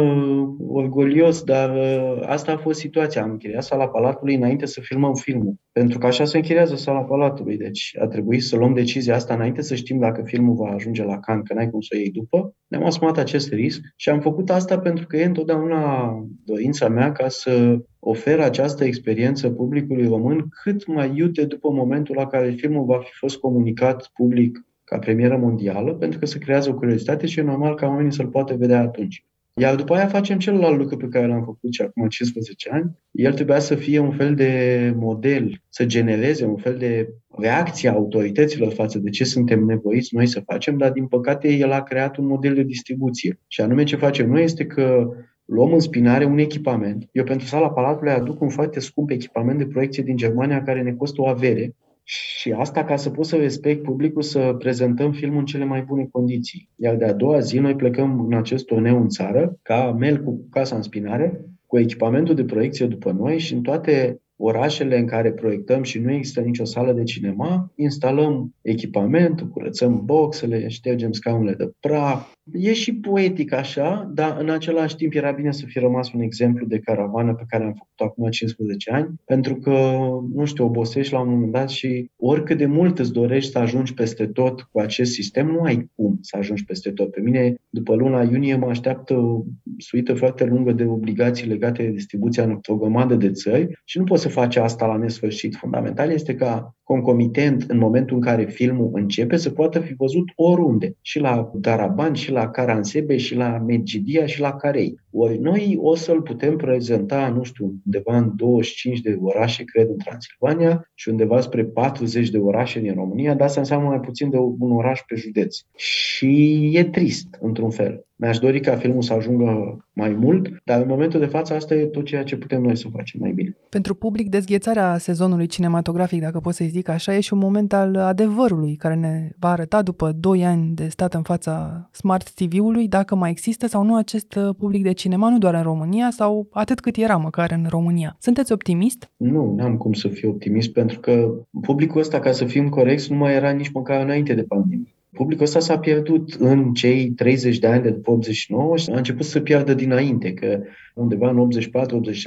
orgolios, 0.69 1.43
dar 1.43 1.77
uh, 1.77 2.23
asta 2.27 2.53
a 2.53 2.57
fost 2.57 2.79
situația. 2.81 3.23
Am 3.23 3.31
închiriat 3.31 3.62
sala 3.62 3.88
Palatului 3.88 4.35
înainte 4.35 4.66
să 4.66 4.81
filmăm 4.81 5.14
filmul, 5.14 5.55
pentru 5.73 5.99
că 5.99 6.07
așa 6.07 6.25
se 6.25 6.37
închiriază 6.37 6.77
sala 6.77 7.01
Palatului. 7.01 7.57
Deci 7.57 7.97
a 8.01 8.07
trebuit 8.07 8.43
să 8.43 8.57
luăm 8.57 8.75
decizia 8.75 9.14
asta 9.14 9.35
înainte 9.35 9.62
să 9.62 9.75
știm 9.75 9.99
dacă 9.99 10.23
filmul 10.25 10.55
va 10.55 10.71
ajunge 10.71 11.05
la 11.05 11.21
can, 11.21 11.43
că 11.43 11.55
n-ai 11.55 11.71
cum 11.71 11.81
să 11.81 11.88
o 11.95 11.99
iei 11.99 12.11
după. 12.11 12.55
Ne-am 12.66 12.85
asumat 12.85 13.19
acest 13.19 13.53
risc 13.53 13.81
și 13.97 14.09
am 14.09 14.21
făcut 14.21 14.51
asta 14.51 14.79
pentru 14.79 15.07
că 15.07 15.16
e 15.16 15.25
întotdeauna 15.25 16.12
dorința 16.45 16.88
mea 16.88 17.12
ca 17.12 17.29
să 17.29 17.77
ofer 17.99 18.40
această 18.40 18.85
experiență 18.85 19.51
publicului 19.51 20.07
român 20.07 20.47
cât 20.62 20.87
mai 20.87 21.12
iute 21.14 21.45
după 21.45 21.71
momentul 21.71 22.14
la 22.14 22.27
care 22.27 22.51
filmul 22.51 22.85
va 22.85 22.99
fi 22.99 23.11
fost 23.19 23.38
comunicat 23.38 24.11
public 24.14 24.64
ca 24.90 24.98
premieră 24.98 25.37
mondială, 25.37 25.94
pentru 25.94 26.18
că 26.18 26.26
se 26.26 26.38
creează 26.38 26.70
o 26.70 26.74
curiozitate 26.74 27.26
și 27.26 27.38
e 27.38 27.42
normal 27.42 27.74
ca 27.74 27.87
oamenii 27.87 28.12
să-l 28.12 28.26
poată 28.26 28.55
vedea 28.55 28.81
atunci. 28.81 29.24
Iar 29.55 29.74
după 29.74 29.94
aia 29.94 30.07
facem 30.07 30.38
celălalt 30.38 30.79
lucru 30.79 30.96
pe 30.96 31.07
care 31.07 31.26
l-am 31.26 31.44
făcut 31.44 31.72
și 31.72 31.83
acum 31.83 32.09
15 32.09 32.70
ani. 32.72 32.98
El 33.11 33.33
trebuia 33.33 33.59
să 33.59 33.74
fie 33.74 33.98
un 33.98 34.11
fel 34.11 34.35
de 34.35 34.92
model, 34.96 35.62
să 35.68 35.85
genereze 35.85 36.44
un 36.44 36.57
fel 36.57 36.76
de 36.76 37.09
reacție 37.38 37.88
a 37.88 37.92
autorităților 37.92 38.72
față 38.72 38.98
de 38.98 39.11
ce 39.11 39.24
suntem 39.24 39.64
nevoiți 39.64 40.14
noi 40.14 40.26
să 40.26 40.40
facem, 40.40 40.76
dar 40.76 40.90
din 40.92 41.07
păcate 41.07 41.53
el 41.53 41.72
a 41.72 41.83
creat 41.83 42.16
un 42.16 42.26
model 42.26 42.55
de 42.55 42.62
distribuție. 42.62 43.38
Și 43.46 43.61
anume 43.61 43.85
ce 43.85 43.96
facem 43.96 44.29
noi 44.29 44.42
este 44.42 44.66
că 44.66 45.09
luăm 45.44 45.72
în 45.72 45.81
spinare 45.81 46.24
un 46.24 46.38
echipament. 46.38 47.09
Eu 47.12 47.24
pentru 47.24 47.46
sala 47.46 47.70
Palatului 47.70 48.12
aduc 48.12 48.40
un 48.40 48.48
foarte 48.48 48.81
scump 48.81 49.11
echipament 49.11 49.59
de 49.59 49.66
proiecție 49.66 50.03
din 50.03 50.16
Germania 50.16 50.62
care 50.62 50.83
ne 50.83 50.92
costă 50.92 51.20
o 51.20 51.26
avere 51.26 51.74
și 52.12 52.53
asta 52.53 52.85
ca 52.85 52.96
să 52.96 53.11
pot 53.11 53.27
să 53.27 53.37
respect 53.37 53.83
publicul 53.83 54.23
să 54.23 54.55
prezentăm 54.59 55.12
filmul 55.12 55.38
în 55.38 55.44
cele 55.44 55.64
mai 55.64 55.83
bune 55.83 56.09
condiții. 56.12 56.68
Iar 56.77 56.96
de-a 56.96 57.12
doua 57.12 57.38
zi 57.38 57.59
noi 57.59 57.77
plecăm 57.77 58.25
în 58.25 58.35
acest 58.35 58.64
turneu 58.64 59.01
în 59.01 59.09
țară, 59.09 59.59
ca 59.62 59.92
Mel 59.99 60.23
cu 60.23 60.46
casa 60.51 60.77
în 60.77 60.83
spinare, 60.83 61.44
cu 61.66 61.79
echipamentul 61.79 62.35
de 62.35 62.44
proiecție 62.44 62.87
după 62.87 63.12
noi 63.12 63.38
și 63.38 63.55
în 63.55 63.62
toate 63.62 64.20
orașele 64.37 64.99
în 64.99 65.07
care 65.07 65.33
proiectăm 65.33 65.83
și 65.83 65.99
nu 65.99 66.12
există 66.12 66.40
nicio 66.40 66.64
sală 66.64 66.92
de 66.92 67.03
cinema, 67.03 67.73
instalăm 67.75 68.55
echipamentul, 68.62 69.49
curățăm 69.49 70.03
boxele, 70.05 70.68
ștergem 70.68 71.12
scaunele 71.12 71.55
de 71.55 71.70
praf. 71.81 72.35
E 72.53 72.72
și 72.72 72.94
poetic 72.94 73.53
așa, 73.53 74.11
dar 74.14 74.37
în 74.40 74.50
același 74.50 74.96
timp 74.96 75.14
era 75.14 75.31
bine 75.31 75.53
să 75.53 75.64
fi 75.66 75.79
rămas 75.79 76.12
un 76.12 76.20
exemplu 76.20 76.66
de 76.66 76.79
caravană 76.79 77.35
pe 77.35 77.44
care 77.48 77.64
am 77.64 77.72
făcut 77.72 78.00
acum 78.11 78.31
15 78.31 78.90
ani, 78.90 79.09
pentru 79.24 79.55
că, 79.57 79.98
nu 80.35 80.44
știu, 80.44 80.64
obosești 80.64 81.12
la 81.12 81.20
un 81.20 81.29
moment 81.29 81.53
dat 81.53 81.68
și 81.68 82.11
oricât 82.16 82.59
de 82.59 82.66
mult 82.66 82.98
îți 82.98 83.12
dorești 83.12 83.50
să 83.50 83.59
ajungi 83.59 83.94
peste 83.94 84.26
tot 84.26 84.61
cu 84.62 84.79
acest 84.81 85.12
sistem, 85.12 85.46
nu 85.46 85.61
ai 85.61 85.90
cum 85.94 86.18
să 86.20 86.37
ajungi 86.37 86.64
peste 86.64 86.90
tot. 86.90 87.11
Pe 87.11 87.20
mine, 87.20 87.55
după 87.68 87.94
luna 87.94 88.22
iunie, 88.22 88.57
mă 88.57 88.66
așteaptă 88.68 89.14
o 89.14 89.42
suită 89.79 90.14
foarte 90.14 90.44
lungă 90.44 90.72
de 90.72 90.85
obligații 90.85 91.48
legate 91.48 91.83
de 91.83 91.90
distribuția 91.90 92.44
în 92.44 92.59
o 92.66 92.76
grămadă 92.76 93.14
de 93.14 93.31
țări 93.31 93.81
și 93.85 93.98
nu 93.98 94.05
pot 94.05 94.18
să 94.18 94.29
face 94.29 94.61
asta 94.61 94.87
la 94.87 94.96
nesfârșit. 94.96 95.55
Fundamental 95.55 96.11
este 96.11 96.35
ca 96.35 96.74
concomitent 96.83 97.64
în 97.68 97.79
momentul 97.79 98.16
în 98.16 98.22
care 98.22 98.44
filmul 98.44 98.90
începe 98.92 99.37
să 99.37 99.50
poată 99.50 99.79
fi 99.79 99.94
văzut 99.94 100.24
oriunde, 100.35 100.96
și 101.00 101.18
la 101.18 101.50
Daraban, 101.55 102.14
și 102.14 102.31
la 102.31 102.39
Caransebe, 102.48 103.16
și 103.16 103.35
la 103.35 103.59
Medgidia, 103.59 104.26
și 104.26 104.40
la 104.40 104.53
Carei. 104.53 105.00
Ori 105.12 105.38
noi 105.38 105.79
o 105.81 105.94
să-l 105.94 106.23
putem 106.23 106.57
prezenta, 106.57 107.29
nu 107.29 107.42
știu, 107.42 107.75
undeva 107.85 108.16
în 108.16 108.33
25 108.37 109.01
de 109.01 109.18
orașe, 109.20 109.64
cred, 109.64 109.88
în 109.88 109.96
Transilvania 109.96 110.90
și 110.94 111.09
undeva 111.09 111.40
spre 111.40 111.64
40 111.64 112.31
de 112.31 112.38
orașe 112.38 112.81
din 112.81 112.94
România, 112.94 113.35
dar 113.35 113.46
asta 113.46 113.61
înseamnă 113.61 113.88
mai 113.88 114.01
puțin 114.01 114.31
de 114.31 114.37
un 114.37 114.73
oraș 114.73 115.01
pe 115.07 115.14
județ. 115.14 115.57
Și 115.77 116.70
e 116.73 116.85
trist, 116.85 117.38
într-un 117.40 117.70
fel. 117.70 118.05
Mi-aș 118.16 118.38
dori 118.38 118.61
ca 118.61 118.77
filmul 118.77 119.03
să 119.03 119.12
ajungă 119.12 119.77
mai 119.92 120.12
mult, 120.12 120.62
dar 120.64 120.81
în 120.81 120.88
momentul 120.88 121.20
de 121.20 121.27
față 121.27 121.55
asta 121.55 121.75
e 121.75 121.87
tot 121.87 122.05
ceea 122.05 122.23
ce 122.23 122.37
putem 122.37 122.62
noi 122.62 122.77
să 122.77 122.88
facem 122.92 123.20
mai 123.20 123.33
bine. 123.33 123.57
Pentru 123.68 123.94
public, 123.94 124.29
dezghețarea 124.29 124.99
sezonului 124.99 125.46
cinematografic, 125.46 126.20
dacă 126.20 126.40
pot 126.40 126.55
să 126.55 126.64
zic 126.68 126.88
așa, 126.88 127.14
e 127.14 127.20
și 127.20 127.33
un 127.33 127.38
moment 127.38 127.73
al 127.73 127.96
adevărului 127.96 128.75
care 128.75 128.94
ne 128.94 129.31
va 129.38 129.49
arăta 129.51 129.83
după 129.83 130.12
2 130.12 130.44
ani 130.44 130.75
de 130.75 130.88
stat 130.88 131.14
în 131.14 131.23
fața 131.23 131.88
Smart 131.92 132.31
TV-ului 132.33 132.88
dacă 132.88 133.14
mai 133.14 133.31
există 133.31 133.66
sau 133.66 133.83
nu 133.83 133.96
acest 133.96 134.38
public 134.59 134.83
de 134.83 134.92
cinema, 135.00 135.28
nu 135.30 135.38
doar 135.38 135.54
în 135.54 135.62
România 135.62 136.10
sau 136.10 136.46
atât 136.50 136.80
cât 136.80 136.96
era 136.96 137.16
măcar 137.16 137.50
în 137.50 137.66
România. 137.68 138.16
Sunteți 138.18 138.52
optimist? 138.52 139.10
Nu, 139.16 139.54
n-am 139.56 139.76
cum 139.76 139.92
să 139.92 140.08
fiu 140.08 140.28
optimist 140.28 140.72
pentru 140.72 141.00
că 141.00 141.34
publicul 141.60 142.00
ăsta, 142.00 142.20
ca 142.20 142.32
să 142.32 142.44
fim 142.44 142.68
corecți, 142.68 143.12
nu 143.12 143.18
mai 143.18 143.34
era 143.34 143.50
nici 143.50 143.72
măcar 143.72 144.02
înainte 144.02 144.34
de 144.34 144.42
pandemie. 144.42 144.94
Publicul 145.12 145.44
ăsta 145.44 145.59
s-a 145.59 145.79
pierdut 145.79 146.33
în 146.38 146.73
cei 146.73 147.11
30 147.11 147.59
de 147.59 147.66
ani 147.66 147.83
de 147.83 147.90
după 147.90 148.11
89 148.11 148.77
și 148.77 148.90
a 148.90 148.96
început 148.96 149.25
să 149.25 149.40
piardă 149.40 149.75
dinainte, 149.75 150.33
că 150.33 150.61
undeva 150.94 151.31
în 151.31 151.49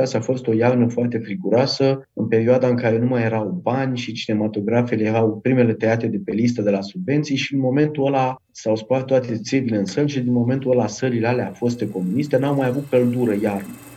84-86 0.10 0.14
a 0.14 0.20
fost 0.20 0.48
o 0.48 0.54
iarnă 0.54 0.88
foarte 0.88 1.18
friguroasă, 1.18 2.08
în 2.14 2.28
perioada 2.28 2.68
în 2.68 2.76
care 2.76 3.00
nu 3.00 3.06
mai 3.06 3.24
erau 3.24 3.60
bani 3.62 3.98
și 3.98 4.14
cinematografele 4.14 5.04
erau 5.04 5.40
primele 5.42 5.74
tăiate 5.74 6.08
de 6.08 6.22
pe 6.26 6.32
listă 6.32 6.62
de 6.62 6.70
la 6.70 6.82
subvenții 6.82 7.36
și 7.36 7.54
în 7.54 7.60
momentul 7.60 8.06
ăla 8.06 8.42
s-au 8.52 8.76
spart 8.76 9.06
toate 9.06 9.36
țevile 9.36 9.78
în 9.78 9.86
săli 9.86 10.10
și 10.10 10.20
din 10.20 10.34
momentul 10.34 10.72
ăla 10.72 10.88
sălile 10.88 11.28
alea 11.28 11.52
foste 11.52 11.90
comuniste 11.90 12.38
n-au 12.38 12.56
mai 12.56 12.68
avut 12.68 12.90
căldură 12.90 13.36
iarnă. 13.42 13.93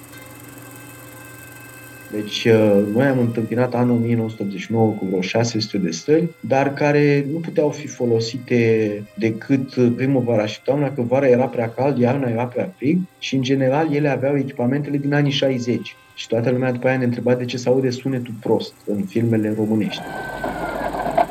Deci 2.17 2.45
uh, 2.45 2.83
noi 2.95 3.07
am 3.07 3.19
întâmpinat 3.19 3.75
anul 3.75 3.97
1989 3.97 4.91
cu 4.91 5.05
vreo 5.05 5.21
600 5.21 5.79
de 5.79 5.91
stări, 5.91 6.29
dar 6.41 6.73
care 6.73 7.27
nu 7.33 7.39
puteau 7.39 7.71
fi 7.71 7.87
folosite 7.87 9.03
decât 9.15 9.95
primăvara 9.97 10.47
și 10.47 10.63
toamna, 10.63 10.91
că 10.93 11.03
vara 11.03 11.29
era 11.29 11.45
prea 11.45 11.71
cald, 11.71 11.99
iarna 11.99 12.29
era 12.29 12.45
prea 12.45 12.73
frig 12.77 12.99
și 13.19 13.35
în 13.35 13.43
general 13.43 13.95
ele 13.95 14.09
aveau 14.09 14.37
echipamentele 14.37 14.97
din 14.97 15.15
anii 15.15 15.31
60. 15.31 15.97
Și 16.15 16.29
toată 16.29 16.51
lumea 16.51 16.73
după 16.73 16.87
aia 16.87 16.97
ne 16.97 17.05
întreba 17.05 17.35
de 17.35 17.45
ce 17.45 17.57
se 17.57 17.69
aude 17.69 17.91
sunetul 17.91 18.35
prost 18.41 18.75
în 18.87 19.03
filmele 19.03 19.55
românești. 19.57 20.03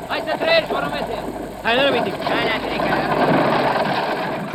Hai 0.08 0.22
să 0.26 0.36
trăiești, 0.38 0.72
Hai, 1.62 1.74
nu 1.74 2.65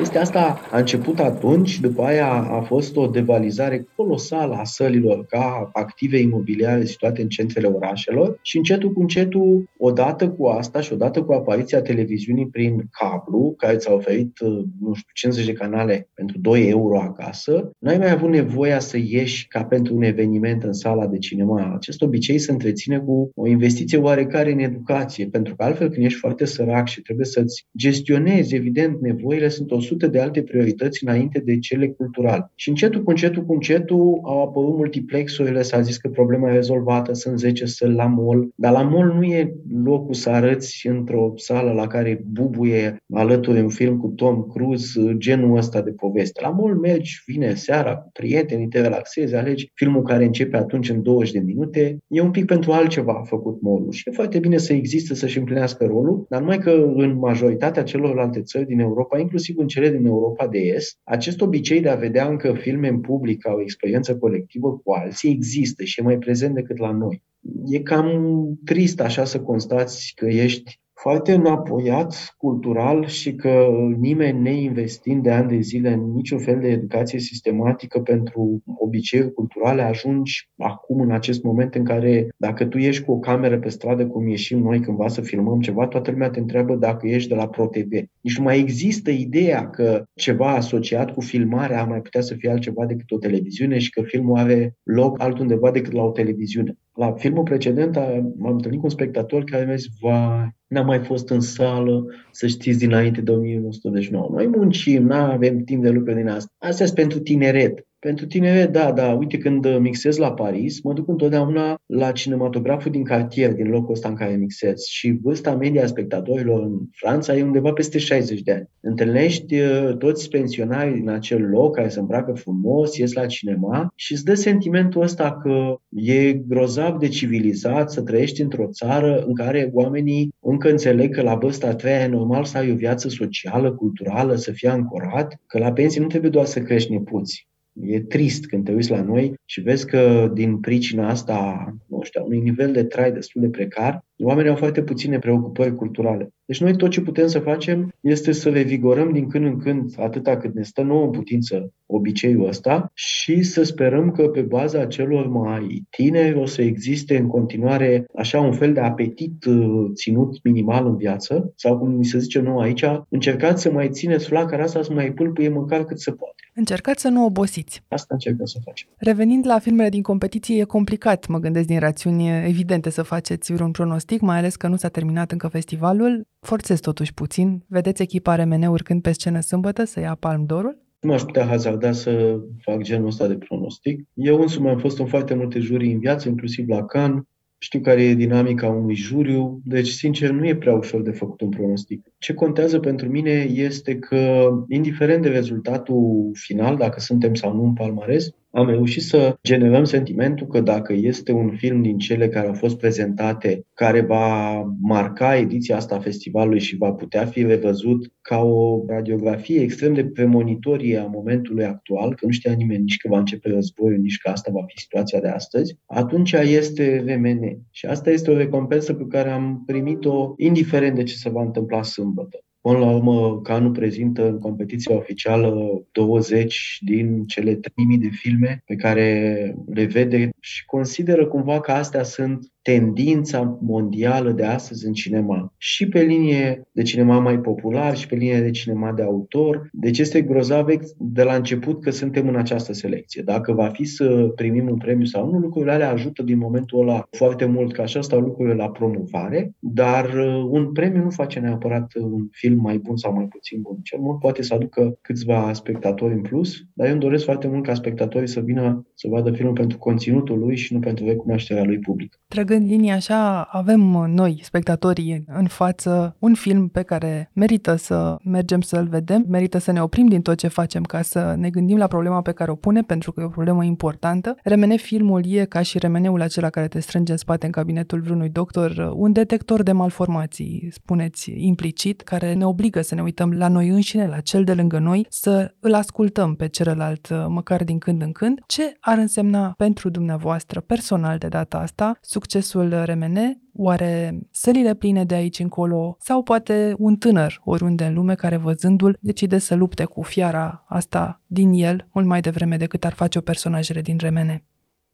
Chestia 0.02 0.22
asta 0.22 0.60
a 0.72 0.78
început 0.78 1.20
atunci, 1.20 1.80
după 1.80 2.04
aia 2.04 2.32
a 2.32 2.62
fost 2.62 2.96
o 2.96 3.08
devalizare 3.08 3.88
colosală 3.96 4.56
a 4.56 4.64
sălilor 4.64 5.26
ca 5.26 5.70
active 5.74 6.18
imobiliare 6.18 6.86
situate 6.86 7.22
în 7.22 7.28
centrele 7.28 7.68
orașelor 7.68 8.40
și 8.42 8.58
încetul 8.58 8.94
cu 8.94 9.02
încetul, 9.02 9.70
odată 9.78 10.30
cu 10.30 10.46
asta 10.46 10.82
și 10.82 10.94
odată 10.94 11.24
cu 11.24 11.34
apariția 11.34 11.82
televiziunii 11.82 12.48
prin 12.48 12.84
cablu, 12.92 13.54
care 13.58 13.76
ți-a 13.76 13.94
oferit, 13.94 14.38
nu 14.80 14.94
știu, 14.94 15.10
50 15.14 15.46
de 15.46 15.54
canale 15.54 16.10
pentru 16.14 16.38
2 16.40 16.70
euro 16.70 17.00
acasă, 17.00 17.72
n-ai 17.80 17.98
mai 17.98 18.12
avut 18.12 18.30
nevoia 18.30 18.80
să 18.80 18.98
ieși 18.98 19.48
ca 19.48 19.64
pentru 19.64 19.96
un 19.96 20.04
eveniment 20.04 20.64
în 20.64 20.74
sala 20.74 21.08
de 21.08 21.18
cinema. 21.18 21.74
Acest 21.76 22.02
obicei 22.02 22.40
se 22.40 22.52
întreține 22.52 23.00
cu 23.00 23.32
o 23.36 23.48
investiție 23.48 23.98
oarecare 23.98 24.52
în 24.52 24.60
educație, 24.60 25.26
pentru 25.26 25.56
că 25.56 25.64
altfel 25.64 25.90
când 25.90 26.06
ești 26.06 26.20
foarte 26.20 26.46
sărac 26.46 26.88
și 26.88 27.02
trebuie 27.02 27.26
să-ți 27.26 27.66
gestionezi, 27.78 28.56
evident, 28.56 29.02
nevoile, 29.02 29.50
sunt 29.50 29.72
o 29.72 29.80
sute 29.92 30.08
de 30.08 30.20
alte 30.20 30.42
priorități 30.42 31.04
înainte 31.04 31.40
de 31.40 31.60
cele 31.60 31.88
culturale. 31.88 32.52
Și 32.56 32.70
încetul 32.70 33.04
cu 33.04 33.10
încetul 33.10 33.44
cu 33.46 33.54
încetul 33.54 34.20
au 34.24 34.42
apărut 34.42 34.76
multiplexurile, 34.76 35.62
s-a 35.62 35.82
zis 35.82 35.98
că 35.98 36.10
problema 36.10 36.50
e 36.50 36.54
rezolvată, 36.54 37.14
sunt 37.14 37.40
10 37.40 37.66
săli 37.66 37.96
la 37.96 38.06
mall, 38.06 38.50
dar 38.56 38.72
la 38.72 38.82
mall 38.82 39.14
nu 39.14 39.24
e 39.24 39.56
locul 39.84 40.14
să 40.14 40.30
arăți 40.30 40.88
într-o 40.88 41.34
sală 41.36 41.72
la 41.72 41.88
care 41.88 42.24
bubuie 42.32 42.98
alături 43.14 43.62
un 43.62 43.70
film 43.70 43.98
cu 43.98 44.08
Tom 44.08 44.44
Cruise, 44.44 45.16
genul 45.18 45.58
ăsta 45.58 45.82
de 45.82 45.92
poveste. 45.92 46.42
La 46.42 46.50
mall 46.50 46.76
mergi, 46.76 47.24
vine 47.26 47.54
seara 47.54 47.96
cu 47.96 48.10
prietenii, 48.14 48.68
te 48.68 48.82
relaxezi, 48.82 49.36
alegi 49.36 49.72
filmul 49.74 50.02
care 50.02 50.26
începe 50.26 50.58
atunci 50.58 50.90
în 50.90 51.02
20 51.02 51.32
de 51.32 51.40
minute. 51.40 51.98
E 52.08 52.22
un 52.22 52.32
pic 52.32 52.46
pentru 52.46 52.72
altceva 52.72 53.22
făcut 53.26 53.62
mall 53.62 53.92
și 53.92 54.10
e 54.10 54.12
foarte 54.12 54.40
bine 54.40 54.58
să 54.58 54.74
existe 54.74 55.16
să-și 55.16 55.38
împlinească 55.38 55.86
rolul, 55.86 56.26
dar 56.30 56.40
numai 56.40 56.58
că 56.58 56.70
în 56.96 57.18
majoritatea 57.18 57.84
celorlalte 57.84 58.42
țări 58.42 58.66
din 58.66 58.80
Europa, 58.80 59.20
inclusiv 59.20 59.58
în 59.58 59.68
cele 59.68 59.81
din 59.90 60.06
Europa 60.06 60.48
de 60.48 60.60
Est, 60.60 60.98
acest 61.04 61.42
obicei 61.42 61.82
de 61.82 61.90
a 61.90 61.96
vedea 61.96 62.28
încă 62.28 62.54
filme 62.54 62.88
în 62.88 63.00
public 63.00 63.42
ca 63.42 63.52
o 63.52 63.62
experiență 63.62 64.18
colectivă 64.18 64.82
cu 64.84 64.92
alții 64.92 65.32
există 65.32 65.84
și 65.84 66.00
e 66.00 66.04
mai 66.04 66.18
prezent 66.18 66.56
decât 66.56 66.78
la 66.78 66.92
noi. 66.92 67.24
E 67.66 67.80
cam 67.80 68.60
trist 68.66 69.00
așa 69.00 69.26
să 69.26 69.42
constați 69.42 70.14
că 70.16 70.26
ești 70.26 70.81
foarte 71.02 71.34
înapoiat 71.34 72.36
cultural 72.38 73.06
și 73.06 73.36
că 73.36 73.68
nimeni 73.98 74.42
neinvestind 74.42 75.24
de 75.24 75.32
ani 75.32 75.50
de 75.50 75.60
zile 75.60 75.92
în 75.92 76.14
niciun 76.14 76.40
fel 76.40 76.60
de 76.60 76.68
educație 76.68 77.20
sistematică 77.20 78.00
pentru 78.00 78.64
obiceiuri 78.78 79.34
culturale, 79.34 79.82
ajungi 79.82 80.50
acum 80.58 81.02
în 81.02 81.12
acest 81.12 81.44
moment 81.44 81.76
în 81.76 81.84
care 81.84 82.28
dacă 82.38 82.66
tu 82.66 82.78
ești 82.78 83.04
cu 83.04 83.12
o 83.12 83.20
cameră 83.20 83.60
pe 83.60 83.70
stradă 83.70 84.08
cum 84.08 84.28
ieșim 84.28 84.60
noi 84.60 84.80
cândva 84.80 85.08
să 85.08 85.22
filmăm 85.22 85.60
ceva, 85.60 85.88
toată 85.88 86.12
lumea 86.12 86.30
te 86.30 86.40
întreabă 86.40 86.76
dacă 86.76 87.08
ești 87.08 87.30
de 87.30 87.36
la 87.36 87.48
ProTV. 87.48 87.92
Nici 88.22 88.38
nu 88.38 88.44
mai 88.44 88.60
există 88.60 89.12
ideea 89.12 89.70
că 89.70 90.04
ceva 90.14 90.52
asociat 90.52 91.12
cu 91.12 91.22
filmarea 91.22 91.84
mai 91.84 92.02
putea 92.02 92.22
să 92.22 92.34
fie 92.34 92.50
altceva 92.50 92.86
decât 92.86 93.12
o 93.12 93.18
televiziune 93.18 93.78
și 93.78 93.90
că 93.90 94.02
filmul 94.02 94.38
are 94.38 94.76
loc 94.84 95.22
altundeva 95.22 95.72
decât 95.72 95.94
la 95.94 96.04
o 96.04 96.12
televiziune. 96.12 96.76
La 97.02 97.12
filmul 97.12 97.44
precedent 97.44 97.98
am 97.98 98.36
întâlnit 98.40 98.80
cu 98.80 98.86
un 98.86 98.92
spectator 98.92 99.44
care 99.44 99.66
mi-a 99.66 99.76
zis, 99.76 99.88
vai, 100.00 100.56
n-am 100.68 100.86
mai 100.86 101.00
fost 101.00 101.30
în 101.30 101.40
sală, 101.40 102.06
să 102.32 102.48
știți, 102.48 102.78
dinainte 102.78 103.22
de 103.22 103.32
1989. 103.32 104.30
Noi 104.32 104.48
muncim, 104.48 105.04
nu 105.04 105.14
avem 105.14 105.64
timp 105.64 105.84
de 105.84 105.90
lucruri 105.90 106.18
din 106.18 106.28
asta. 106.28 106.54
Astea 106.58 106.86
sunt 106.86 106.98
pentru 106.98 107.20
tineret. 107.20 107.88
Pentru 108.08 108.26
tine, 108.26 108.66
da, 108.66 108.92
da, 108.92 109.14
uite, 109.14 109.38
când 109.38 109.78
mixez 109.80 110.18
la 110.18 110.34
Paris, 110.34 110.82
mă 110.82 110.94
duc 110.94 111.08
întotdeauna 111.08 111.82
la 111.86 112.12
cinematograful 112.12 112.92
din 112.92 113.04
cartier, 113.04 113.54
din 113.54 113.70
locul 113.70 113.94
ăsta 113.94 114.08
în 114.08 114.16
care 114.16 114.36
mixez. 114.36 114.84
Și 114.84 115.20
vârsta 115.22 115.56
media 115.56 115.84
a 115.84 115.88
spectatorilor 115.88 116.62
în 116.62 116.80
Franța 116.92 117.36
e 117.36 117.44
undeva 117.44 117.72
peste 117.72 117.98
60 117.98 118.42
de 118.42 118.52
ani. 118.52 118.70
Întâlnești 118.80 119.60
uh, 119.60 119.98
toți 119.98 120.30
pensionarii 120.30 121.00
din 121.00 121.10
acel 121.10 121.42
loc 121.42 121.76
care 121.76 121.90
se 121.90 122.00
îmbracă 122.00 122.32
frumos, 122.34 122.98
ies 122.98 123.14
la 123.14 123.26
cinema 123.26 123.94
și 123.96 124.14
îți 124.14 124.26
dă 124.26 124.34
sentimentul 124.34 125.02
ăsta 125.02 125.40
că 125.44 125.80
e 125.90 126.34
grozav 126.34 127.00
de 127.00 127.08
civilizat 127.08 127.92
să 127.92 128.02
trăiești 128.02 128.42
într-o 128.42 128.68
țară 128.68 129.24
în 129.28 129.36
care 129.36 129.70
oamenii 129.74 130.34
încă 130.40 130.70
înțeleg 130.70 131.16
că 131.16 131.22
la 131.22 131.36
vârsta 131.36 131.68
a 131.68 131.76
treia 131.76 132.04
e 132.04 132.08
normal 132.08 132.44
să 132.44 132.58
ai 132.58 132.72
o 132.72 132.76
viață 132.76 133.10
socială, 133.10 133.72
culturală, 133.72 134.36
să 134.36 134.52
fii 134.52 134.68
ancorat, 134.68 135.40
că 135.48 135.60
la 135.60 135.72
pensii 135.72 136.02
nu 136.02 136.08
trebuie 136.08 136.30
doar 136.32 136.46
să 136.46 136.62
crești 136.62 136.92
nepuți. 136.92 137.50
E 137.74 138.02
trist 138.02 138.46
când 138.46 138.66
te 138.66 138.74
uiți 138.74 138.92
la 138.92 139.02
noi 139.02 139.34
și 139.46 139.62
vezi 139.62 139.86
că 139.86 140.32
din 140.34 140.60
pricina 140.60 141.10
asta, 141.10 141.66
nu 141.88 142.02
știu, 142.04 142.26
unui 142.26 142.40
nivel 142.40 142.72
de 142.72 142.84
trai 142.84 143.12
destul 143.12 143.42
de 143.42 143.50
precar, 143.50 144.06
oamenii 144.24 144.50
au 144.50 144.56
foarte 144.56 144.84
puține 144.84 145.20
preocupări 145.20 145.76
culturale. 145.76 146.34
Deci 146.46 146.62
noi 146.62 146.76
tot 146.76 146.90
ce 146.90 147.02
putem 147.02 147.28
să 147.28 147.40
facem 147.40 147.94
este 148.00 148.32
să 148.32 148.50
le 148.50 148.62
vigorăm 148.62 149.12
din 149.12 149.28
când 149.28 149.46
în 149.46 149.58
când, 149.58 149.94
atâta 149.98 150.38
cât 150.38 150.54
ne 150.54 150.64
stă 150.64 150.82
nouă 150.82 151.04
în 151.04 151.12
putință 151.12 151.74
obiceiul 151.86 152.48
ăsta 152.48 152.92
și 152.94 153.44
să 153.44 153.64
sperăm 153.64 154.12
că 154.12 154.28
pe 154.28 154.42
baza 154.42 154.86
celor 154.86 155.28
mai 155.28 155.84
tineri 155.90 156.40
o 156.40 156.46
să 156.46 156.62
existe 156.62 157.18
în 157.18 157.28
continuare 157.28 158.06
așa 158.16 158.40
un 158.40 158.54
fel 158.54 158.74
de 158.74 158.80
apetit 158.80 159.46
uh, 159.46 159.92
ținut 159.94 160.44
minimal 160.44 160.86
în 160.86 160.98
viață 160.98 161.54
sau 161.56 161.78
cum 161.78 161.92
mi 161.92 162.06
se 162.06 162.18
zice 162.18 162.40
nou 162.40 162.60
aici, 162.60 162.86
încercați 163.10 163.62
să 163.62 163.72
mai 163.72 163.90
țineți 163.90 164.28
flacăra 164.28 164.64
asta 164.64 164.82
să 164.82 164.94
mai 164.94 165.12
pâlpâie 165.12 165.50
măcar 165.50 165.86
cât 165.86 166.00
se 166.00 166.12
poate. 166.12 166.36
Încercați 166.54 167.02
să 167.02 167.10
nu 167.10 167.26
obosiți. 167.26 167.84
Asta 167.88 168.14
încercăm 168.14 168.46
să 168.46 168.60
facem. 168.64 168.88
Revenind 168.98 169.46
la 169.48 169.60
filmele 169.60 169.90
din 169.90 170.02
competiție, 170.02 170.62
e 170.62 170.64
complicat, 170.64 171.28
mă 171.28 171.40
gândesc, 171.40 171.68
din 171.68 171.80
rațiuni 171.80 172.46
evidente 172.48 172.90
să 172.90 173.02
faceți 173.02 173.54
vreun 173.54 173.72
pronostic, 173.72 174.11
mai 174.20 174.38
ales 174.38 174.56
că 174.56 174.68
nu 174.68 174.76
s-a 174.76 174.88
terminat 174.88 175.32
încă 175.32 175.48
festivalul. 175.48 176.28
Forțez 176.40 176.80
totuși 176.80 177.14
puțin. 177.14 177.64
Vedeți 177.68 178.02
echipa 178.02 178.36
RMN 178.36 178.64
urcând 178.64 179.02
pe 179.02 179.12
scenă 179.12 179.40
sâmbătă 179.40 179.84
să 179.84 180.00
ia 180.00 180.18
Palm 180.20 180.46
d'Orul? 180.46 180.90
Nu 181.00 181.14
aș 181.14 181.22
putea 181.22 181.46
hazarda 181.46 181.92
să 181.92 182.40
fac 182.62 182.82
genul 182.82 183.08
ăsta 183.08 183.28
de 183.28 183.36
pronostic. 183.36 184.08
Eu 184.14 184.42
însumi 184.42 184.70
am 184.70 184.78
fost 184.78 185.00
în 185.00 185.06
foarte 185.06 185.34
multe 185.34 185.60
jurii 185.60 185.94
în 185.94 186.00
viață, 186.00 186.30
inclusiv 186.30 186.68
la 186.68 186.86
Cannes, 186.86 187.24
știu 187.58 187.80
care 187.80 188.04
e 188.04 188.14
dinamica 188.14 188.68
unui 188.68 188.96
juriu, 188.96 189.62
deci, 189.64 189.88
sincer, 189.88 190.30
nu 190.30 190.48
e 190.48 190.56
prea 190.56 190.74
ușor 190.74 191.02
de 191.02 191.12
făcut 191.12 191.42
un 191.42 191.50
pronostic. 191.50 192.06
Ce 192.18 192.34
contează 192.34 192.80
pentru 192.80 193.10
mine 193.10 193.32
este 193.50 194.00
că, 194.00 194.50
indiferent 194.68 195.22
de 195.22 195.30
rezultatul 195.30 196.30
final, 196.34 196.78
dacă 196.78 197.00
suntem 197.00 197.34
sau 197.34 197.56
nu 197.56 197.64
în 197.64 197.74
palmares, 197.74 198.30
am 198.52 198.70
reușit 198.70 199.02
să 199.02 199.38
generăm 199.44 199.84
sentimentul 199.84 200.48
că 200.48 200.62
dacă 200.62 200.94
este 200.94 201.32
un 201.32 201.56
film 201.56 201.82
din 201.82 201.98
cele 201.98 202.30
care 202.30 202.48
au 202.48 202.54
fost 202.54 202.78
prezentate, 202.78 203.66
care 203.74 204.02
va 204.02 204.62
marca 204.82 205.36
ediția 205.36 205.76
asta 205.76 205.96
a 205.96 206.00
festivalului 206.00 206.60
și 206.60 206.78
va 206.78 206.92
putea 206.92 207.26
fi 207.26 207.44
revăzut 207.44 208.14
ca 208.22 208.38
o 208.38 208.84
radiografie 208.88 209.62
extrem 209.62 209.94
de 209.94 210.06
premonitorie 210.06 210.98
a 210.98 211.06
momentului 211.06 211.66
actual, 211.66 212.16
că 212.16 212.26
nu 212.26 212.32
știa 212.32 212.54
nimeni 212.54 212.82
nici 212.82 212.98
că 212.98 213.08
va 213.08 213.18
începe 213.18 213.50
războiul, 213.50 214.00
nici 214.00 214.18
că 214.18 214.30
asta 214.30 214.52
va 214.54 214.64
fi 214.68 214.80
situația 214.80 215.20
de 215.20 215.28
astăzi, 215.28 215.78
atunci 215.86 216.32
este 216.32 217.04
RMN. 217.08 217.60
Și 217.72 217.86
asta 217.86 218.10
este 218.10 218.32
o 218.32 218.38
recompensă 218.38 218.94
pe 218.94 219.06
care 219.10 219.30
am 219.30 219.64
primit-o 219.66 220.34
indiferent 220.38 220.96
de 220.96 221.04
ce 221.04 221.16
se 221.16 221.30
va 221.30 221.42
întâmpla 221.42 221.84
sâmbătă. 221.84 222.40
Până 222.62 222.78
la 222.78 222.92
urmă, 222.92 223.42
Canu 223.42 223.72
prezintă 223.72 224.28
în 224.28 224.40
competiția 224.40 224.96
oficială 224.96 225.82
20 225.92 226.78
din 226.82 227.26
cele 227.26 227.56
3000 227.56 227.98
de 227.98 228.10
filme 228.10 228.64
pe 228.66 228.76
care 228.76 229.56
le 229.74 229.86
vede 229.86 230.30
și 230.40 230.66
consideră 230.66 231.28
cumva 231.28 231.60
că 231.60 231.72
astea 231.72 232.04
sunt 232.04 232.52
tendința 232.62 233.58
mondială 233.62 234.32
de 234.32 234.46
astăzi 234.46 234.86
în 234.86 234.94
cinema. 234.94 235.54
Și 235.58 235.88
pe 235.88 236.02
linie 236.02 236.68
de 236.72 236.82
cinema 236.82 237.20
mai 237.20 237.40
popular 237.40 237.98
și 237.98 238.08
pe 238.08 238.16
linie 238.16 238.42
de 238.42 238.52
cinema 238.52 238.92
de 238.92 239.04
autor. 239.04 239.70
Deci 239.72 240.00
este 240.00 240.22
grozav 240.22 240.60
de 240.98 241.24
la 241.24 241.36
început 241.36 241.82
că 241.82 241.92
suntem 241.92 242.28
în 242.28 242.36
această 242.36 242.74
selecție. 242.74 243.22
Dacă 243.22 243.54
va 243.54 243.68
fi 243.68 243.84
să 243.84 244.32
primim 244.36 244.70
un 244.70 244.78
premiu 244.78 245.06
sau 245.06 245.32
nu, 245.32 245.38
lucrurile 245.38 245.72
alea 245.72 245.92
ajută 245.92 246.24
din 246.24 246.38
momentul 246.38 246.80
ăla 246.80 247.08
foarte 247.12 247.46
mult, 247.46 247.74
că 247.74 247.82
așa 247.82 248.02
stau 248.02 248.20
lucrurile 248.20 248.56
la 248.56 248.70
promovare, 248.70 249.56
dar 249.60 250.06
uh, 250.06 250.44
un 250.50 250.72
premiu 250.72 251.04
nu 251.04 251.10
face 251.10 251.40
neapărat 251.40 251.92
un 251.96 252.28
film 252.32 252.62
mai 252.62 252.78
bun 252.78 252.98
sau 252.98 253.14
mai 253.14 253.26
puțin 253.26 253.62
bun. 253.62 253.78
Cel 253.84 254.00
mult 254.00 254.20
poate 254.20 254.42
să 254.42 254.54
aducă 254.54 254.98
câțiva 255.02 255.54
spectatori 255.54 256.14
în 256.14 256.22
plus, 256.22 256.66
dar 256.74 256.86
eu 256.86 256.92
îmi 256.92 257.02
doresc 257.02 257.24
foarte 257.24 257.48
mult 257.48 257.64
ca 257.64 257.74
spectatorii 257.74 258.28
să 258.28 258.40
vină 258.40 258.86
să 258.94 259.08
vadă 259.08 259.32
filmul 259.32 259.54
pentru 259.54 259.78
conținutul 259.78 260.40
lui 260.40 260.56
și 260.56 260.74
nu 260.74 260.80
pentru 260.80 261.06
recunoașterea 261.06 261.64
lui 261.64 261.80
public 261.80 262.20
trăgând 262.52 262.72
linia 262.72 262.96
așa, 262.96 263.42
avem 263.42 263.80
noi, 264.14 264.40
spectatorii, 264.44 265.24
în 265.28 265.48
față 265.48 266.16
un 266.20 266.34
film 266.34 266.68
pe 266.68 266.82
care 266.82 267.30
merită 267.34 267.76
să 267.76 268.18
mergem 268.24 268.62
să-l 268.62 268.88
vedem, 268.88 269.26
merită 269.28 269.58
să 269.58 269.72
ne 269.72 269.82
oprim 269.82 270.08
din 270.08 270.22
tot 270.22 270.38
ce 270.38 270.48
facem 270.48 270.84
ca 270.84 271.02
să 271.02 271.36
ne 271.38 271.50
gândim 271.50 271.78
la 271.78 271.88
problema 271.88 272.22
pe 272.22 272.32
care 272.32 272.52
o 272.52 272.56
pune, 272.56 272.82
pentru 272.82 273.12
că 273.12 273.22
e 273.22 273.24
o 273.24 273.30
problemă 273.30 273.64
importantă. 273.64 274.36
Remene 274.44 274.76
filmul 274.76 275.24
e 275.26 275.46
ca 275.46 275.62
și 275.62 275.78
remeneul 275.78 276.22
acela 276.22 276.50
care 276.50 276.68
te 276.68 276.80
strânge 276.80 277.12
în 277.12 277.18
spate 277.18 277.46
în 277.46 277.52
cabinetul 277.52 278.02
vreunui 278.02 278.30
doctor, 278.30 278.92
un 278.96 279.12
detector 279.12 279.64
de 279.64 279.72
malformații, 279.72 280.68
spuneți 280.72 281.32
implicit, 281.36 282.02
care 282.02 282.34
ne 282.34 282.46
obligă 282.46 282.82
să 282.82 282.96
ne 282.96 283.02
uităm 283.02 283.32
la 283.32 283.48
noi 283.48 283.68
înșine, 283.68 284.08
la 284.08 284.20
cel 284.20 284.44
de 284.44 284.54
lângă 284.54 284.80
noi, 284.80 285.06
să 285.10 285.54
îl 285.60 285.74
ascultăm 285.74 286.36
pe 286.36 286.48
celălalt 286.48 287.28
măcar 287.28 287.64
din 287.64 287.78
când 287.78 288.02
în 288.02 288.12
când. 288.12 288.40
Ce 288.46 288.78
ar 288.80 288.98
însemna 288.98 289.54
pentru 289.58 289.90
dumneavoastră 289.90 290.60
personal 290.60 291.18
de 291.18 291.28
data 291.28 291.58
asta 291.58 291.98
succes 292.02 292.41
succesul 292.42 292.84
RMN? 292.86 293.42
Oare 293.54 294.20
sălile 294.32 294.76
pline 294.76 295.04
de 295.04 295.16
aici 295.16 295.40
încolo 295.40 295.98
sau 296.00 296.24
poate 296.24 296.74
un 296.78 296.96
tânăr 296.96 297.42
oriunde 297.44 297.86
în 297.86 297.94
lume 297.94 298.16
care 298.16 298.38
văzându-l 298.38 298.98
decide 299.00 299.38
să 299.38 299.56
lupte 299.56 299.86
cu 299.86 300.02
fiara 300.02 300.66
asta 300.68 301.22
din 301.28 301.52
el 301.54 301.88
mult 301.94 302.08
mai 302.08 302.22
devreme 302.22 302.58
decât 302.58 302.86
ar 302.86 302.94
face 302.94 303.18
o 303.18 303.22
personajele 303.22 303.82
din 303.82 303.98
RMN? 303.98 304.44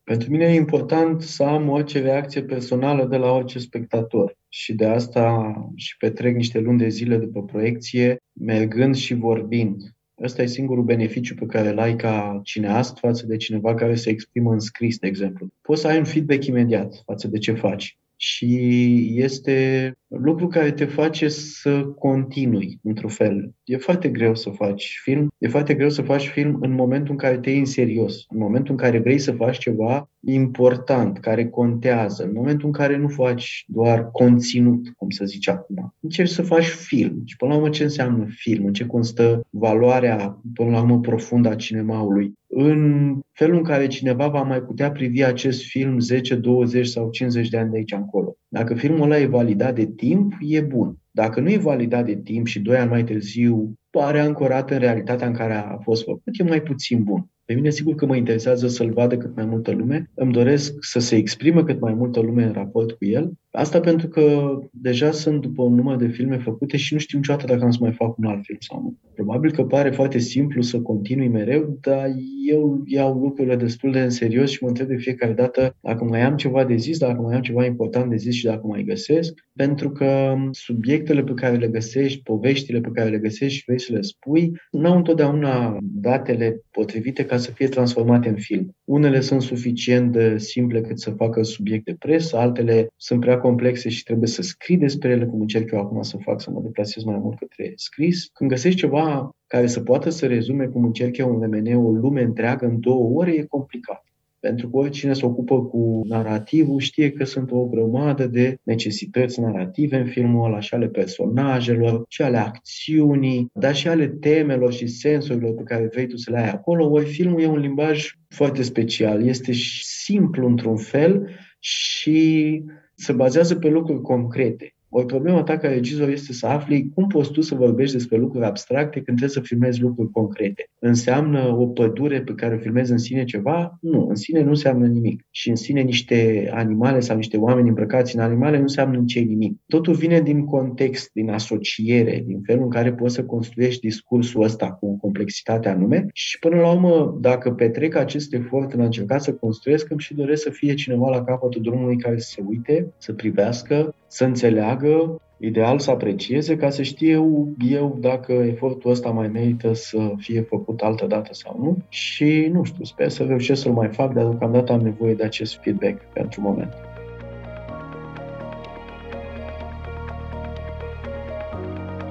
Pentru 0.04 0.32
mine 0.32 0.46
e 0.46 0.56
important 0.56 1.22
să 1.22 1.44
am 1.44 1.70
orice 1.70 2.00
reacție 2.00 2.44
personală 2.44 3.06
de 3.06 3.18
la 3.18 3.32
orice 3.32 3.60
spectator 3.60 4.38
și 4.48 4.74
de 4.74 4.86
asta 4.86 5.54
și 5.76 5.98
petrec 5.98 6.36
niște 6.36 6.60
luni 6.60 6.78
de 6.78 6.88
zile 6.88 7.18
după 7.18 7.44
proiecție, 7.44 8.18
mergând 8.34 8.96
și 8.96 9.14
vorbind. 9.14 9.82
Ăsta 10.24 10.42
e 10.42 10.46
singurul 10.46 10.84
beneficiu 10.84 11.36
pe 11.36 11.46
care 11.46 11.70
îl 11.70 11.80
ai 11.80 11.96
ca 11.96 12.40
cineast 12.44 12.98
față 12.98 13.26
de 13.26 13.38
cineva 13.38 13.74
care 13.74 13.96
se 13.96 14.10
exprimă 14.10 14.52
în 14.52 14.60
scris, 14.60 14.98
de 14.98 15.08
exemplu. 15.08 15.48
Poți 15.62 15.82
să 15.82 15.88
ai 15.88 15.98
un 15.98 16.04
feedback 16.04 16.46
imediat 16.46 17.02
față 17.06 17.28
de 17.28 17.38
ce 17.38 17.52
faci 17.52 17.98
și 18.16 19.10
este 19.16 19.92
lucru 20.08 20.48
care 20.48 20.72
te 20.72 20.86
face 20.86 21.28
să 21.28 21.84
continui 21.84 22.80
într-un 22.84 23.10
fel. 23.10 23.52
E 23.70 23.78
foarte 23.78 24.10
greu 24.10 24.36
să 24.36 24.50
faci 24.50 25.00
film, 25.04 25.28
e 25.38 25.48
foarte 25.48 25.74
greu 25.74 25.90
să 25.90 26.02
faci 26.02 26.28
film 26.28 26.58
în 26.62 26.72
momentul 26.72 27.12
în 27.12 27.18
care 27.18 27.38
te 27.38 27.50
iei 27.50 27.60
în 27.60 27.66
serios, 27.66 28.26
în 28.30 28.38
momentul 28.38 28.72
în 28.72 28.78
care 28.78 29.00
vrei 29.00 29.20
să 29.20 29.32
faci 29.32 29.58
ceva 29.58 30.10
important, 30.20 31.18
care 31.20 31.48
contează, 31.48 32.24
în 32.24 32.32
momentul 32.34 32.66
în 32.66 32.72
care 32.72 32.98
nu 32.98 33.08
faci 33.08 33.66
doar 33.68 34.12
conținut, 34.12 34.90
cum 34.98 35.10
să 35.10 35.26
zici 35.26 35.50
acum. 35.50 35.96
Încerci 36.00 36.30
să 36.30 36.42
faci 36.42 36.66
film. 36.66 37.22
Și 37.26 37.36
până 37.36 37.52
la 37.52 37.58
urmă 37.58 37.70
ce 37.70 37.84
înseamnă 37.84 38.26
film? 38.30 38.66
În 38.66 38.74
ce 38.74 38.86
constă 38.86 39.42
valoarea, 39.50 40.42
până 40.54 40.70
la 40.70 40.82
urmă, 40.82 41.00
profundă 41.00 41.50
a 41.50 41.56
cinemaului? 41.56 42.34
În 42.48 43.14
felul 43.32 43.58
în 43.58 43.64
care 43.64 43.88
cineva 43.88 44.28
va 44.28 44.42
mai 44.42 44.62
putea 44.62 44.92
privi 44.92 45.24
acest 45.24 45.64
film 45.64 46.00
10, 46.00 46.36
20 46.36 46.88
sau 46.88 47.10
50 47.10 47.50
de 47.50 47.58
ani 47.58 47.72
de 47.72 47.78
aici 47.78 47.92
încolo. 47.92 48.36
Dacă 48.48 48.74
filmul 48.74 49.02
ăla 49.02 49.20
e 49.20 49.26
validat 49.26 49.76
de 49.76 49.86
timp, 49.86 50.34
e 50.40 50.62
bun. 50.62 50.98
Dacă 51.12 51.40
nu 51.40 51.52
e 51.52 51.58
validat 51.58 52.06
de 52.06 52.16
timp 52.16 52.46
și 52.46 52.60
doi 52.60 52.78
ani 52.78 52.90
mai 52.90 53.04
târziu 53.04 53.74
pare 53.90 54.20
ancorat 54.20 54.72
în 54.72 54.78
realitatea 54.78 55.28
în 55.28 55.34
care 55.34 55.54
a 55.54 55.78
fost 55.78 56.04
făcut, 56.04 56.40
e 56.40 56.44
mai 56.44 56.62
puțin 56.62 57.04
bun. 57.04 57.30
Pe 57.46 57.54
mine 57.54 57.70
sigur 57.70 57.96
că 57.96 58.06
mă 58.06 58.16
interesează 58.16 58.68
să-l 58.68 58.94
vadă 58.94 59.18
cât 59.18 59.36
mai 59.36 59.46
multă 59.46 59.72
lume, 59.72 60.12
îmi 60.14 60.32
doresc 60.32 60.74
să 60.80 61.00
se 61.00 61.16
exprime 61.16 61.64
cât 61.64 61.80
mai 61.80 61.94
multă 61.94 62.20
lume 62.20 62.44
în 62.44 62.52
raport 62.52 62.92
cu 62.92 63.06
el. 63.06 63.32
Asta 63.52 63.80
pentru 63.80 64.08
că 64.08 64.58
deja 64.72 65.12
sunt 65.12 65.42
după 65.42 65.62
un 65.62 65.76
număr 65.76 65.96
de 65.96 66.08
filme 66.08 66.38
făcute 66.38 66.78
și 66.78 66.94
nu 66.94 67.00
știu 67.00 67.18
niciodată 67.18 67.46
dacă 67.46 67.64
am 67.64 67.72
să 67.72 67.78
mai 67.82 67.92
fac 67.92 68.18
un 68.18 68.26
alt 68.26 68.44
film 68.44 68.58
sau 68.62 68.82
nu. 68.82 68.98
Probabil 69.16 69.52
că 69.52 69.64
pare 69.64 69.90
foarte 69.90 70.18
simplu 70.18 70.62
să 70.62 70.80
continui 70.80 71.28
mereu, 71.28 71.78
dar 71.82 72.10
eu 72.50 72.82
iau 72.86 73.20
lucrurile 73.20 73.56
destul 73.56 73.92
de 73.92 74.00
în 74.00 74.10
serios 74.10 74.50
și 74.50 74.64
mă 74.64 74.68
întreb 74.68 74.88
de 74.88 74.96
fiecare 74.96 75.34
dată 75.34 75.76
dacă 75.82 76.04
mai 76.04 76.22
am 76.22 76.36
ceva 76.36 76.64
de 76.66 76.76
zis, 76.76 76.98
dacă 76.98 77.22
mai 77.22 77.36
am 77.36 77.42
ceva 77.42 77.66
important 77.66 78.10
de 78.10 78.16
zis 78.16 78.34
și 78.34 78.46
dacă 78.46 78.68
mai 78.68 78.84
găsesc, 78.84 79.46
pentru 79.56 79.92
că 79.92 80.36
subiectele 80.52 81.24
pe 81.24 81.34
care 81.34 81.56
le 81.56 81.68
găsești, 81.68 82.22
poveștile 82.24 82.80
pe 82.80 82.90
care 82.94 83.10
le 83.10 83.18
găsești 83.18 83.58
și 83.58 83.64
vrei 83.66 83.80
să 83.80 83.94
le 83.94 84.02
spui, 84.02 84.52
nu 84.72 84.90
au 84.90 84.98
întotdeauna 84.98 85.78
datele 85.82 86.62
potrivite 86.72 87.26
ca 87.26 87.38
să 87.38 87.52
fie 87.52 87.68
transformate 87.68 88.30
în 88.30 88.36
film. 88.36 88.76
Unele 88.84 89.20
sunt 89.20 89.42
suficient 89.42 90.12
de 90.12 90.38
simple 90.38 90.82
cât 90.82 91.00
să 91.00 91.10
facă 91.10 91.44
subiect 91.44 91.86
de 91.86 91.96
presă, 92.00 92.38
altele 92.38 92.88
sunt 92.96 93.20
prea 93.20 93.37
prea 93.38 93.50
complexe 93.50 93.90
și 93.90 94.04
trebuie 94.04 94.28
să 94.28 94.42
scrii 94.42 94.78
despre 94.78 95.10
ele, 95.10 95.26
cum 95.26 95.42
încerc 95.42 95.72
eu 95.72 95.80
acum 95.80 96.02
să 96.02 96.18
fac, 96.18 96.42
să 96.42 96.52
mă 96.52 96.62
deplasez 96.64 97.04
mai 97.04 97.18
mult 97.18 97.38
către 97.38 97.74
scris. 97.76 98.30
Când 98.34 98.50
găsești 98.50 98.80
ceva 98.80 99.30
care 99.48 99.68
să 99.68 99.80
poată 99.80 100.10
să 100.10 100.26
rezume, 100.26 100.66
cum 100.66 100.84
încerc 100.84 101.18
eu 101.18 101.40
în 101.40 101.50
MN, 101.50 101.76
o 101.76 101.92
lume 101.92 102.22
întreagă 102.22 102.66
în 102.66 102.80
două 102.80 103.20
ore, 103.20 103.32
e 103.32 103.44
complicat. 103.44 104.02
Pentru 104.40 104.70
că 104.70 104.78
oricine 104.78 105.14
se 105.14 105.26
ocupă 105.26 105.66
cu 105.66 106.02
narativul 106.08 106.80
știe 106.80 107.12
că 107.12 107.24
sunt 107.24 107.52
o 107.52 107.66
grămadă 107.66 108.28
de 108.28 108.58
necesități 108.64 109.40
narrative 109.40 109.98
în 109.98 110.06
filmul 110.06 110.46
ăla, 110.46 110.60
și 110.60 110.74
ale 110.74 110.88
personajelor, 110.88 112.06
și 112.08 112.22
ale 112.22 112.38
acțiunii, 112.38 113.50
dar 113.54 113.76
și 113.76 113.88
ale 113.88 114.08
temelor 114.08 114.74
și 114.74 114.88
sensurilor 114.88 115.54
pe 115.54 115.64
care 115.64 115.90
vrei 115.92 116.08
tu 116.08 116.18
să 116.18 116.32
le 116.32 116.38
ai 116.38 116.50
acolo. 116.50 116.90
Ori 116.90 117.06
filmul 117.06 117.42
e 117.42 117.48
un 117.48 117.60
limbaj 117.60 118.12
foarte 118.28 118.62
special, 118.64 119.26
este 119.28 119.52
simplu 119.82 120.48
într-un 120.48 120.78
fel 120.78 121.30
și 121.60 122.64
se 122.98 123.14
bazează 123.14 123.56
pe 123.56 123.68
lucruri 123.68 124.02
concrete. 124.02 124.77
O 125.00 125.04
problema 125.04 125.44
ta 125.44 125.58
ca 125.58 125.68
regizor 125.68 126.10
este 126.10 126.34
să 126.34 126.48
afli 126.48 126.90
cum 126.94 127.08
poți 127.08 127.32
tu 127.32 127.42
să 127.42 127.56
vorbești 127.56 127.96
despre 127.96 128.18
lucruri 128.18 128.46
abstracte 128.46 129.02
când 129.02 129.18
trebuie 129.18 129.30
să 129.30 129.40
filmezi 129.40 129.82
lucruri 129.82 130.12
concrete. 130.12 130.70
Înseamnă 130.80 131.56
o 131.58 131.68
pădure 131.68 132.22
pe 132.22 132.34
care 132.34 132.56
o 132.56 132.58
filmezi 132.58 132.92
în 132.92 132.98
sine 132.98 133.24
ceva? 133.24 133.78
Nu, 133.82 134.08
în 134.08 134.16
sine 134.16 134.42
nu 134.42 134.50
înseamnă 134.50 134.88
nimic. 134.88 135.26
Și 135.32 135.50
în 135.50 135.56
sine 135.56 135.82
niște 135.82 136.50
animale 136.54 137.00
sau 137.00 137.16
niște 137.16 137.38
oameni 137.38 137.68
îmbrăcați 137.68 138.16
în 138.16 138.22
animale 138.22 138.56
nu 138.56 138.62
înseamnă 138.62 138.98
nici 138.98 139.26
nimic. 139.26 139.60
Totul 139.68 139.94
vine 139.94 140.22
din 140.22 140.46
context, 140.46 141.10
din 141.14 141.30
asociere, 141.30 142.24
din 142.26 142.42
felul 142.42 142.64
în 142.64 142.70
care 142.70 142.94
poți 142.94 143.16
să 143.16 143.24
construiești 143.24 143.82
discursul 143.82 144.44
ăsta 144.44 144.72
cu 144.72 144.98
complexitate 144.98 145.70
anume 145.70 146.06
și 146.14 146.40
până 146.40 146.56
la 146.56 146.72
urmă, 146.72 147.18
dacă 147.22 147.52
petrec 147.52 147.96
acest 147.96 148.34
efort 148.34 148.74
în 148.74 148.82
a 148.82 148.86
încerca 148.86 149.18
să 149.18 149.34
construiesc, 149.34 149.90
îmi 149.90 150.00
și 150.00 150.14
doresc 150.14 150.44
să 150.44 150.50
fie 150.50 150.74
cineva 150.74 151.10
la 151.10 151.24
capătul 151.24 151.62
drumului 151.62 151.98
care 151.98 152.18
să 152.18 152.30
se 152.30 152.44
uite, 152.48 152.94
să 152.98 153.14
privească, 153.14 153.96
să 154.08 154.24
înțeleagă, 154.24 155.22
ideal 155.38 155.80
să 155.80 155.92
aprecieze 155.92 156.56
ca 156.56 156.70
să 156.70 156.82
știu 156.82 157.48
eu 157.70 157.98
dacă 158.00 158.32
efortul 158.32 158.92
ăsta 158.92 159.10
mai 159.10 159.28
merită 159.28 159.74
să 159.74 160.12
fie 160.18 160.42
făcut 160.42 160.82
altă 160.82 161.06
dată 161.06 161.34
sau 161.34 161.60
nu 161.62 161.78
și 161.90 162.50
nu 162.52 162.64
știu, 162.64 162.84
sper 162.84 163.10
să 163.10 163.24
reușesc 163.24 163.62
să-l 163.62 163.72
mai 163.72 163.88
fac, 163.88 164.14
dar 164.14 164.24
deocamdată 164.24 164.72
am 164.72 164.82
nevoie 164.82 165.14
de 165.14 165.24
acest 165.24 165.60
feedback 165.62 166.02
pentru 166.14 166.42
moment. 166.42 166.74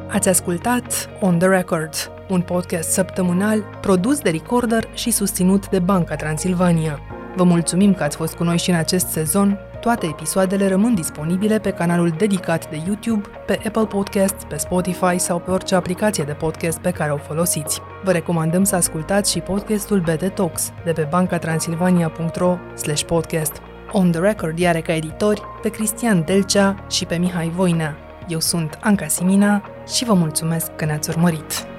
Ați 0.09 0.29
ascultat 0.29 1.09
On 1.21 1.39
The 1.39 1.49
Record, 1.49 1.93
un 2.29 2.41
podcast 2.41 2.91
săptămânal 2.91 3.65
produs 3.81 4.21
de 4.21 4.31
Recorder 4.31 4.89
și 4.95 5.11
susținut 5.11 5.69
de 5.69 5.79
Banca 5.79 6.17
Transilvania. 6.17 7.01
Vă 7.37 7.45
mulțumim 7.45 7.95
că 7.95 8.03
ați 8.03 8.17
fost 8.17 8.35
cu 8.35 8.45
noi 8.45 8.59
și 8.59 8.71
în 8.71 8.77
acest 8.77 9.07
sezon 9.07 9.59
toate 9.87 10.07
episoadele 10.07 10.69
rămân 10.69 10.95
disponibile 10.95 11.59
pe 11.59 11.71
canalul 11.71 12.09
dedicat 12.09 12.71
de 12.71 12.77
YouTube, 12.87 13.29
pe 13.47 13.61
Apple 13.67 13.87
Podcasts, 13.87 14.45
pe 14.45 14.57
Spotify 14.57 15.19
sau 15.19 15.39
pe 15.39 15.51
orice 15.51 15.75
aplicație 15.75 16.25
de 16.25 16.33
podcast 16.33 16.79
pe 16.79 16.91
care 16.91 17.13
o 17.13 17.17
folosiți. 17.17 17.81
Vă 18.05 18.13
recomandăm 18.13 18.65
să 18.65 18.77
ascultați 18.77 19.31
și 19.31 19.41
podcastul 19.41 20.01
BT 20.01 20.35
Talks 20.35 20.73
de 20.85 20.93
pe 20.93 21.07
bancatransilvania.ro 21.11 22.59
podcast. 23.07 23.53
On 23.93 24.11
the 24.11 24.21
Record 24.21 24.65
are 24.65 24.81
ca 24.81 24.95
editori 24.95 25.43
pe 25.63 25.69
Cristian 25.69 26.25
Delcea 26.25 26.87
și 26.91 27.05
pe 27.05 27.17
Mihai 27.17 27.49
Voinea. 27.49 27.97
Eu 28.29 28.41
sunt 28.41 28.79
Anca 28.81 29.07
Simina 29.07 29.63
și 29.89 30.05
vă 30.05 30.15
mulțumesc 30.15 30.75
că 30.77 30.85
ne-ați 30.85 31.11
urmărit. 31.11 31.76